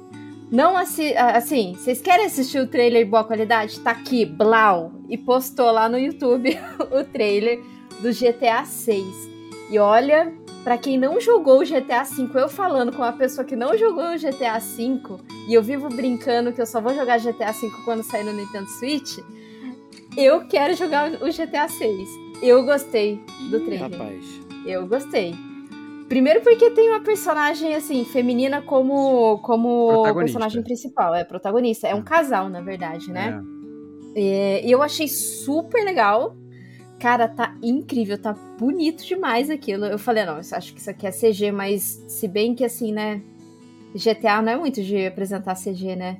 [0.50, 3.80] não assi assim, vocês querem assistir o trailer de boa qualidade?
[3.80, 4.92] Tá aqui, blau.
[5.08, 6.58] E postou lá no YouTube
[6.90, 7.60] o trailer
[8.00, 9.04] do GTA 6.
[9.70, 10.32] E olha,
[10.64, 14.14] para quem não jogou o GTA V, eu falando com uma pessoa que não jogou
[14.14, 15.00] o GTA V,
[15.48, 18.68] e eu vivo brincando que eu só vou jogar GTA V quando sair no Nintendo
[18.68, 19.18] Switch,
[20.16, 22.08] eu quero jogar o GTA 6.
[22.42, 23.20] Eu gostei
[23.50, 23.90] do trailer.
[23.90, 24.24] Rapaz.
[24.66, 25.34] Eu gostei.
[26.08, 31.14] Primeiro porque tem uma personagem, assim, feminina como, como personagem principal.
[31.14, 31.86] É protagonista.
[31.86, 33.42] É um casal, na verdade, né?
[33.54, 33.58] É.
[34.20, 36.36] É, e eu achei super legal.
[36.98, 39.84] Cara, tá incrível, tá bonito demais aquilo.
[39.84, 42.92] Eu falei, não, eu acho que isso aqui é CG, mas se bem que assim,
[42.92, 43.22] né?
[43.94, 46.18] GTA não é muito de apresentar CG, né?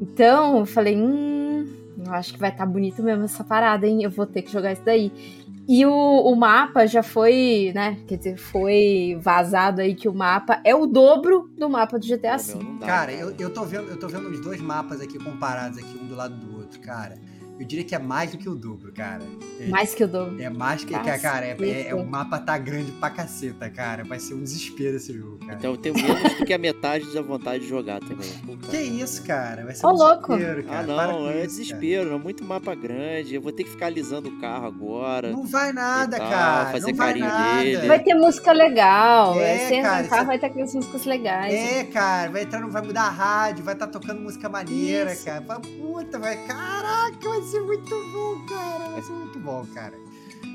[0.00, 1.66] Então, eu falei, hum,
[2.04, 4.02] eu acho que vai estar tá bonito mesmo essa parada, hein?
[4.02, 5.10] Eu vou ter que jogar isso daí.
[5.68, 7.98] E o, o mapa já foi, né?
[8.06, 12.38] Quer dizer, foi vazado aí que o mapa é o dobro do mapa do GTA
[12.38, 12.58] V.
[12.80, 16.06] Cara, eu, eu, tô vendo, eu tô vendo os dois mapas aqui comparados aqui, um
[16.06, 17.18] do lado do outro, cara.
[17.58, 19.22] Eu diria que é mais do que o dobro, cara.
[19.60, 20.40] É, mais que o dobro.
[20.40, 24.04] É mais que, que cara, é, é, é, o mapa tá grande pra caceta, cara.
[24.04, 25.54] Vai ser um desespero esse jogo, cara.
[25.54, 28.30] Então eu tenho menos do que a metade da vontade de jogar também.
[28.46, 28.68] Puta.
[28.68, 29.64] Que isso, cara?
[29.64, 30.34] Vai ser Ô, um louco.
[30.36, 30.78] desespero, cara.
[30.78, 33.34] Ah, não, Para é isso, desespero, é muito mapa grande.
[33.34, 35.30] Eu vou ter que ficar alisando o carro agora.
[35.30, 36.72] Não vai nada, tal, cara.
[36.72, 37.54] fazer não vai carinho nada.
[37.64, 37.88] nele.
[37.88, 39.40] Vai ter música legal.
[39.40, 41.54] É, você entra cara, no carro, isso- vai ter aquelas músicas legais.
[41.54, 45.24] É, cara, vai entrar, vai mudar a rádio, vai estar tocando música maneira, Isso.
[45.24, 45.42] cara.
[45.42, 45.60] Fala,
[45.92, 46.36] Puta, vai.
[46.46, 48.88] Caraca, vai ser muito bom, cara.
[48.90, 49.98] Vai ser muito bom, cara.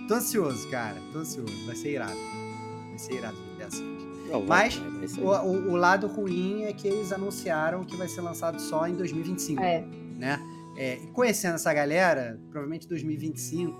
[0.07, 0.97] Tô ansioso, cara.
[1.11, 1.65] Tô ansioso.
[1.65, 2.17] Vai ser irado.
[2.89, 3.37] Vai ser irado.
[4.29, 4.69] Não, vai,
[4.99, 8.87] Mas O, o- o lado ruim é que eles anunciaram que vai ser lançado só
[8.87, 9.85] em 2025, É.
[10.17, 10.39] né?
[10.75, 13.75] É, e conhecendo essa galera, provavelmente 2025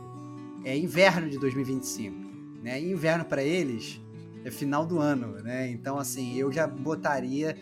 [0.63, 2.15] é inverno de 2025,
[2.63, 2.79] né?
[2.81, 3.99] E inverno para eles
[4.45, 5.69] é final do ano, né?
[5.71, 7.57] Então, assim, eu já botaria.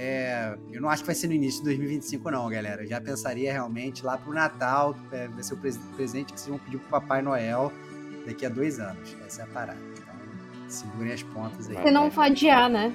[0.00, 2.82] É, eu não acho que vai ser no início de 2025, não, galera.
[2.84, 6.48] Eu já pensaria realmente lá pro Natal, é, vai ser o pres- presente que vocês
[6.48, 7.72] vão pedir pro Papai Noel
[8.24, 9.16] daqui a dois anos.
[9.26, 9.78] Essa é a parada.
[9.92, 10.14] Então,
[10.68, 11.74] segurem as pontas aí.
[11.74, 12.92] Você não vai adiar, né?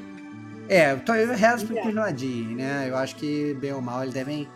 [0.70, 1.82] É, então eu rezo para É.
[1.82, 2.86] que eles não adiem, né?
[2.90, 4.48] Eu acho que, bem ou mal, eles devem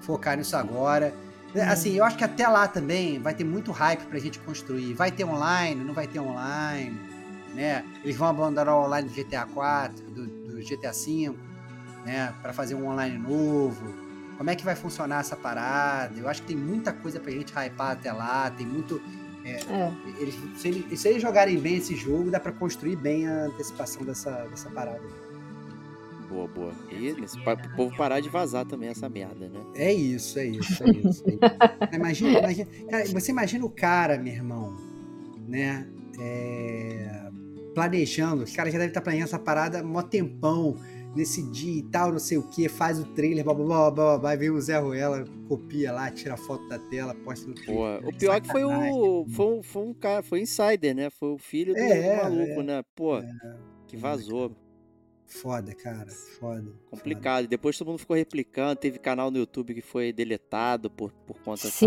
[0.00, 1.14] focar nisso agora.
[1.54, 1.62] Uhum.
[1.62, 4.94] Assim, eu acho que até lá também vai ter muito hype pra gente construir.
[4.94, 6.98] Vai ter online, não vai ter online,
[7.54, 7.84] né?
[8.02, 11.38] Eles vão abandonar o online do GTA 4, do, do GTA 5,
[12.04, 12.34] né?
[12.42, 13.94] Pra fazer um online novo.
[14.36, 16.18] Como é que vai funcionar essa parada?
[16.18, 19.00] Eu acho que tem muita coisa pra gente hypar até lá, tem muito...
[19.44, 19.58] É.
[20.18, 24.02] Eles, se, eles, se eles jogarem bem esse jogo, dá pra construir bem a antecipação
[24.02, 25.02] dessa, dessa parada.
[26.30, 26.72] Boa, boa.
[26.90, 29.60] E nesse, pa- pro povo parar de vazar também essa merda, né?
[29.74, 31.24] É isso, é isso, é isso.
[31.28, 31.38] é isso.
[31.92, 34.74] imagina, imagina, cara, você imagina o cara, meu irmão,
[35.46, 35.86] né?
[36.18, 37.28] é,
[37.74, 40.76] planejando, os caras já devem estar planejando essa parada há mó tempão,
[41.16, 43.90] nesse dia e tal, não sei o que, faz o trailer, blá blá blá blá,
[43.90, 47.54] blá, blá, vem o Zé Ruela, copia lá, tira a foto da tela, posta no
[47.54, 48.08] Twitter.
[48.08, 49.24] O pior é que foi o.
[49.28, 51.10] Foi um, foi um cara, foi um insider, né?
[51.10, 52.62] Foi o filho do É, maluco, é.
[52.62, 52.84] né?
[52.94, 53.22] Pô,
[53.86, 54.52] que vazou.
[55.26, 56.06] Foda, cara,
[56.38, 56.70] foda.
[56.90, 57.44] Complicado.
[57.44, 58.76] E depois todo mundo ficou replicando.
[58.76, 61.86] Teve canal no YouTube que foi deletado por, por conta dessa-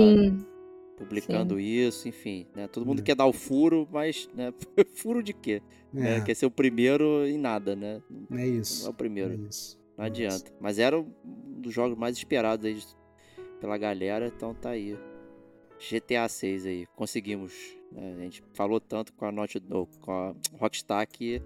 [0.97, 1.03] Sim.
[1.05, 2.67] publicando isso, enfim, né?
[2.67, 3.03] Todo mundo É.
[3.03, 4.53] quer dar o furo, mas, né?
[4.95, 5.61] furo de quê?
[5.93, 6.17] Né?
[6.17, 8.01] É, Quer ser o primeiro em nada, né?
[8.09, 8.89] é Não é isso.
[8.89, 9.33] o primeiro.
[9.33, 9.79] É isso.
[9.97, 10.51] Não adianta.
[10.59, 11.05] Mas era um
[11.61, 12.77] dos jogos mais esperados aí
[13.61, 14.97] pela galera, então tá aí.
[15.79, 17.53] GTA 6 aí, conseguimos.
[17.91, 18.15] né?
[18.17, 21.41] A gente falou tanto com a Naughty Dog, com a Rockstar que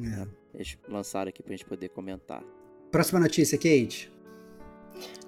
[0.00, 0.26] É.
[0.54, 2.42] eles lançaram aqui pra gente poder comentar.
[2.90, 4.10] Próxima notícia, Kate.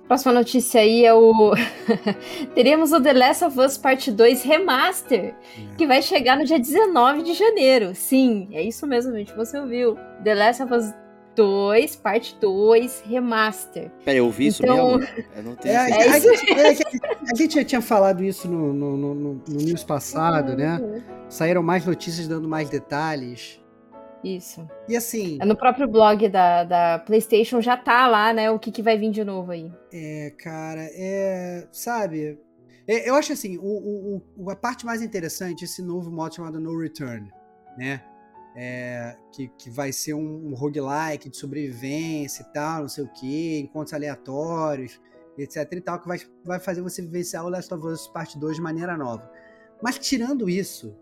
[0.07, 1.53] Próxima notícia aí é o.
[2.55, 5.75] Teremos o The Last of Us Parte 2 Remaster, É.
[5.77, 7.95] que vai chegar no dia 19 de janeiro.
[7.95, 9.33] Sim, é isso mesmo, gente.
[9.37, 9.97] Você ouviu.
[10.25, 10.95] The Last of Us
[11.37, 13.91] 2, Parte 2 Remaster.
[14.05, 15.15] Pera, eu ouvi isso Então- mesmo?
[15.37, 15.87] Eu não tenho É, a,
[16.21, 16.27] certeza.
[16.57, 19.57] É a gente, é a gente já tinha falado isso no, no, no, no- no
[19.63, 20.79] news passado, né?
[20.83, 21.01] Uhum.
[21.29, 23.61] Saíram mais notícias dando mais detalhes.
[24.23, 24.69] Isso.
[24.89, 28.51] E assim, É no próprio blog da, da PlayStation já tá lá, né?
[28.51, 29.73] O que, que vai vir de novo aí.
[29.93, 31.67] é, cara, é.
[31.73, 32.39] Sabe?
[32.87, 36.61] é, eu acho assim, o, o- a parte mais interessante é esse novo modo chamado
[36.61, 37.31] No Return,
[37.79, 38.03] né?
[38.57, 43.09] É, que, que vai ser um, um roguelike de sobrevivência e tal, não sei o
[43.13, 45.01] que, encontros aleatórios,
[45.39, 48.57] etc e tal, que vai, vai fazer você vivenciar o Last of Us Parte 2
[48.57, 49.31] de maneira nova.
[49.81, 50.95] Mas tirando isso,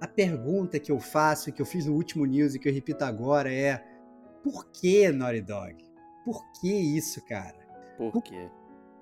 [0.00, 3.04] a pergunta que eu faço, que eu fiz no último news e que eu repito
[3.04, 3.82] agora é:
[4.42, 5.84] por que Naughty Dog?
[6.24, 7.58] Por que isso, cara?
[7.96, 8.50] Por quê?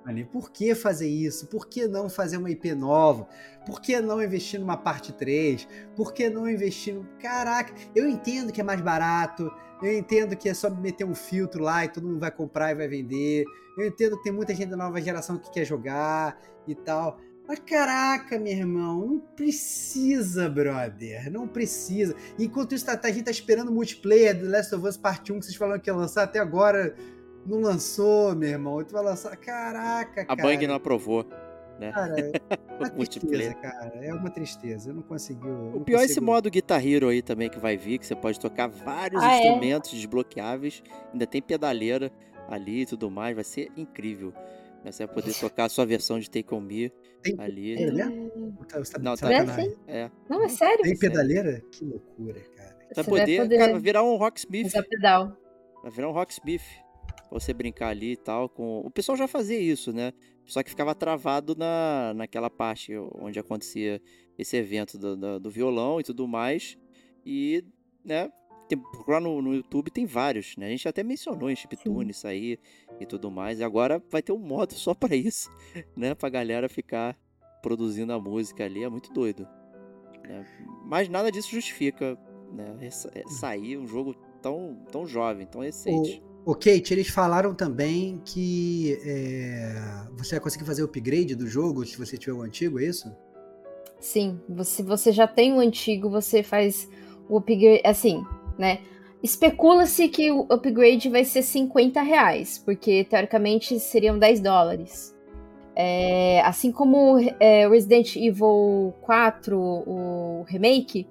[0.04, 1.46] Ali, por que fazer isso?
[1.46, 3.26] Por que não fazer uma IP nova?
[3.64, 5.66] Por que não investir numa parte 3?
[5.96, 7.04] Por que não investir no.
[7.18, 9.50] Caraca, eu entendo que é mais barato,
[9.82, 12.74] eu entendo que é só meter um filtro lá e todo mundo vai comprar e
[12.74, 13.44] vai vender.
[13.78, 16.38] Eu entendo que tem muita gente da nova geração que quer jogar
[16.68, 17.18] e tal.
[17.46, 21.30] Mas caraca, meu irmão, não precisa, brother.
[21.30, 22.14] Não precisa.
[22.38, 25.30] Enquanto isso, tá, tá- a gente tá esperando o multiplayer do Last of Us Part
[25.30, 26.94] 1 que vocês falaram que ia lançar até agora.
[27.46, 28.82] Não lançou, meu irmão.
[28.82, 29.36] Tu vai lançar.
[29.36, 30.42] Caraca, A cara.
[30.42, 31.24] Bang não aprovou.
[31.92, 32.32] Cara, é
[32.80, 33.52] uma o multiplayer.
[33.52, 33.92] tristeza, cara.
[34.02, 34.90] É uma tristeza.
[34.90, 35.46] Eu não consigo.
[35.46, 38.06] eu O não pior é esse modo Guitar Hero aí também que vai vir, que
[38.06, 39.38] você pode tocar vários Ah, é?
[39.40, 40.82] instrumentos desbloqueáveis.
[41.12, 42.10] Ainda tem pedaleira
[42.48, 43.34] ali e tudo mais.
[43.34, 44.32] Vai ser incrível.
[44.84, 46.90] Você vai poder tocar a sua versão de Take On Me
[47.22, 47.76] Tem ali.
[47.76, 48.12] pedaleira?
[48.12, 48.64] É.
[48.66, 49.76] Tá- você tá Não, tá- sacanagem.
[49.86, 50.10] É.
[50.28, 50.82] Não, é sério?
[50.82, 51.60] Tem pedaleira?
[51.72, 52.74] Que loucura, cara.
[52.76, 54.66] Vai Você vai poder, poder cara, virar um Rocksmith.
[54.66, 55.36] usar pedal.
[55.82, 56.62] Vai virar um Rocksmith.
[57.28, 58.48] Pra você brincar ali e tal.
[58.48, 58.80] Com...
[58.80, 60.12] O pessoal já fazia isso, né?
[60.44, 64.00] Só que ficava travado na, naquela parte onde acontecia
[64.38, 66.76] esse evento do, do, do violão e tudo mais.
[67.24, 67.64] E,
[68.04, 68.30] né?
[68.68, 70.66] Tem, procurar no, no YouTube tem vários, né?
[70.66, 72.58] A gente até mencionou em Chiptune isso aí
[73.00, 73.58] e tudo mais.
[73.60, 75.50] E agora vai ter um modo só pra isso,
[75.96, 76.14] né?
[76.14, 77.16] Pra galera ficar
[77.62, 78.82] produzindo a música ali.
[78.82, 79.46] É muito doido.
[80.26, 80.46] né?
[80.86, 82.18] Mas nada disso justifica,
[82.52, 82.76] né?
[82.80, 86.22] essa- é sair um jogo tão, tão jovem, tão recente.
[86.46, 89.74] O Kate, eles falaram também que é,
[90.14, 93.10] você vai conseguir fazer o upgrade do jogo se você tiver o antigo, é isso?
[93.98, 96.86] Sim, se você já tem o antigo, você faz
[97.30, 97.80] o upgrade.
[97.84, 98.22] Assim,
[98.58, 98.80] né?
[99.22, 105.14] Especula-se que o upgrade vai ser 50 reais, porque teoricamente seriam 10 dólares.
[105.74, 111.06] É, assim como é, Resident Evil 4, o remake,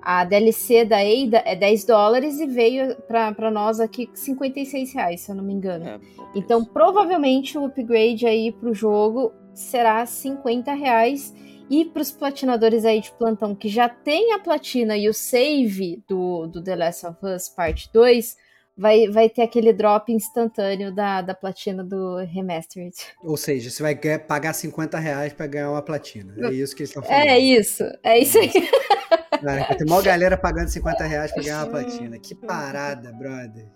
[0.00, 5.30] a DLC da Ada é 10 dólares e veio pra nós aqui 56 reais, se
[5.30, 5.84] eu não me engano.
[5.86, 6.00] É,
[6.34, 11.34] Então, provavelmente o upgrade aí pro jogo será 50 reais.
[11.70, 16.46] E pros platinadores aí de plantão que já tem a platina e o save do,
[16.46, 18.36] do The Last of Us Part 2,
[18.76, 22.94] vai, vai ter aquele drop instantâneo da, da platina do Remastered.
[23.22, 26.34] Ou seja, você vai ganhar- pagar 50 reais pra ganhar uma platina.
[26.38, 27.26] É isso que eles estão falando.
[27.26, 28.50] É isso, é isso aí.
[29.42, 32.18] Cara, tem mó galera pagando 50 reais pra ganhar uma platina.
[32.18, 33.66] Que parada, brother.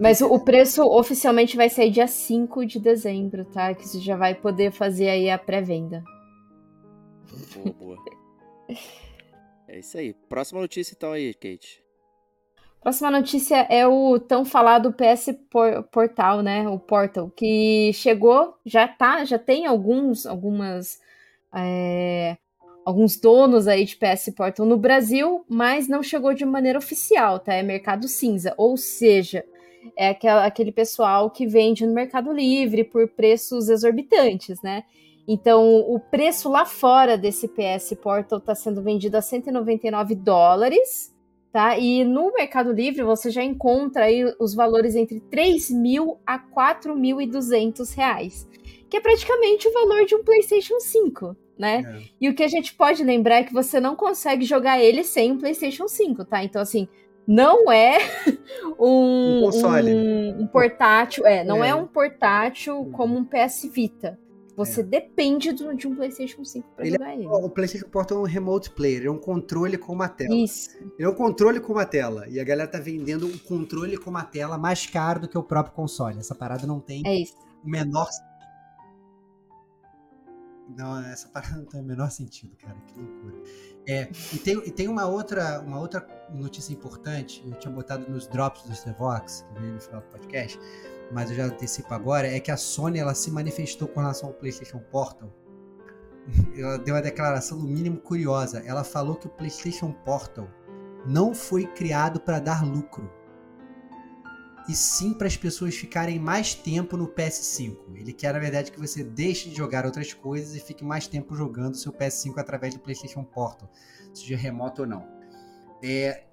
[0.00, 3.74] Mas o, preço oficialmente vai sair dia 5 de dezembro, tá?
[3.74, 6.02] Que você já vai poder fazer aí a pré-venda.
[7.54, 8.04] Boa, boa.
[9.68, 10.12] É isso aí.
[10.28, 11.82] Próxima notícia então aí, Kate.
[12.84, 16.68] Próxima notícia é o tão falado PS Por- Portal, né?
[16.68, 21.00] O Portal, que chegou, já tá, já tem alguns, algumas,
[21.54, 22.36] é,
[22.84, 27.54] alguns donos aí de PS Portal no Brasil, mas não chegou de maneira oficial, tá?
[27.54, 29.42] É mercado cinza, ou seja,
[29.96, 34.84] é aquela, aquele pessoal que vende no Mercado Livre por preços exorbitantes, né?
[35.26, 41.14] Então, o preço lá fora desse PS Portal está sendo vendido a 199 dólares,
[41.50, 41.78] tá?
[41.78, 47.94] E no Mercado Livre você já encontra aí os valores entre 3 mil a 4.200
[47.96, 48.46] reais,
[48.90, 51.82] que é praticamente o valor de um PlayStation 5, né?
[51.86, 52.02] É.
[52.20, 55.32] E o que a gente pode lembrar é que você não consegue jogar ele sem
[55.32, 56.44] um PlayStation 5, tá?
[56.44, 56.86] Então, assim,
[57.26, 57.96] não é
[58.78, 59.50] um, Um
[59.94, 61.74] um- um portátil, é, não é, É.
[61.74, 64.18] um portátil como um PS Vita.
[64.56, 64.84] Você É.
[64.84, 67.26] depende do- de um PlayStation 5 pra Ele é jogar ele.
[67.26, 70.34] O PlayStation Portal é um remote player, é um controle com uma tela.
[70.34, 70.70] Isso.
[70.78, 72.28] Ele é um controle com uma tela.
[72.28, 75.42] E a galera tá vendendo um controle com uma tela mais caro do que o
[75.42, 76.18] próprio console.
[76.18, 77.34] Essa parada não tem É isso.
[77.64, 78.08] o menor.
[80.76, 82.76] Não, essa parada não tem o menor sentido, cara.
[82.86, 83.34] Que loucura.
[83.86, 88.26] É, e tem, e tem uma, outra, uma outra notícia importante, eu tinha botado nos
[88.26, 90.58] drops do The Vox, que veio no final do podcast,
[91.14, 94.34] mas eu já antecipo agora, é que a Sony ela se manifestou com relação ao
[94.34, 95.32] PlayStation Portal.
[96.56, 98.62] Ela deu uma declaração no mínimo curiosa.
[98.66, 100.48] Ela falou que o PlayStation Portal
[101.06, 103.10] não foi criado para dar lucro
[104.68, 107.76] e sim para as pessoas ficarem mais tempo no PS5.
[107.94, 111.36] Ele quer, na verdade, que você deixe de jogar outras coisas e fique mais tempo
[111.36, 113.70] jogando seu PS5 através do PlayStation Portal,
[114.12, 115.06] seja remoto ou não.
[115.82, 116.24] É,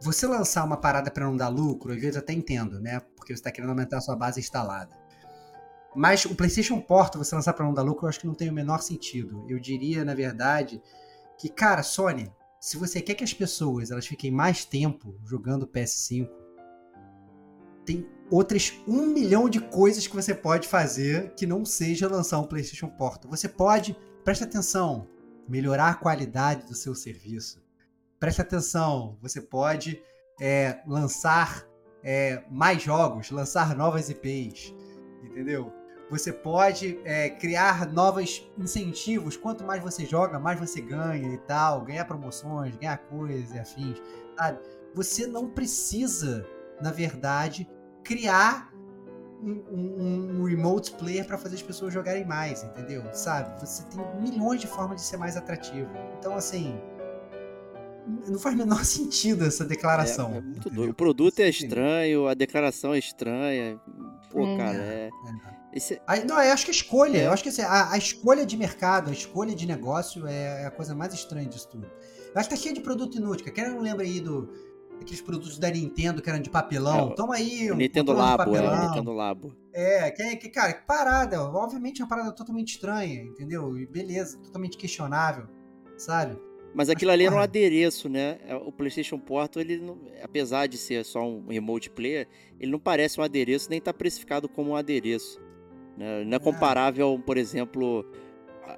[0.00, 3.00] você lançar uma parada para não dar lucro, às vezes até entendo, né?
[3.16, 4.96] Porque você está querendo aumentar a sua base instalada.
[5.94, 8.48] Mas o PlayStation Portal, você lançar para não dar lucro, eu acho que não tem
[8.48, 9.44] o menor sentido.
[9.48, 10.80] Eu diria, na verdade,
[11.36, 16.28] que, cara, Sony, se você quer que as pessoas elas fiquem mais tempo jogando PS5,
[17.84, 22.46] tem outras um milhão de coisas que você pode fazer que não seja lançar um
[22.46, 23.30] PlayStation Portal.
[23.30, 25.08] Você pode, presta atenção,
[25.48, 27.62] melhorar a qualidade do seu serviço.
[28.18, 30.02] Presta atenção, você pode
[30.40, 31.64] é, lançar
[32.02, 34.74] é, mais jogos, lançar novas IPs,
[35.22, 35.72] entendeu?
[36.10, 39.36] Você pode é, criar novos incentivos.
[39.36, 44.02] Quanto mais você joga, mais você ganha e tal, ganhar promoções, ganhar coisas e afins,
[44.36, 44.58] sabe?
[44.94, 46.46] Você não precisa,
[46.80, 47.68] na verdade,
[48.02, 48.72] criar
[49.40, 53.04] um, um- um remote player para fazer as pessoas jogarem mais, entendeu?
[53.12, 53.60] Sabe?
[53.60, 55.90] Você tem milhões de formas de ser mais atrativo.
[56.18, 56.80] Então, assim,
[58.28, 60.32] não faz o menor sentido essa declaração.
[60.34, 60.90] É, é muito doido.
[60.90, 61.64] O produto é Sim.
[61.64, 63.80] estranho, a declaração é estranha.
[64.30, 64.56] Pô, É.
[64.56, 65.10] cara, é.
[65.54, 65.58] É.
[65.72, 67.26] Esse, Aí, não, eu acho que a escolha, É.
[67.26, 70.70] eu acho que assim, a, a escolha de mercado, a escolha de negócio é a
[70.70, 71.86] coisa mais estranha disso tudo.
[71.86, 73.52] Eu acho que tá cheio de produto inútil.
[73.52, 74.50] Quem não lembra aí do,
[75.00, 77.10] aqueles produtos da Nintendo que eram de papelão.
[77.10, 78.88] É, Toma aí, O um Nintendo controle de Labo, é, papelão.
[78.88, 79.56] Nintendo Labo.
[79.72, 81.42] É, que, que, cara, que parada.
[81.42, 83.78] Obviamente é uma parada totalmente estranha, entendeu?
[83.78, 85.46] E beleza, totalmente questionável,
[85.96, 86.38] sabe?
[86.78, 88.38] Mas aquilo ali era um adereço, né?
[88.46, 92.28] É, O PlayStation Portal, ele não- apesar de ser só um remote player,
[92.60, 95.40] ele não parece um adereço, nem tá precificado como um adereço.
[95.96, 96.22] né?
[96.24, 98.06] Não é comparável, por exemplo,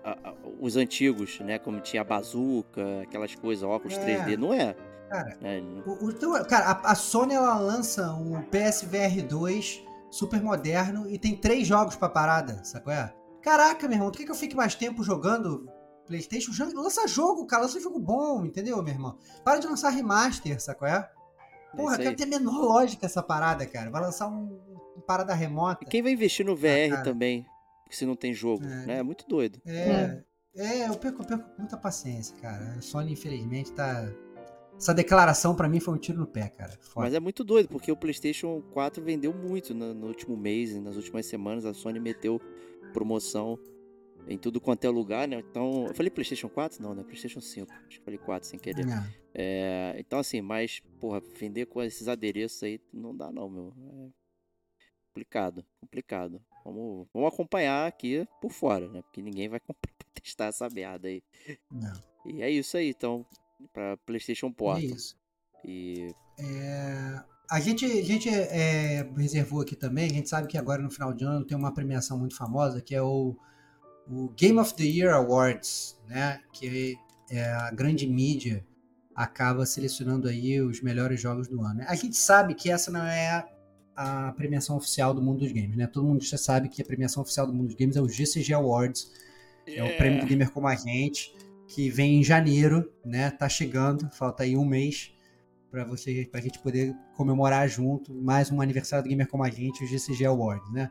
[0.02, 1.58] a- a- os antigos, né?
[1.58, 4.00] Como tinha a bazuca, aquelas coisas, óculos É.
[4.00, 4.38] 3D.
[4.38, 4.74] Não é.
[5.10, 5.62] Cara, né?
[5.84, 11.18] O, o teu- cara, a, a Sony ela lança o PSVR 2 super moderno e
[11.18, 12.90] tem três jogos pra parada, sacou?
[12.94, 13.12] É?
[13.42, 15.68] Caraca, meu irmão, tu quer que eu fique mais tempo jogando
[16.10, 16.52] PlayStation?
[16.52, 19.16] Já- Lança jogo, cara, lança jogo bom, entendeu, meu irmão?
[19.44, 20.88] Para de lançar remaster, sacou?
[20.88, 21.08] É?
[21.76, 23.90] Porra, isso quero ter a menor lógica essa parada, cara.
[23.90, 24.58] Vai lançar um,
[24.96, 25.84] um parada remota.
[25.84, 27.02] E quem vai investir no VR cara.
[27.04, 27.46] também?
[27.88, 28.86] Se não tem jogo, É.
[28.86, 28.98] né?
[28.98, 29.60] É muito doido.
[29.64, 30.20] É,
[30.56, 32.74] é, eu perco, eu perco muita paciência, cara.
[32.76, 34.10] A Sony, infelizmente, tá.
[34.76, 36.72] Essa declaração pra mim foi um tiro no pé, cara.
[36.80, 37.06] Foda.
[37.06, 40.80] Mas é muito doido, porque o PlayStation 4 vendeu muito no, no último mês, e
[40.80, 41.64] nas últimas semanas.
[41.64, 42.40] A Sony meteu
[42.92, 43.58] promoção
[44.28, 45.38] em tudo quanto é lugar, né?
[45.38, 46.82] Então, eu falei PlayStation 4?
[46.82, 47.02] Não, né?
[47.02, 47.72] PlayStation 5.
[47.72, 48.86] Acho que falei 4 sem querer.
[48.86, 49.20] É.
[49.34, 53.72] É, então, assim, mas, porra, vender com esses adereços aí não dá, não, meu.
[54.06, 54.20] É
[55.10, 56.40] complicado, complicado.
[56.64, 59.02] Vamos, vamos acompanhar aqui por fora, né?
[59.02, 61.22] Porque ninguém vai comprar pra testar essa merda aí.
[61.70, 61.92] Não,
[62.26, 63.26] E é isso aí, então,
[63.72, 64.82] pra PlayStation é Portal.
[64.82, 65.16] isso.
[65.64, 70.80] E É, a gente, a gente é, reservou aqui também, a gente sabe que agora
[70.82, 73.36] no final de ano tem uma premiação muito famosa que é o,
[74.10, 76.40] o Game of the Year Awards, né?
[76.52, 76.98] Que
[77.30, 78.66] é a grande mídia
[79.14, 81.82] acaba selecionando aí os melhores jogos do ano.
[81.86, 83.44] A gente sabe que essa não é
[83.94, 85.86] a premiação oficial do mundo dos games, né?
[85.86, 88.54] Todo mundo já sabe que a premiação oficial do mundo dos games é o GCG
[88.54, 89.12] Awards,
[89.66, 91.34] é o prêmio do gamer como a gente,
[91.68, 93.30] que vem em janeiro, né?
[93.30, 95.12] Tá chegando, falta aí um mês
[95.70, 99.84] para você, pra gente poder comemorar junto mais um aniversário do gamer como a gente,
[99.84, 100.90] o GCG Awards, né?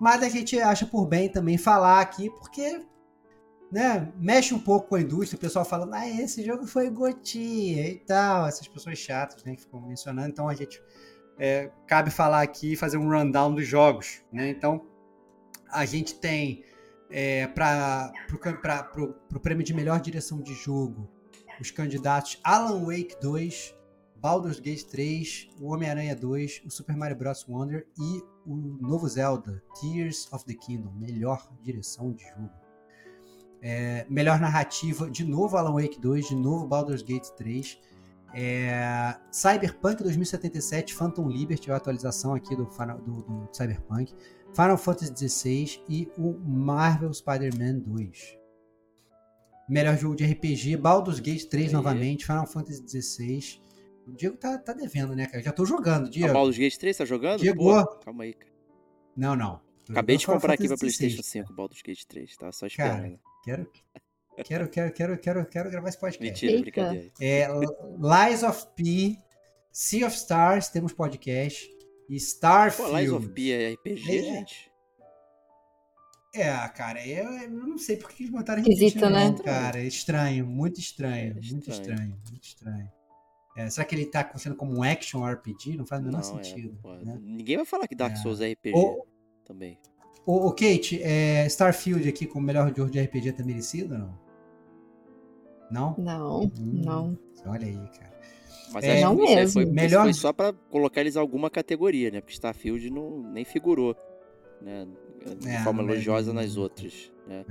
[0.00, 2.84] Mas a gente acha por bem também falar aqui, porque
[3.70, 7.88] né, mexe um pouco com a indústria, o pessoal falando, ah, esse jogo foi gotia
[7.88, 10.80] e tal, essas pessoas chatas, né, que ficam mencionando, então a gente
[11.38, 14.48] é, cabe falar aqui e fazer um rundown dos jogos, né?
[14.48, 14.86] Então
[15.70, 16.64] a gente tem
[17.10, 18.12] é, para
[19.34, 21.08] o prêmio de melhor direção de jogo
[21.60, 23.74] os candidatos Alan Wake 2,
[24.20, 27.44] Baldur's Gate 3, o Homem-Aranha 2, o Super Mario Bros.
[27.48, 32.50] Wonder e o novo Zelda, Tears of the Kingdom, melhor direção de jogo.
[33.62, 37.78] É, melhor narrativa, de novo Alan Wake 2, de novo Baldur's Gate 3.
[38.34, 44.14] É, Cyberpunk 2077, Phantom Liberty, a atualização aqui do, do- do Cyberpunk.
[44.54, 48.38] Final Fantasy XVI e o Marvel Spider-Man 2.
[49.68, 51.72] Melhor jogo de RPG, Baldur's Gate 3 Aí.
[51.72, 53.60] novamente, Final Fantasy XVI.
[54.06, 55.42] O Diego tá, tá devendo, né, cara?
[55.42, 56.32] Já tô jogando, Diego.
[56.32, 57.40] Baldur's Gate 3 tá jogando?
[57.40, 57.58] Diego.
[57.58, 58.52] Pô, calma aí, cara.
[59.16, 59.60] Não, não.
[59.84, 61.42] Tô Acabei de comprar aqui pra PlayStation XVI.
[61.42, 63.20] 5 Baldur's Gate 3, tá só Cara, esperando.
[63.44, 63.70] Quero,
[64.44, 66.24] quero, quero, quero, quero, quero gravar esse podcast.
[66.46, 66.62] Mentira, Eita.
[66.62, 67.12] brincadeira.
[67.20, 67.48] É,
[68.28, 69.16] Lies of P,
[69.72, 71.66] Sea of Stars, temos podcast.
[72.08, 72.94] E Pô, Starfield.
[72.94, 74.22] Lies of P é RPG, É.
[74.22, 74.70] gente?
[76.34, 79.34] É, cara, eu, eu não sei por que eles botaram Esquisito, não, né?
[79.42, 79.80] cara.
[79.80, 81.80] É estranho, muito estranho, É, muito estranho.
[81.80, 82.92] estranho, muito estranho.
[83.56, 85.76] É, será que ele tá sendo como um action RPG?
[85.76, 86.78] Não faz o menor é, sentido.
[86.82, 87.18] pô, né?
[87.22, 88.16] Ninguém vai falar que Dark É.
[88.16, 89.06] Souls é RPG Ô,
[89.44, 89.78] também.
[90.26, 94.26] ô, ô, Kate, é, Starfield aqui como melhor jogo de RPG tá merecido ou não?
[95.70, 95.94] Não?
[95.98, 96.50] Não, Hum,
[96.84, 97.18] não.
[97.46, 98.14] Olha aí, cara.
[98.72, 99.52] Mas É, acho não que isso aí mesmo.
[99.52, 102.20] foi, isso Melhor- foi só pra colocar eles em alguma categoria, né?
[102.20, 103.96] Porque Starfield não, nem figurou,
[104.60, 104.86] né?
[105.40, 107.44] De É, forma é- elogiosa nas outras, né?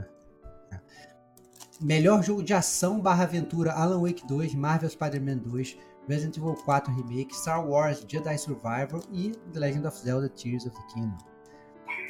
[1.81, 5.77] Melhor jogo de ação barra aventura, Alan Wake 2, Marvel Spider-Man 2,
[6.07, 10.75] Resident Evil 4 Remake, Star Wars Jedi Survivor e The Legend of Zelda Tears of
[10.75, 11.17] the Kingdom.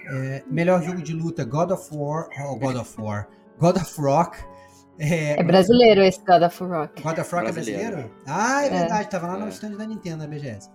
[0.08, 3.28] É, melhor jogo de luta, God of War, oh, God of War,
[3.60, 4.38] God of Rock.
[5.00, 7.02] É, É brasileiro esse God of Rock.
[7.02, 7.92] God of Rock é Brasileiro.
[7.92, 8.12] brasileiro?
[8.28, 8.70] Ah, é É.
[8.70, 9.50] verdade, tava lá no É.
[9.50, 10.70] stand da Nintendo, da BGS.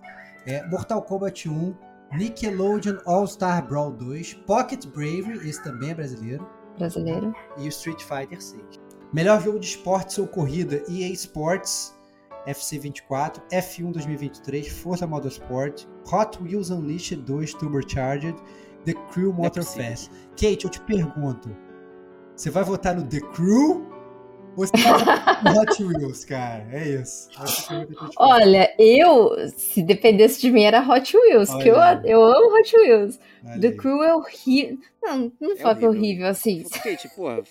[0.45, 1.73] É, Mortal Kombat 1,
[2.17, 7.33] Nickelodeon All-Star Brawl 2, Pocket Bravery, esse também é brasileiro Brasileiro.
[7.57, 8.61] e o Street Fighter 6.
[9.13, 11.95] Melhor jogo de esportes ou corrida, EA Sports,
[12.47, 18.35] FC 24, F1 2023, Forza Motorsport, Hot Wheels Unleashed 2 Turbocharged,
[18.85, 20.09] The Crew Não é Motorfest.
[20.31, 21.55] Kate, eu te pergunto,
[22.35, 23.87] você vai votar no The Crew
[24.57, 26.67] ou você vai votar no Hot Wheels, cara?
[26.71, 27.29] É isso.
[27.33, 27.71] Faço.
[28.17, 32.01] Olha, eu, se dependesse de mim, era Hot Wheels, que eu, Olha.
[32.03, 33.19] eu amo Hot Wheels.
[33.45, 33.77] Olha The aí.
[33.77, 34.77] Crew é horrível.
[35.01, 36.63] Não, não fala que é horrível assim.
[36.83, 37.43] Kate, porra,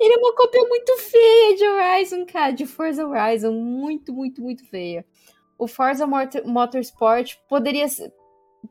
[0.00, 3.52] Ele é uma cópia muito feia de Horizon, cara, de Forza Horizon.
[3.52, 5.04] Muito, muito, muito feia.
[5.58, 7.86] o Forza Motorsport poderia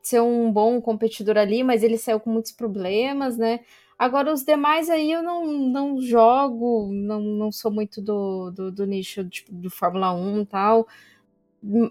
[0.01, 3.61] ser um bom competidor ali, mas ele saiu com muitos problemas, né?
[3.97, 8.85] Agora, os demais aí eu não, não jogo, não, não sou muito do, do, do
[8.85, 10.87] nicho tipo, do Fórmula 1 e tal.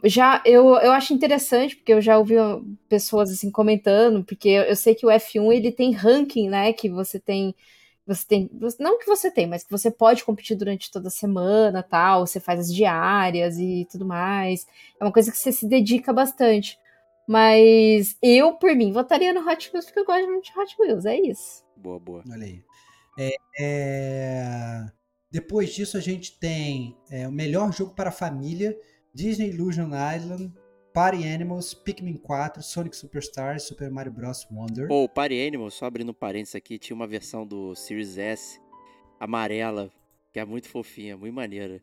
[0.04, 2.36] Já eu, eu acho interessante, porque eu já ouvi
[2.88, 6.72] pessoas assim comentando, porque eu, sei que o F1 ele tem ranking, né?
[6.72, 7.54] Que você tem
[8.06, 11.82] você tem, não que você tem, mas que você pode competir durante toda a semana,
[11.82, 14.66] tal, você faz as diárias e tudo mais.
[15.00, 16.78] É uma coisa que você se dedica bastante.
[17.26, 21.04] Mas eu, por mim, votaria no Hot Wheels porque eu gosto muito de Hot Wheels,
[21.04, 21.64] é isso.
[21.76, 22.22] Boa, boa.
[22.30, 22.62] Olha aí.
[23.18, 24.86] É, é...
[25.30, 28.78] Depois disso, a gente tem é, o melhor jogo para a família:
[29.12, 30.52] Disney Illusion Island,
[30.97, 34.47] Party Animals, Pikmin 4, Sonic Superstars, Super Mario Bros.
[34.51, 34.89] Wonder.
[34.89, 38.59] Pô, oh, Party Animals, só abrindo parênteses aqui, tinha uma versão do Series S
[39.20, 39.90] amarela,
[40.32, 41.82] que é muito fofinha, muito maneira.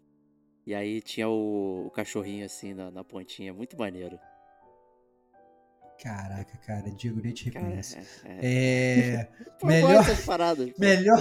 [0.66, 4.18] E aí tinha o, o cachorrinho assim na, na pontinha, muito maneiro.
[6.02, 7.98] Caraca, cara, Diego nem te reconhece.
[7.98, 8.48] Cara, é.
[8.48, 9.30] é...
[9.64, 10.06] melhor.
[10.80, 11.20] melhor.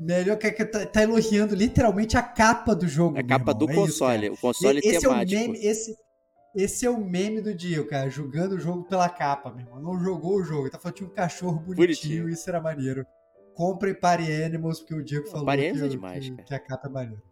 [0.00, 3.16] Melhor que, que tá, tá, elogiando literalmente a capa do jogo.
[3.16, 5.40] A capa do é console, isso, o console esse temático.
[5.40, 5.96] É o meme, esse,
[6.54, 9.80] esse é o meme do Diego, cara, jogando o jogo pela capa, meu irmão.
[9.80, 12.28] Não jogou o jogo, tá falando tinha um cachorro bonitinho, bonitinho.
[12.28, 13.06] isso era maneiro.
[13.54, 16.88] Comprem Party Animals, porque o Diego falou Party que, é demais, que, que, a capa
[16.88, 17.22] é maneira.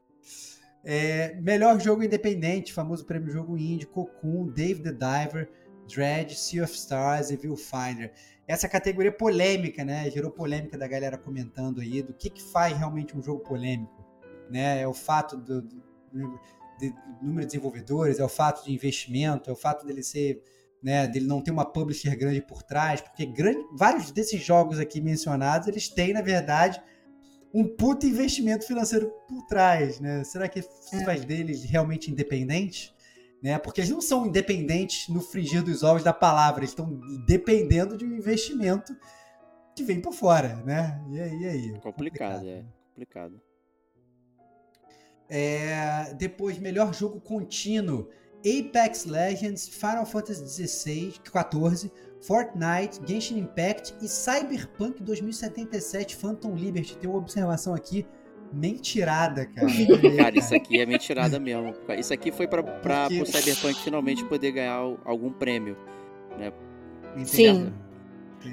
[0.84, 5.48] É, melhor jogo independente, famoso prêmio jogo indie, Cocoon, Dave the Diver,
[5.88, 8.12] Dread, Sea of Stars e Viewfinder.
[8.46, 10.08] Essa categoria polêmica, né?
[10.10, 14.04] Gerou polêmica da galera comentando aí do que, que faz realmente um jogo polêmico.
[14.48, 14.80] Né?
[14.82, 16.40] É o fato do, do
[16.78, 20.42] de, número de desenvolvedores, é o fato de investimento, é o fato dele ser,
[20.82, 25.00] né, dele não ter uma publisher grande por trás, porque grande, vários desses jogos aqui
[25.00, 26.82] mencionados, eles têm, na verdade,
[27.52, 30.22] um puto investimento financeiro por trás, né?
[30.24, 32.94] Será que isso faz deles realmente independentes?
[33.42, 33.58] né?
[33.58, 38.04] Porque eles não são independentes no frigir dos ovos da palavra, eles estão dependendo de
[38.04, 38.96] um investimento
[39.74, 41.00] que vem por fora, né?
[41.10, 41.38] E aí?
[41.38, 41.80] E aí?
[41.80, 42.64] Complicado, complicado, é.
[42.88, 43.40] Complicado.
[45.28, 48.08] É, depois, melhor jogo contínuo.
[48.38, 51.90] Apex Legends, Final Fantasy XVI, 14,
[52.20, 56.96] Fortnite, Genshin Impact e Cyberpunk 2077 Phantom Liberty.
[56.96, 58.06] Tem uma observação aqui
[58.52, 59.66] mentirada, cara.
[60.16, 61.74] cara, isso aqui é mentirada mesmo.
[61.98, 63.20] Isso aqui foi para porque...
[63.20, 65.76] o Cyberpunk finalmente poder ganhar algum prêmio,
[66.38, 66.52] né?
[67.24, 67.72] Sim.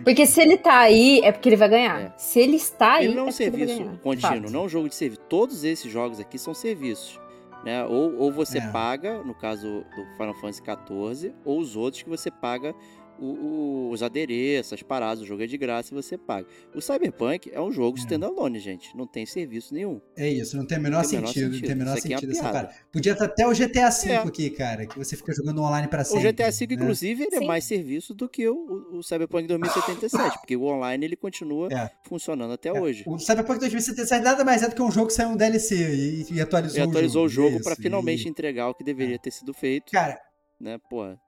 [0.04, 2.02] Porque se ele tá aí, é porque ele vai ganhar.
[2.02, 2.14] É.
[2.18, 3.06] Se ele está aí.
[3.06, 5.22] Ele não é um serviço contínuo, não um jogo de serviço.
[5.30, 7.20] Todos esses jogos aqui são serviços.
[7.64, 7.86] Né?
[7.86, 8.68] Ou, ou você é.
[8.72, 12.76] paga, no caso do Final Fantasy XIV, ou os outros que você paga
[13.24, 16.46] o, o, os adereços, as paradas, o jogo é de graça e você paga.
[16.76, 18.02] O Cyberpunk é um jogo é.
[18.02, 18.96] standalone, gente.
[18.96, 20.02] Não tem serviço nenhum.
[20.16, 21.54] É isso, não tem o menor, tem sentido, menor sentido.
[21.54, 22.74] Não tem o menor sentido é essa parada.
[22.92, 24.18] Podia estar até o GTA V é.
[24.18, 26.28] aqui, cara, que você fica jogando online para sempre.
[26.28, 26.74] O GTA V, né?
[26.74, 31.16] inclusive, ele é mais serviço do que o, o Cyberpunk 2077, porque o online ele
[31.16, 31.90] continua é.
[32.04, 32.82] funcionando até é.
[32.82, 33.04] hoje.
[33.08, 36.34] O Cyberpunk 2077 nada mais é do que um jogo que saiu um DLC e,
[36.34, 37.52] e atualizou, e atualizou o jogo.
[37.52, 38.30] jogo para finalmente e...
[38.30, 39.92] entregar o que deveria ter sido feito.
[39.92, 40.20] Cara,
[40.60, 41.20] né, porra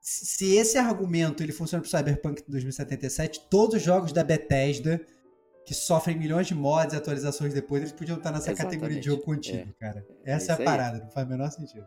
[0.00, 5.00] se esse argumento ele funciona para Cyberpunk 2077, todos os jogos da Bethesda
[5.64, 8.74] que sofrem milhões de mods e atualizações depois, eles podiam estar nessa Exatamente.
[8.74, 9.72] categoria de jogo contínuo, é.
[9.78, 10.06] cara.
[10.24, 11.02] É Essa é, é a parada, aí.
[11.02, 11.86] não faz o menor sentido.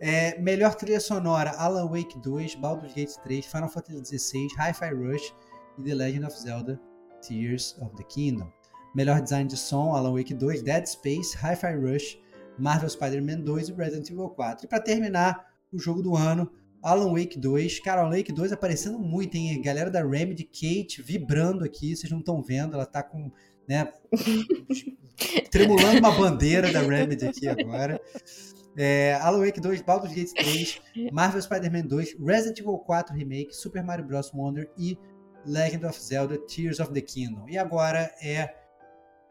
[0.00, 5.34] É, melhor trilha sonora: Alan Wake 2, Baldur's Gate 3, Final Fantasy XVI, Hi-Fi Rush
[5.78, 6.80] e The Legend of Zelda
[7.20, 8.50] Tears of the Kingdom.
[8.94, 12.18] Melhor design de som: Alan Wake 2, Dead Space, Hi-Fi Rush,
[12.58, 14.64] Marvel Spider-Man 2 e Resident Evil 4.
[14.64, 16.50] E para terminar, o jogo do ano,
[16.82, 17.80] Alan Wake 2.
[17.80, 19.60] Cara, Alan Wake 2 aparecendo muito, hein?
[19.62, 23.30] Galera da Remedy, Kate vibrando aqui, vocês não estão vendo, ela tá com,
[23.68, 23.92] né,
[25.50, 28.00] tremulando uma bandeira da Remedy aqui agora.
[28.76, 30.80] É, Alan Wake 2, Baldur's Gate 3,
[31.12, 34.32] Marvel Spider-Man 2, Resident Evil 4 Remake, Super Mario Bros.
[34.32, 34.96] Wonder e
[35.44, 37.48] Legend of Zelda Tears of the Kingdom.
[37.48, 38.54] E agora é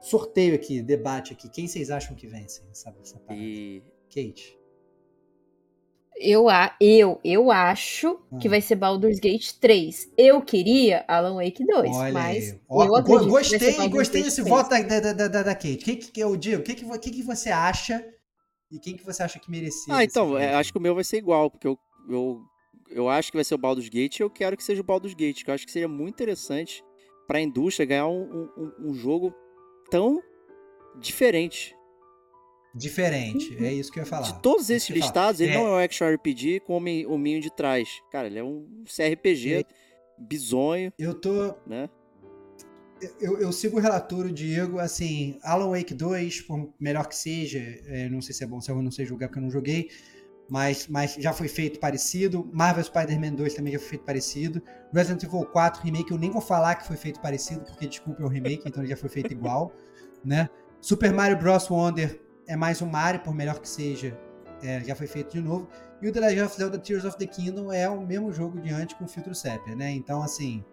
[0.01, 1.49] sorteio aqui, debate aqui.
[1.49, 3.41] Quem vocês acham que vence essa, essa parada?
[3.41, 3.81] E...
[4.09, 4.56] Kate.
[6.19, 6.47] Eu,
[6.81, 8.37] eu, eu acho ah.
[8.37, 10.13] que vai ser Baldur's Gate 3.
[10.17, 12.59] Eu queria Alan Wake 2, Olha mas aí.
[12.69, 15.77] eu acredito Gostei, gostei desse voto da, da, da, da, Kate.
[15.77, 18.03] Que, que, eu digo, o que, que, que, que você acha
[18.71, 19.93] e quem que você acha que merecia?
[19.93, 21.77] Ah, então, é, acho que o meu vai ser igual, porque eu,
[22.09, 22.41] eu,
[22.89, 25.13] eu acho que vai ser o Baldur's Gate e eu quero que seja o Baldur's
[25.13, 26.83] Gate, que eu acho que seria muito interessante
[27.27, 29.33] para a indústria ganhar um, um, um jogo
[29.91, 30.21] tão
[30.99, 31.76] diferente
[32.77, 34.31] Diferente, é isso que eu ia falar.
[34.31, 35.57] De todos esses listados, ele é...
[35.57, 38.01] não é um action RPG com o hominho de trás.
[38.11, 39.63] Cara, ele é um CRPG é...
[40.17, 40.93] bizonho.
[40.97, 41.55] Eu tô.
[41.65, 41.89] Né?
[43.19, 47.59] Eu, eu, sigo o relator, o Diego, assim, Alan Wake 2, por melhor que seja,
[47.85, 49.89] é, não sei se é bom, se eu não sei jogar porque eu não joguei,
[50.49, 52.49] mas, mas já foi feito parecido.
[52.53, 54.61] Marvel Spider-Man 2 também já foi feito parecido.
[54.93, 58.25] Resident Evil 4 Remake, eu nem vou falar que foi feito parecido, porque desculpa, é
[58.25, 59.71] um remake, então ele já foi feito igual,
[60.23, 60.49] né?
[60.79, 61.69] Super Mario Bros.
[61.69, 64.17] Wonder é mais um Mario, por melhor que seja,
[64.63, 65.67] é, já foi feito de novo.
[66.01, 68.71] E o The Legend of Zelda Tears of the Kingdom é o mesmo jogo de
[68.71, 69.91] antes com filtro sépia, né?
[69.91, 70.63] Então, assim,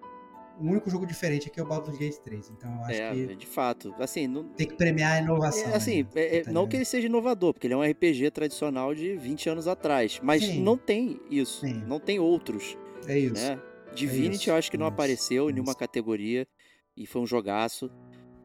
[0.60, 2.50] o único jogo diferente aqui é o Baldur's Gate 3.
[2.50, 3.36] Então, eu acho é, que.
[3.36, 3.94] De fato.
[3.98, 4.44] Assim, não...
[4.44, 5.70] Tem que premiar a inovação.
[5.70, 6.08] É, assim, né?
[6.14, 9.48] é, é, não que ele seja inovador, porque ele é um RPG tradicional de 20
[9.50, 10.20] anos atrás.
[10.22, 10.62] Mas Sim.
[10.62, 11.60] não tem isso.
[11.60, 11.82] Sim.
[11.86, 12.76] Não tem outros.
[13.06, 13.34] É isso.
[13.34, 13.58] Né?
[13.94, 16.46] Divinity isso, eu acho que não apareceu em nenhuma categoria.
[16.96, 17.90] E foi um jogaço.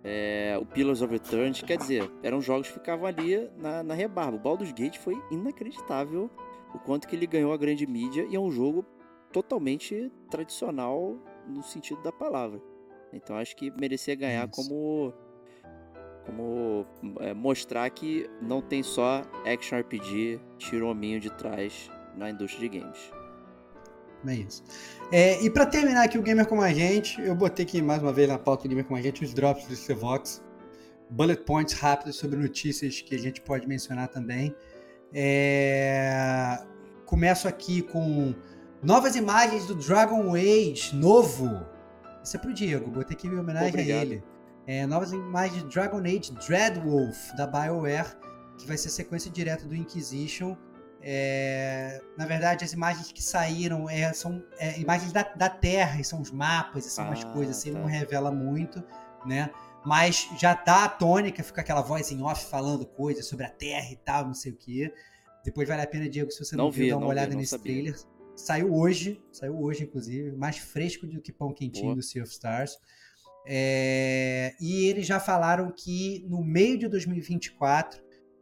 [0.03, 4.37] É, o Pillars of Eternity, quer dizer, eram jogos que ficavam ali na, na rebarba.
[4.37, 6.29] O Baldur's Gate foi inacreditável
[6.73, 8.85] o quanto que ele ganhou a grande mídia e é um jogo
[9.31, 11.17] totalmente tradicional
[11.47, 12.61] no sentido da palavra.
[13.11, 14.55] Então acho que merecia ganhar Isso.
[14.55, 15.13] como
[16.25, 16.85] como
[17.19, 22.69] é, mostrar que não tem só action RPG, tira o hominho de trás na indústria
[22.69, 23.11] de games.
[24.27, 24.63] É isso.
[25.11, 28.11] É, e pra terminar aqui o Gamer Como a Gente, eu botei aqui mais uma
[28.11, 30.41] vez na pauta do Gamer Como a Gente os drops do Cevox.
[31.09, 34.55] Bullet points rápidos sobre notícias que a gente pode mencionar também.
[35.13, 36.59] É,
[37.05, 38.35] Começo aqui com
[38.83, 41.65] novas imagens do Dragon Age novo.
[42.23, 43.97] Isso é pro Diego, botei aqui em homenagem Obrigado.
[43.97, 44.23] a ele.
[44.67, 48.15] É, novas imagens de Dragon Age Dreadwolf, da BioWare,
[48.59, 50.55] que vai ser sequência direta do Inquisition.
[51.01, 56.03] É, na verdade, as imagens que saíram é, são é, imagens da, da Terra, e
[56.03, 57.79] são os mapas, e são umas Ah, coisas assim, tá.
[57.79, 58.83] não revela muito,
[59.25, 59.49] né?
[59.85, 63.91] Mas já dá a tônica, fica aquela voz em off falando coisas sobre a Terra
[63.91, 64.93] e tal, não sei o quê.
[65.43, 67.31] Depois vale a pena, Diego, se você não, Não viu, vi, dar uma vi, olhada
[67.31, 67.63] não nesse sabia.
[67.73, 67.95] trailer.
[68.35, 71.95] Saiu hoje, saiu hoje, inclusive, mais fresco do que pão quentinho Boa.
[71.95, 72.77] do Sea of Stars.
[73.45, 78.01] É, e eles já falaram que no meio de 2024,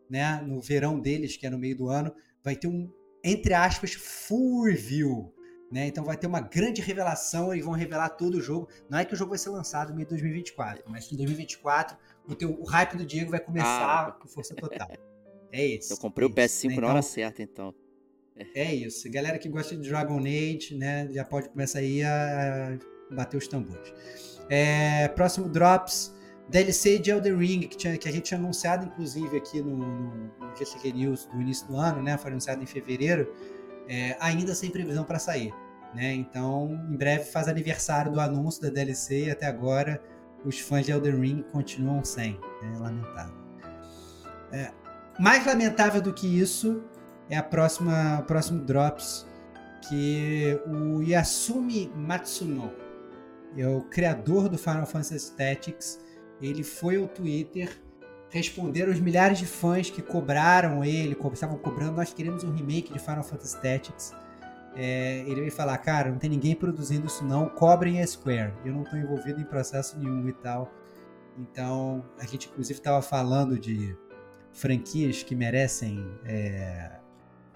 [0.10, 2.14] né, no verão deles, que é no meio do ano,
[2.48, 2.90] vai ter um,
[3.24, 5.34] entre aspas, full review.
[5.70, 5.88] Né?
[5.88, 8.70] Então vai ter uma grande revelação, eles vão revelar todo o jogo.
[8.90, 11.98] Não é que o jogo vai ser lançado no meio de 2024, mas em 2024
[12.26, 14.12] o, teu, o hype do Diego vai começar Ah.
[14.14, 14.90] com força total.
[15.52, 15.92] É isso.
[15.92, 16.76] Eu comprei é o PS5 isso, né?
[16.76, 17.76] na hora Então, certa, então.
[18.56, 19.12] é isso.
[19.12, 22.78] Galera que gosta de Dragon Age, né, já pode começar aí a
[23.12, 23.94] a bater os tambores.
[24.50, 26.14] É, próximo Drops,
[26.50, 30.14] DLC de Elden Ring, que, tinha- que a gente tinha anunciado, inclusive, aqui no, no,
[30.40, 32.18] no GCG News do início do ano, né?
[32.18, 33.32] Foi anunciado em fevereiro,
[33.88, 35.54] é, ainda sem previsão para sair.
[35.94, 36.14] Né?
[36.14, 40.02] Então, em breve faz aniversário do anúncio da DLC e até agora
[40.46, 42.34] os fãs de Elden Ring continuam sem.
[42.62, 42.78] Né?
[42.80, 43.36] Lamentável.
[44.52, 44.72] É,
[45.20, 46.84] mais lamentável do que isso
[47.30, 49.26] é a próxima, o próximo Drops,
[49.88, 52.72] que o Yasumi Matsuno,
[53.58, 56.00] é o criador do Final Fantasy Tactics,
[56.42, 57.70] ele foi ao Twitter
[58.30, 63.00] responder aos milhares de fãs que cobraram ele, estavam cobrando, nós queremos um remake de
[63.00, 64.14] Final Fantasy Tactics.
[64.76, 68.54] É, ele veio falar, cara, não tem ninguém produzindo isso não, cobrem a Square.
[68.64, 70.72] Eu não estou envolvido em processo nenhum e tal.
[71.38, 73.96] Então, a gente inclusive estava falando de
[74.52, 76.92] franquias que merecem é,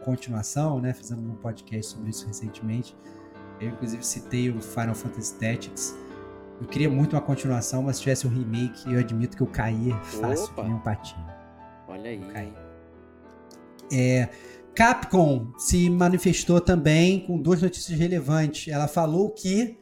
[0.03, 0.93] continuação, né?
[0.93, 2.95] Fizemos um podcast sobre isso recentemente.
[3.59, 5.95] Eu, inclusive, citei o Final Fantasy Tactics.
[6.61, 9.97] Eu queria muito uma continuação, mas se tivesse um remake, eu admito que eu caía
[10.01, 10.61] fácil, Opa.
[10.61, 11.25] que nem um patinho.
[11.87, 12.23] Olha aí.
[12.23, 12.53] Ok.
[13.91, 14.29] É,
[14.75, 18.71] Capcom se manifestou também com duas notícias relevantes.
[18.71, 19.77] Ela falou que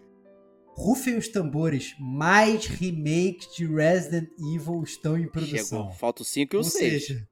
[0.76, 5.80] rufem os tambores, mais remakes de Resident Evil estão em produção.
[5.82, 5.92] Chegou.
[5.92, 7.06] Falta o 5 e o Ou 6.
[7.06, 7.28] seja,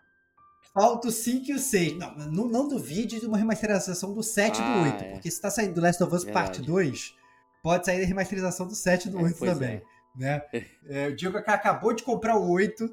[0.74, 1.98] falta o 5 e o 6.
[1.98, 5.12] Não, não, não duvide de uma remasterização do 7 e do Ah, 8, é.
[5.14, 6.68] porque se tá saindo do Last of Us Parte Verdade.
[6.90, 7.16] 2,
[7.68, 9.76] pode sair a remasterização do 7 e do É, 8 pois também.
[9.76, 9.82] é.
[10.18, 10.42] Né?
[10.90, 12.90] É, o Diego acabou de comprar o 8,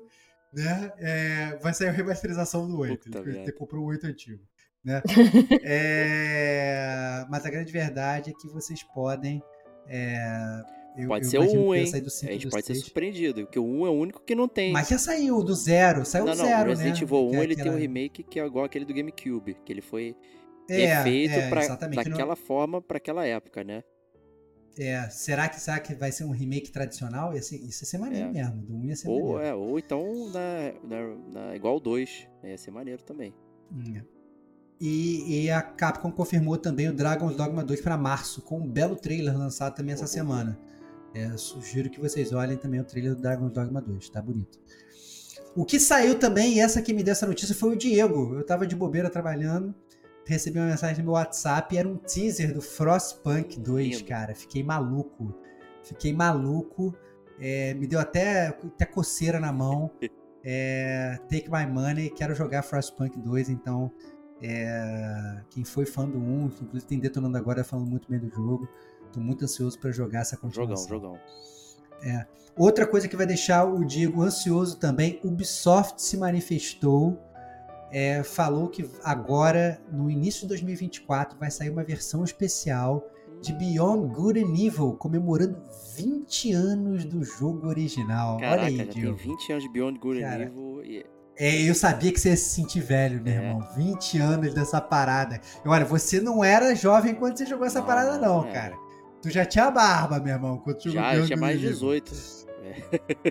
[0.52, 0.92] né?
[0.98, 3.04] É, vai sair a remasterização do 8.
[3.10, 3.52] Puta Ele merda.
[3.52, 4.42] comprou o 8 antigo.
[4.84, 5.00] Né?
[5.64, 9.42] É, mas a grande verdade é que vocês podem.
[9.88, 10.62] é,
[10.96, 11.84] eu- Pode eu ser o imagino que 1, vai hein?
[11.84, 12.84] A 5 gente pode ser 6.
[12.84, 14.72] surpreendido, porque o 1 é o único que não tem.
[14.72, 17.02] Mas já saiu do zero, saiu não, do não, zero, o Resident né?
[17.02, 19.56] Evil 1 Que é ele tem um aquela- remake que é igual aquele do GameCube,
[19.64, 20.14] que ele foi
[20.68, 21.96] É, feito é, pra, exatamente.
[22.04, 23.82] Não- daquela forma pra aquela época, né?
[24.78, 27.34] É, será, que, será que vai ser um remake tradicional?
[27.34, 28.32] Ia ser, isso ia ser maneiro É.
[28.32, 28.62] mesmo.
[28.62, 29.42] Do 1 ia ser Ou, maneiro.
[29.42, 31.16] é, ou então na, na,
[31.48, 32.50] na- igual o 2, né?
[32.50, 33.34] ia ser maneiro também.
[33.72, 34.00] Hum.
[34.80, 38.96] E, e a Capcom confirmou também o Dragon's Dogma 2 para março, com um belo
[38.96, 40.08] trailer lançado também essa Uhum.
[40.08, 40.58] semana.
[41.14, 44.58] É, sugiro que vocês olhem também o trailer do Dragon's Dogma 2, tá bonito.
[45.54, 48.34] O que saiu também, e essa que me deu essa notícia, foi o Diego.
[48.34, 49.72] Eu tava de bobeira trabalhando,
[50.26, 54.04] recebi uma mensagem no meu WhatsApp e era um teaser do Frostpunk 2, Lindo.
[54.08, 54.34] cara.
[54.34, 55.34] Fiquei maluco.
[55.82, 56.94] Fiquei maluco.
[57.40, 59.90] É, me deu até, até coceira na mão.
[60.46, 63.90] É, take my money, quero jogar Frostpunk 2, então
[64.42, 68.68] É, quem foi fã do 1, inclusive tem detonando agora falando muito bem do jogo.
[69.10, 70.86] Tô muito ansioso para jogar essa continuação.
[70.86, 71.20] Jogão, jogão.
[72.02, 72.26] É.
[72.58, 77.18] Outra coisa que vai deixar o Diego ansioso também, Ubisoft se manifestou,
[77.96, 83.08] é, falou que agora, no início de 2024, vai sair uma versão especial
[83.40, 85.56] de Beyond Good and Evil, comemorando
[85.96, 88.38] 20 anos do jogo original.
[88.38, 89.16] Caraca, Olha aí, já Diego.
[89.16, 91.06] tem 20 anos de Beyond Good Cara, and Evil e...
[91.36, 93.36] É, eu sabia que você ia se sentir velho, meu É.
[93.36, 93.68] irmão.
[93.76, 95.40] 20 anos dessa parada.
[95.66, 98.52] Olha, você não era jovem quando você jogou essa Não, parada, não, não, é.
[98.52, 98.76] cara.
[99.20, 101.70] Tu já tinha barba, meu irmão, quando tu jogou Já, eu Beyond tinha mais Evil.
[101.70, 102.12] 18.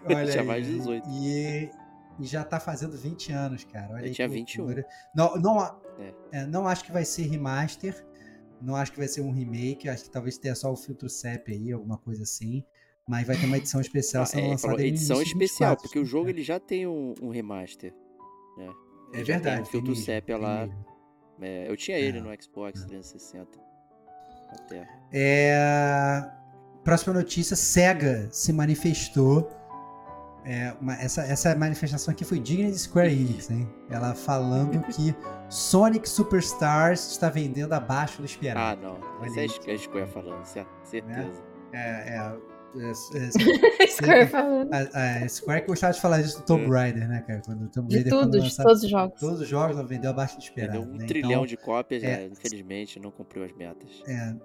[0.06, 1.08] Olha tinha aí, mais 18.
[1.10, 1.70] E,
[2.20, 3.94] e já tá fazendo 20 anos, cara.
[3.96, 4.64] Olha Eu tinha que 21.
[4.64, 4.86] loucura.
[5.16, 5.62] Não, não,
[6.00, 6.14] É.
[6.32, 8.06] é, não acho que vai ser remaster.
[8.62, 9.90] Não acho que vai ser um remake.
[9.90, 12.64] Acho que talvez tenha só o filtro CEP aí, alguma coisa assim.
[13.08, 16.00] Mas vai ter uma edição especial Ah, sendo é, lançada falou edição especial, 24, porque
[16.00, 16.32] o jogo né?
[16.32, 17.94] ele já tem um, um remaster.
[18.58, 18.70] Né?
[19.14, 19.62] É Ele verdade.
[19.62, 20.70] Um filtro mesmo, tem lá.
[21.42, 22.22] É, eu tinha ele É.
[22.22, 23.48] no Xbox 360.
[24.52, 24.88] Até.
[25.12, 26.30] É,
[26.84, 29.50] Próxima notícia: SEGA se manifestou.
[30.46, 33.68] É, uma- essa, essa manifestação aqui foi digna de Square Enix, hein?
[33.90, 35.16] Ela falando que
[35.50, 38.82] Sonic Superstars está vendendo abaixo do Ah, esperado.
[38.82, 39.00] não.
[39.20, 41.42] Olha Essa é a Square falando, cer- certeza.
[41.72, 42.18] É, é,
[42.76, 42.92] é, é,
[43.88, 44.70] Square falando.
[44.74, 46.68] a, Square que gostava de falar disso do Tomb É.
[46.70, 47.42] Raider, né, cara?
[47.46, 49.20] Quando o Tomb De Raider quando tudo, de todos os jogos.
[49.20, 50.80] todos os jogos, ela vendeu abaixo do esperado.
[50.80, 51.06] Vendeu um né?
[51.06, 52.28] trilhão Então, de cópias, é.
[52.28, 53.90] infelizmente não cumpriu as metas.
[54.08, 54.36] É,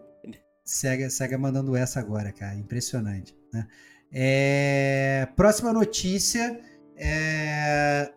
[0.64, 2.54] Sega, Sega mandando essa agora, cara.
[2.54, 3.34] Impressionante.
[3.52, 3.66] Né?
[4.12, 6.60] É, próxima notícia.
[6.96, 8.12] É,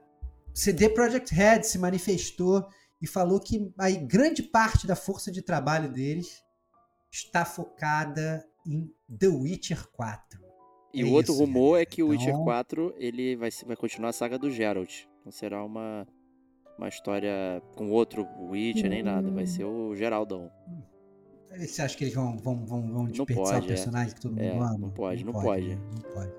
[0.53, 2.65] CD Projekt Red se manifestou
[3.01, 6.43] e falou que aí, grande parte da força de trabalho deles
[7.11, 10.39] está focada em The Witcher 4.
[10.93, 11.81] E É o outro isso, rumor galera.
[11.83, 15.03] é que o Witcher Então- 4 ele vai, vai continuar a saga do Geralt.
[15.25, 16.05] Não será uma,
[16.77, 19.29] uma história com outro Witcher nem nada.
[19.31, 19.47] Vai Hum.
[19.47, 20.51] ser o Geraldão.
[21.57, 23.75] Você acha que eles vão, vão, vão, vão desperdiçar pode, o é.
[23.75, 24.77] personagem que todo mundo É, ama?
[24.77, 25.75] não pode, não pode.
[25.75, 25.81] né?
[25.93, 26.31] Não pode.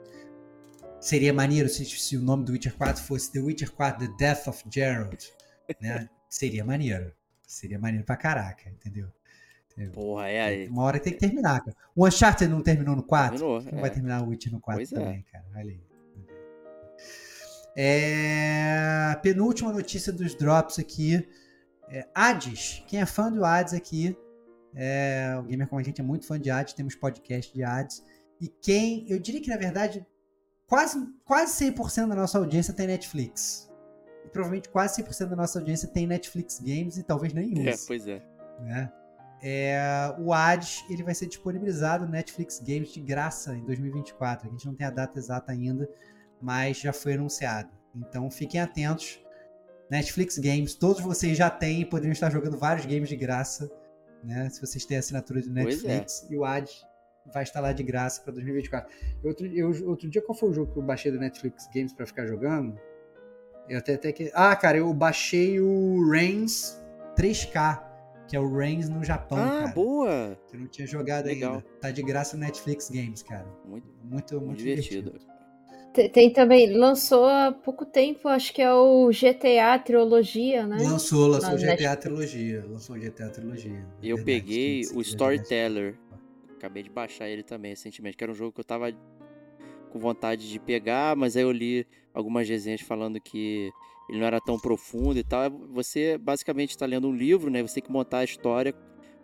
[1.01, 4.47] Seria maneiro se, se o nome do Witcher 4 fosse The Witcher 4 The Death
[4.49, 5.25] of Geralt.
[5.81, 6.09] Né?
[6.31, 7.13] Seria maneiro.
[7.47, 9.09] Seria maneiro pra caraca, entendeu?
[9.93, 10.69] Porra, é aí.
[10.69, 11.77] Uma hora tem que terminar, cara.
[11.97, 13.39] O Uncharted não terminou no 4?
[13.39, 13.81] Terminou, Não é.
[13.81, 14.95] vai terminar o Witcher no 4 Pois é.
[14.95, 15.45] também, cara.
[15.57, 15.81] Olha aí.
[17.75, 21.27] É, Penúltima notícia dos drops aqui.
[21.89, 22.83] É, Hades.
[22.87, 24.17] Quem é fã do Hades aqui?
[24.74, 26.74] É, o Gamer como a gente é muito fã de Hades.
[26.74, 28.03] Temos podcast de Hades.
[28.40, 30.05] E quem, eu diria que na verdade,
[30.66, 33.70] quase, quase 100% da nossa audiência tem Netflix.
[34.24, 37.86] E provavelmente quase 100% da nossa audiência tem Netflix Games e talvez nem É, use
[37.86, 38.23] pois é.
[38.61, 38.93] né?
[39.44, 44.49] É, o Hades ele vai ser disponibilizado no Netflix Games de graça em 2024.
[44.49, 45.89] A gente não tem a data exata ainda,
[46.40, 47.70] mas já foi anunciado.
[47.94, 49.20] Então fiquem atentos.
[49.90, 53.70] Netflix Games, todos vocês já têm e poderiam estar jogando vários games de graça,
[54.23, 54.49] né?
[54.51, 55.65] Se vocês têm assinatura do é.
[55.65, 56.27] Netflix.
[56.31, 56.85] E o Hades
[57.32, 58.93] vai estar lá de graça para 2024.
[59.23, 61.93] Eu, outro, eu- outro dia, qual foi o jogo que eu baixei do Netflix Games
[61.93, 62.78] para ficar jogando?
[63.69, 64.31] Eu até, até que.
[64.35, 66.77] Ah, cara, eu baixei o Reigns
[67.16, 67.81] 3K,
[68.27, 69.69] que é o Reigns no Japão, ah, cara.
[69.69, 70.39] boa!
[70.49, 71.55] Que eu não tinha jogado Legal.
[71.55, 71.66] ainda.
[71.81, 73.47] Tá de graça no Netflix Games, cara.
[73.65, 75.11] Muito, Muito, muito, muito divertido.
[75.12, 75.32] divertido.
[75.93, 80.78] Tem, tem também, lançou há pouco tempo, acho que é o GTA Trilogia, né?
[80.82, 81.97] Lançou, lançou o GTA Netflix.
[81.98, 82.64] Trilogia.
[82.66, 83.85] Lançou o GTA Trilogia.
[84.01, 85.98] E eu Verdade, peguei tem que o Storyteller.
[86.56, 88.90] Acabei de baixar ele também recentemente, que era um jogo que eu tava
[89.90, 93.70] com vontade de pegar, mas aí eu li algumas resenhas falando que
[94.09, 95.51] ele não era tão profundo e tal.
[95.73, 97.60] Você basicamente está lendo um livro, né?
[97.62, 98.74] Você tem que montar a história,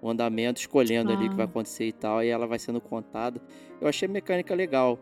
[0.03, 1.49] o andamento, escolhendo ali o que vai Ah.
[1.49, 3.41] acontecer e tal, e ela vai sendo contada.
[3.81, 4.99] Eu achei a mecânica legal,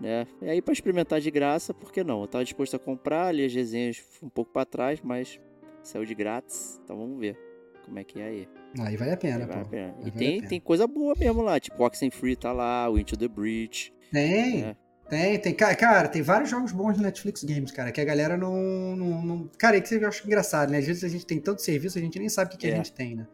[0.00, 0.26] né?
[0.42, 2.20] E aí para experimentar de graça, por que não?
[2.22, 5.38] Eu tava disposto a comprar, li as resenhas um pouco para trás, mas
[5.82, 7.36] saiu de grátis, então vamos ver
[7.84, 8.48] como é que é aí.
[8.80, 9.70] Aí vale a pena, Vale a pô.
[9.70, 9.86] pena.
[9.86, 10.48] Aí E vale a tem, pena.
[10.48, 13.92] tem coisa boa mesmo lá, tipo Oxenfree tá lá, o Into the Breach.
[14.12, 14.76] Tem, É.
[15.08, 15.54] tem, tem.
[15.54, 18.54] Ca- Cara, tem vários jogos bons no Netflix Games, cara, que a galera não.
[18.94, 19.50] não, não...
[19.58, 20.78] Cara, é que eu acho engraçado, né?
[20.78, 22.74] Às vezes a gente tem tanto serviço, a gente nem sabe o que, que É.
[22.74, 23.26] a gente tem, né?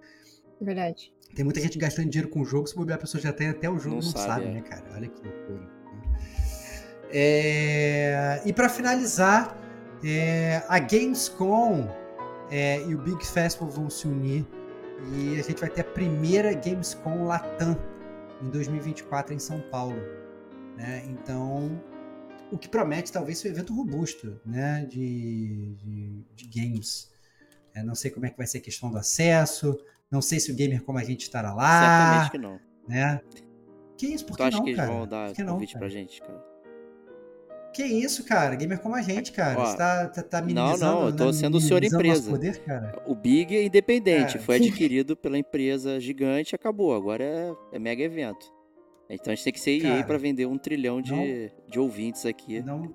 [0.61, 1.13] Verdade.
[1.35, 3.69] Tem muita gente gastando dinheiro com o jogo, se bobear a pessoa já tem até
[3.69, 4.51] o jogo, Não não, sabe, sabe, é.
[4.53, 4.85] né, cara?
[4.95, 5.84] Olha que loucura.
[7.17, 9.57] É, E pra finalizar,
[10.05, 11.89] é, a Gamescom
[12.51, 14.45] é, e o Big Festival vão se unir
[15.13, 17.79] e a gente vai ter a primeira Gamescom Latam
[18.43, 19.97] em 2024 em São Paulo.
[20.77, 21.05] né?
[21.07, 21.81] Então,
[22.51, 24.85] o que promete talvez ser um evento robusto né?
[24.91, 27.11] de, de, de games.
[27.75, 29.77] É, não sei como é que vai ser a questão do acesso,
[30.11, 32.61] não sei se o gamer como a gente estará lá, Certamente que não.
[32.89, 33.21] né?
[33.97, 34.93] Que isso, por Tu que acha não, que eles cara?
[34.93, 35.85] vão dar Por que não, convite cara?
[35.85, 36.54] pra gente, cara?
[37.75, 38.55] Que isso, cara?
[38.55, 39.61] Gamer como a gente, cara.
[39.61, 42.31] Ó, Você tá, tá, tá Não, minimizando não, eu tô né, sendo o senhor empresa.
[42.31, 42.63] poder?
[43.05, 46.95] O Big é independente, Cara, foi adquirido pela empresa gigante, acabou.
[46.95, 48.53] Agora é, é mega evento.
[49.11, 52.63] Então a gente tem que ser EA pra vender um trilhão de, de ouvintes aqui.
[52.63, 52.91] Não,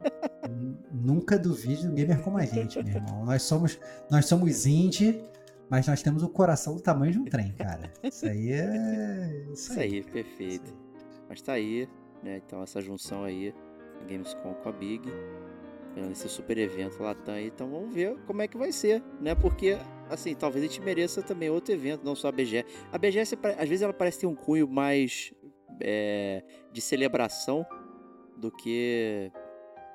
[0.91, 3.26] nunca duvide do gamer como a gente, meu irmão.
[3.26, 3.80] Nós somos,
[4.10, 5.22] nós somos indie,
[5.69, 7.91] mas nós temos o coração do tamanho de um trem, cara.
[8.01, 9.43] Isso aí é.
[9.53, 10.03] Isso, Isso aí, aí.
[10.03, 10.73] perfeito.
[11.27, 11.88] Mas tá aí,
[12.23, 12.41] né?
[12.45, 13.53] Então essa junção aí,
[14.07, 15.09] Gamescom com a Big,
[15.95, 17.47] né, esse super evento lá tá aí.
[17.47, 19.35] Então vamos ver como é que vai ser, né?
[19.35, 19.77] Porque,
[20.09, 22.65] assim, talvez a gente mereça também outro evento, não só a BGS.
[22.91, 25.34] A BGS, às vezes, ela parece ter um cunho mais
[25.81, 27.65] é, de celebração
[28.38, 29.31] do que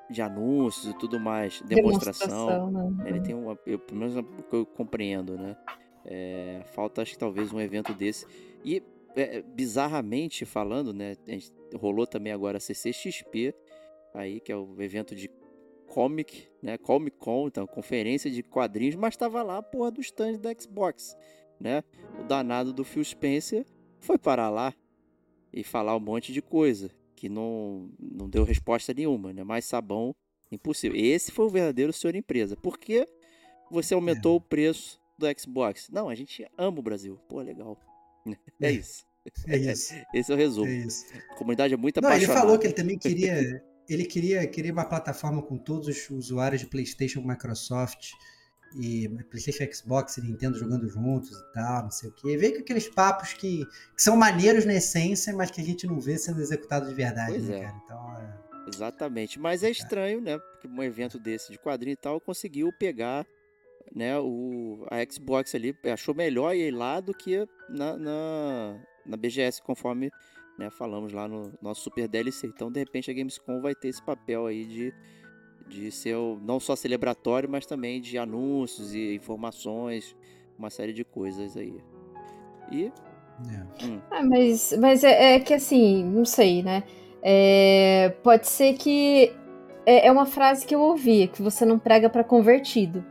[0.09, 2.69] de anúncios e tudo mais, demonstração.
[2.71, 3.09] né?
[3.09, 5.57] Ele tem uma, eu, pelo menos eu compreendo, né?
[6.05, 8.25] É, falta, acho que talvez um evento desse.
[8.63, 8.83] E,
[9.15, 11.15] é, bizarramente falando, né?
[11.75, 13.55] rolou também agora a CCXP,
[14.15, 15.29] aí, que é o evento de
[15.87, 16.77] comic, né?
[16.77, 21.15] Comic Con, então, conferência de quadrinhos, mas tava lá a porra do stand da Xbox,
[21.59, 21.83] né?
[22.19, 23.65] O danado do Phil Spencer
[23.99, 24.73] foi parar lá
[25.53, 29.43] e falar um monte de coisa que não, não deu resposta nenhuma, né?
[29.43, 30.13] Mais sabão,
[30.51, 30.97] impossível.
[30.99, 32.55] Esse foi o verdadeiro senhor empresa.
[32.57, 33.07] Por que
[33.71, 35.89] você aumentou o preço do Xbox?
[35.89, 37.19] Não, a gente ama o Brasil.
[37.27, 37.77] Pô, legal.
[38.61, 39.05] É isso.
[39.47, 39.93] É isso.
[40.13, 40.67] Esse é o resumo.
[40.67, 41.05] É isso.
[41.31, 42.41] A comunidade é muito Não, ele apaixonada.
[42.41, 43.63] falou que ele também queria.
[43.87, 48.11] Ele queria, queria uma plataforma com todos os usuários de PlayStation, Microsoft
[48.79, 52.37] e PlayStation, Xbox e Nintendo jogando juntos e tal, não sei o quê.
[52.37, 55.99] Veio com aqueles papos que, que são maneiros na essência, mas que a gente não
[55.99, 57.63] vê sendo executado de verdade, Pois né, é.
[57.63, 57.81] cara?
[57.83, 58.45] Então, é...
[58.67, 59.39] Exatamente.
[59.39, 60.37] Mas é estranho, né?
[60.37, 63.25] Porque um evento desse de quadrinho e tal conseguiu pegar
[63.93, 65.75] né, o, a Xbox ali.
[65.85, 70.11] Achou melhor ir lá do que na, na, na BGS, conforme
[70.57, 72.47] né, falamos lá no nosso Super DLC.
[72.47, 74.93] Então, de repente, a Gamescom vai ter esse papel aí de,
[75.67, 80.15] de ser o- não só celebratório, mas também de anúncios e informações,
[80.57, 81.73] uma série de coisas aí.
[82.71, 82.85] E.
[82.85, 83.85] é.
[83.85, 86.83] hum, Ah, mas, mas é, é que assim, não sei, né?
[87.21, 89.31] É, pode ser que
[89.85, 93.03] é, é uma frase que eu ouvi, que você não prega para convertido.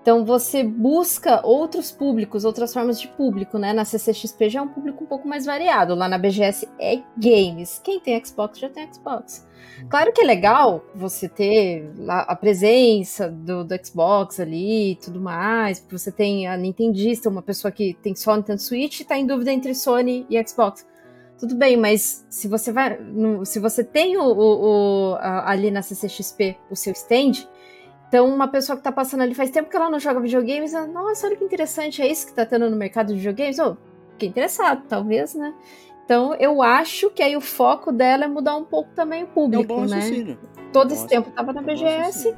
[0.00, 3.72] Então você busca outros públicos, outras formas de público, né?
[3.72, 5.94] Na CCXP já é um público um pouco mais variado.
[5.94, 7.78] Lá na BGS é games.
[7.84, 9.46] Quem tem Xbox já tem Xbox.
[9.90, 15.78] Claro que é legal você ter a presença do, do Xbox ali e tudo mais.
[15.80, 19.26] porque Você tem a Nintendista, uma pessoa que tem só Nintendo Switch e tá em
[19.26, 20.86] dúvida entre Sony e Xbox.
[21.38, 22.98] Tudo bem, mas se você vai.
[22.98, 27.46] no- se você tem o, o- o- a- ali na CCXP o seu stand,
[28.08, 30.86] então uma pessoa que tá passando ali faz tempo que ela não joga videogames, ela,
[30.86, 33.58] nossa, olha que interessante, é isso que tá tendo no mercado de videogames?
[33.58, 33.76] Ô,
[34.12, 35.54] fiquei interessado, talvez, né?
[36.04, 39.26] Então eu acho que aí o foco dela é mudar um pouco também o é
[39.26, 39.96] um público, né?
[39.96, 40.38] raciocínio.
[40.72, 42.34] Todo Bom esse tempo tava na é BGS,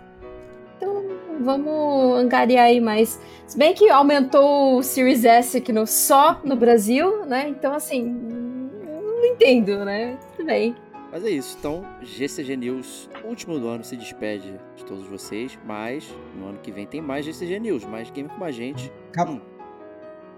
[0.77, 1.05] então
[1.41, 3.21] vamos angariar aí mais.
[3.47, 7.49] Se bem que aumentou o Series S aqui no, só no Brasil, né?
[7.49, 10.19] Então, assim, não entendo, né?
[10.37, 10.75] Tudo bem.
[11.12, 16.09] Mas é isso, então GCG News, último do ano, se despede de todos vocês, mas
[16.37, 18.93] no ano que vem tem mais GCG News, mais game com a gente.
[19.12, 19.43] Calma.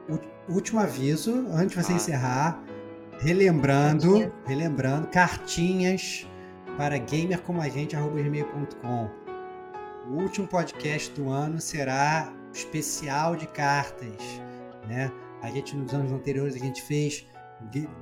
[0.09, 0.19] Hum.
[0.49, 1.97] Último aviso, antes de você Ah.
[1.97, 2.62] encerrar,
[3.20, 4.32] relembrando, Cartinhas.
[4.47, 6.27] relembrando, cartinhas
[6.78, 9.11] para gamercomagente.com.
[10.11, 14.16] O último podcast do ano será especial de cartas,
[14.89, 15.12] né?
[15.43, 17.27] A gente nos anos anteriores a gente fez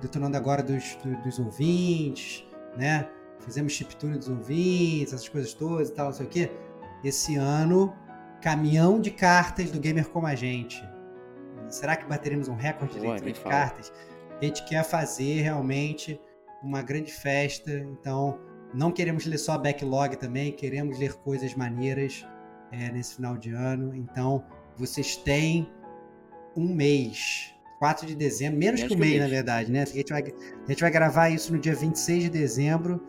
[0.00, 2.44] detonando agora dos, do- dos ouvintes,
[2.76, 3.08] né?
[3.40, 6.50] Fizemos chiptune dos ouvintes, essas coisas todas e tal, não sei o quê.
[7.02, 7.94] Esse ano,
[8.40, 10.82] caminhão de cartas do Gamer Como a Gente.
[11.68, 13.92] Será que bateremos um recorde de leitura cartas?
[14.40, 16.20] A gente quer fazer realmente
[16.62, 18.38] uma grande festa, então
[18.74, 22.26] não queremos ler só backlog também, queremos ler coisas maneiras
[22.70, 23.94] é, nesse final de ano.
[23.94, 24.44] Então,
[24.76, 25.70] vocês têm
[26.56, 29.82] um mês, 4 de dezembro, menos, que um mês, na verdade, né?
[29.82, 33.00] A gente, vai, a gente vai gravar isso no dia 26 de dezembro.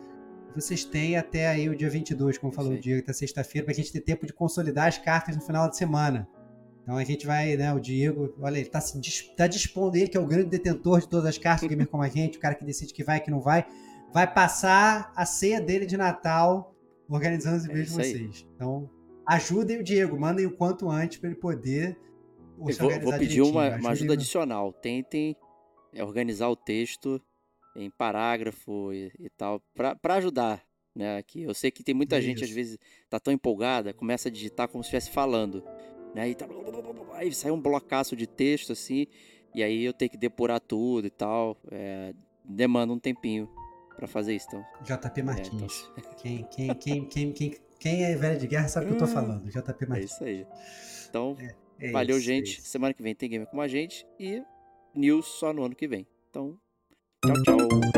[0.54, 2.78] Vocês têm até aí o dia 22, como falou Sim.
[2.78, 5.68] o Diego, até sexta-feira, para a gente ter tempo de consolidar as cartas no final
[5.68, 6.26] de semana.
[6.82, 8.98] Então a gente vai, né, o Diego, olha, ele tá, se
[9.36, 12.02] tá dispondo, ele que é o grande detentor de todas as cartas do Gamer Como
[12.02, 13.66] a Gente, o cara que decide que vai e que não vai,
[14.10, 16.74] vai passar a ceia dele de Natal
[17.10, 18.10] organizando os É e-mails de isso aí.
[18.10, 18.48] vocês.
[18.56, 18.88] Então,
[19.28, 21.98] ajudem o Diego, mandem o quanto antes para ele poder
[22.70, 24.72] Se vou, vou pedir uma, uma ajuda adicional.
[24.72, 25.36] Tentem
[25.92, 27.20] é, organizar o texto
[27.74, 30.62] em parágrafo e, e tal, pra pra ajudar.
[30.94, 31.42] Né, aqui.
[31.42, 32.54] Eu sei que tem muita É gente, às isso.
[32.54, 32.78] vezes,
[33.08, 35.64] tá tão empolgada, começa a digitar como se estivesse falando.
[36.14, 36.46] Né, e tá...
[37.14, 39.06] Aí sai um blocaço de texto assim,
[39.54, 41.56] e aí eu tenho que depurar tudo e tal.
[41.70, 42.12] é,
[42.44, 43.48] demanda um tempinho.
[43.96, 44.46] pra fazer isso.
[44.48, 45.90] Então, JP Martins.
[45.96, 46.14] É, então...
[46.16, 49.06] quem, quem, quem, quem, quem, quem é velho de guerra sabe o que eu tô
[49.12, 49.48] falando.
[49.48, 50.10] JP Martins.
[50.10, 50.46] É isso aí.
[51.08, 52.58] Então, é, é valeu, isso, gente.
[52.58, 54.42] É Semana que vem tem Gamer com a gente e
[54.94, 56.06] news só no ano que vem.
[56.30, 56.58] Então,
[57.24, 57.91] tchau, tchau.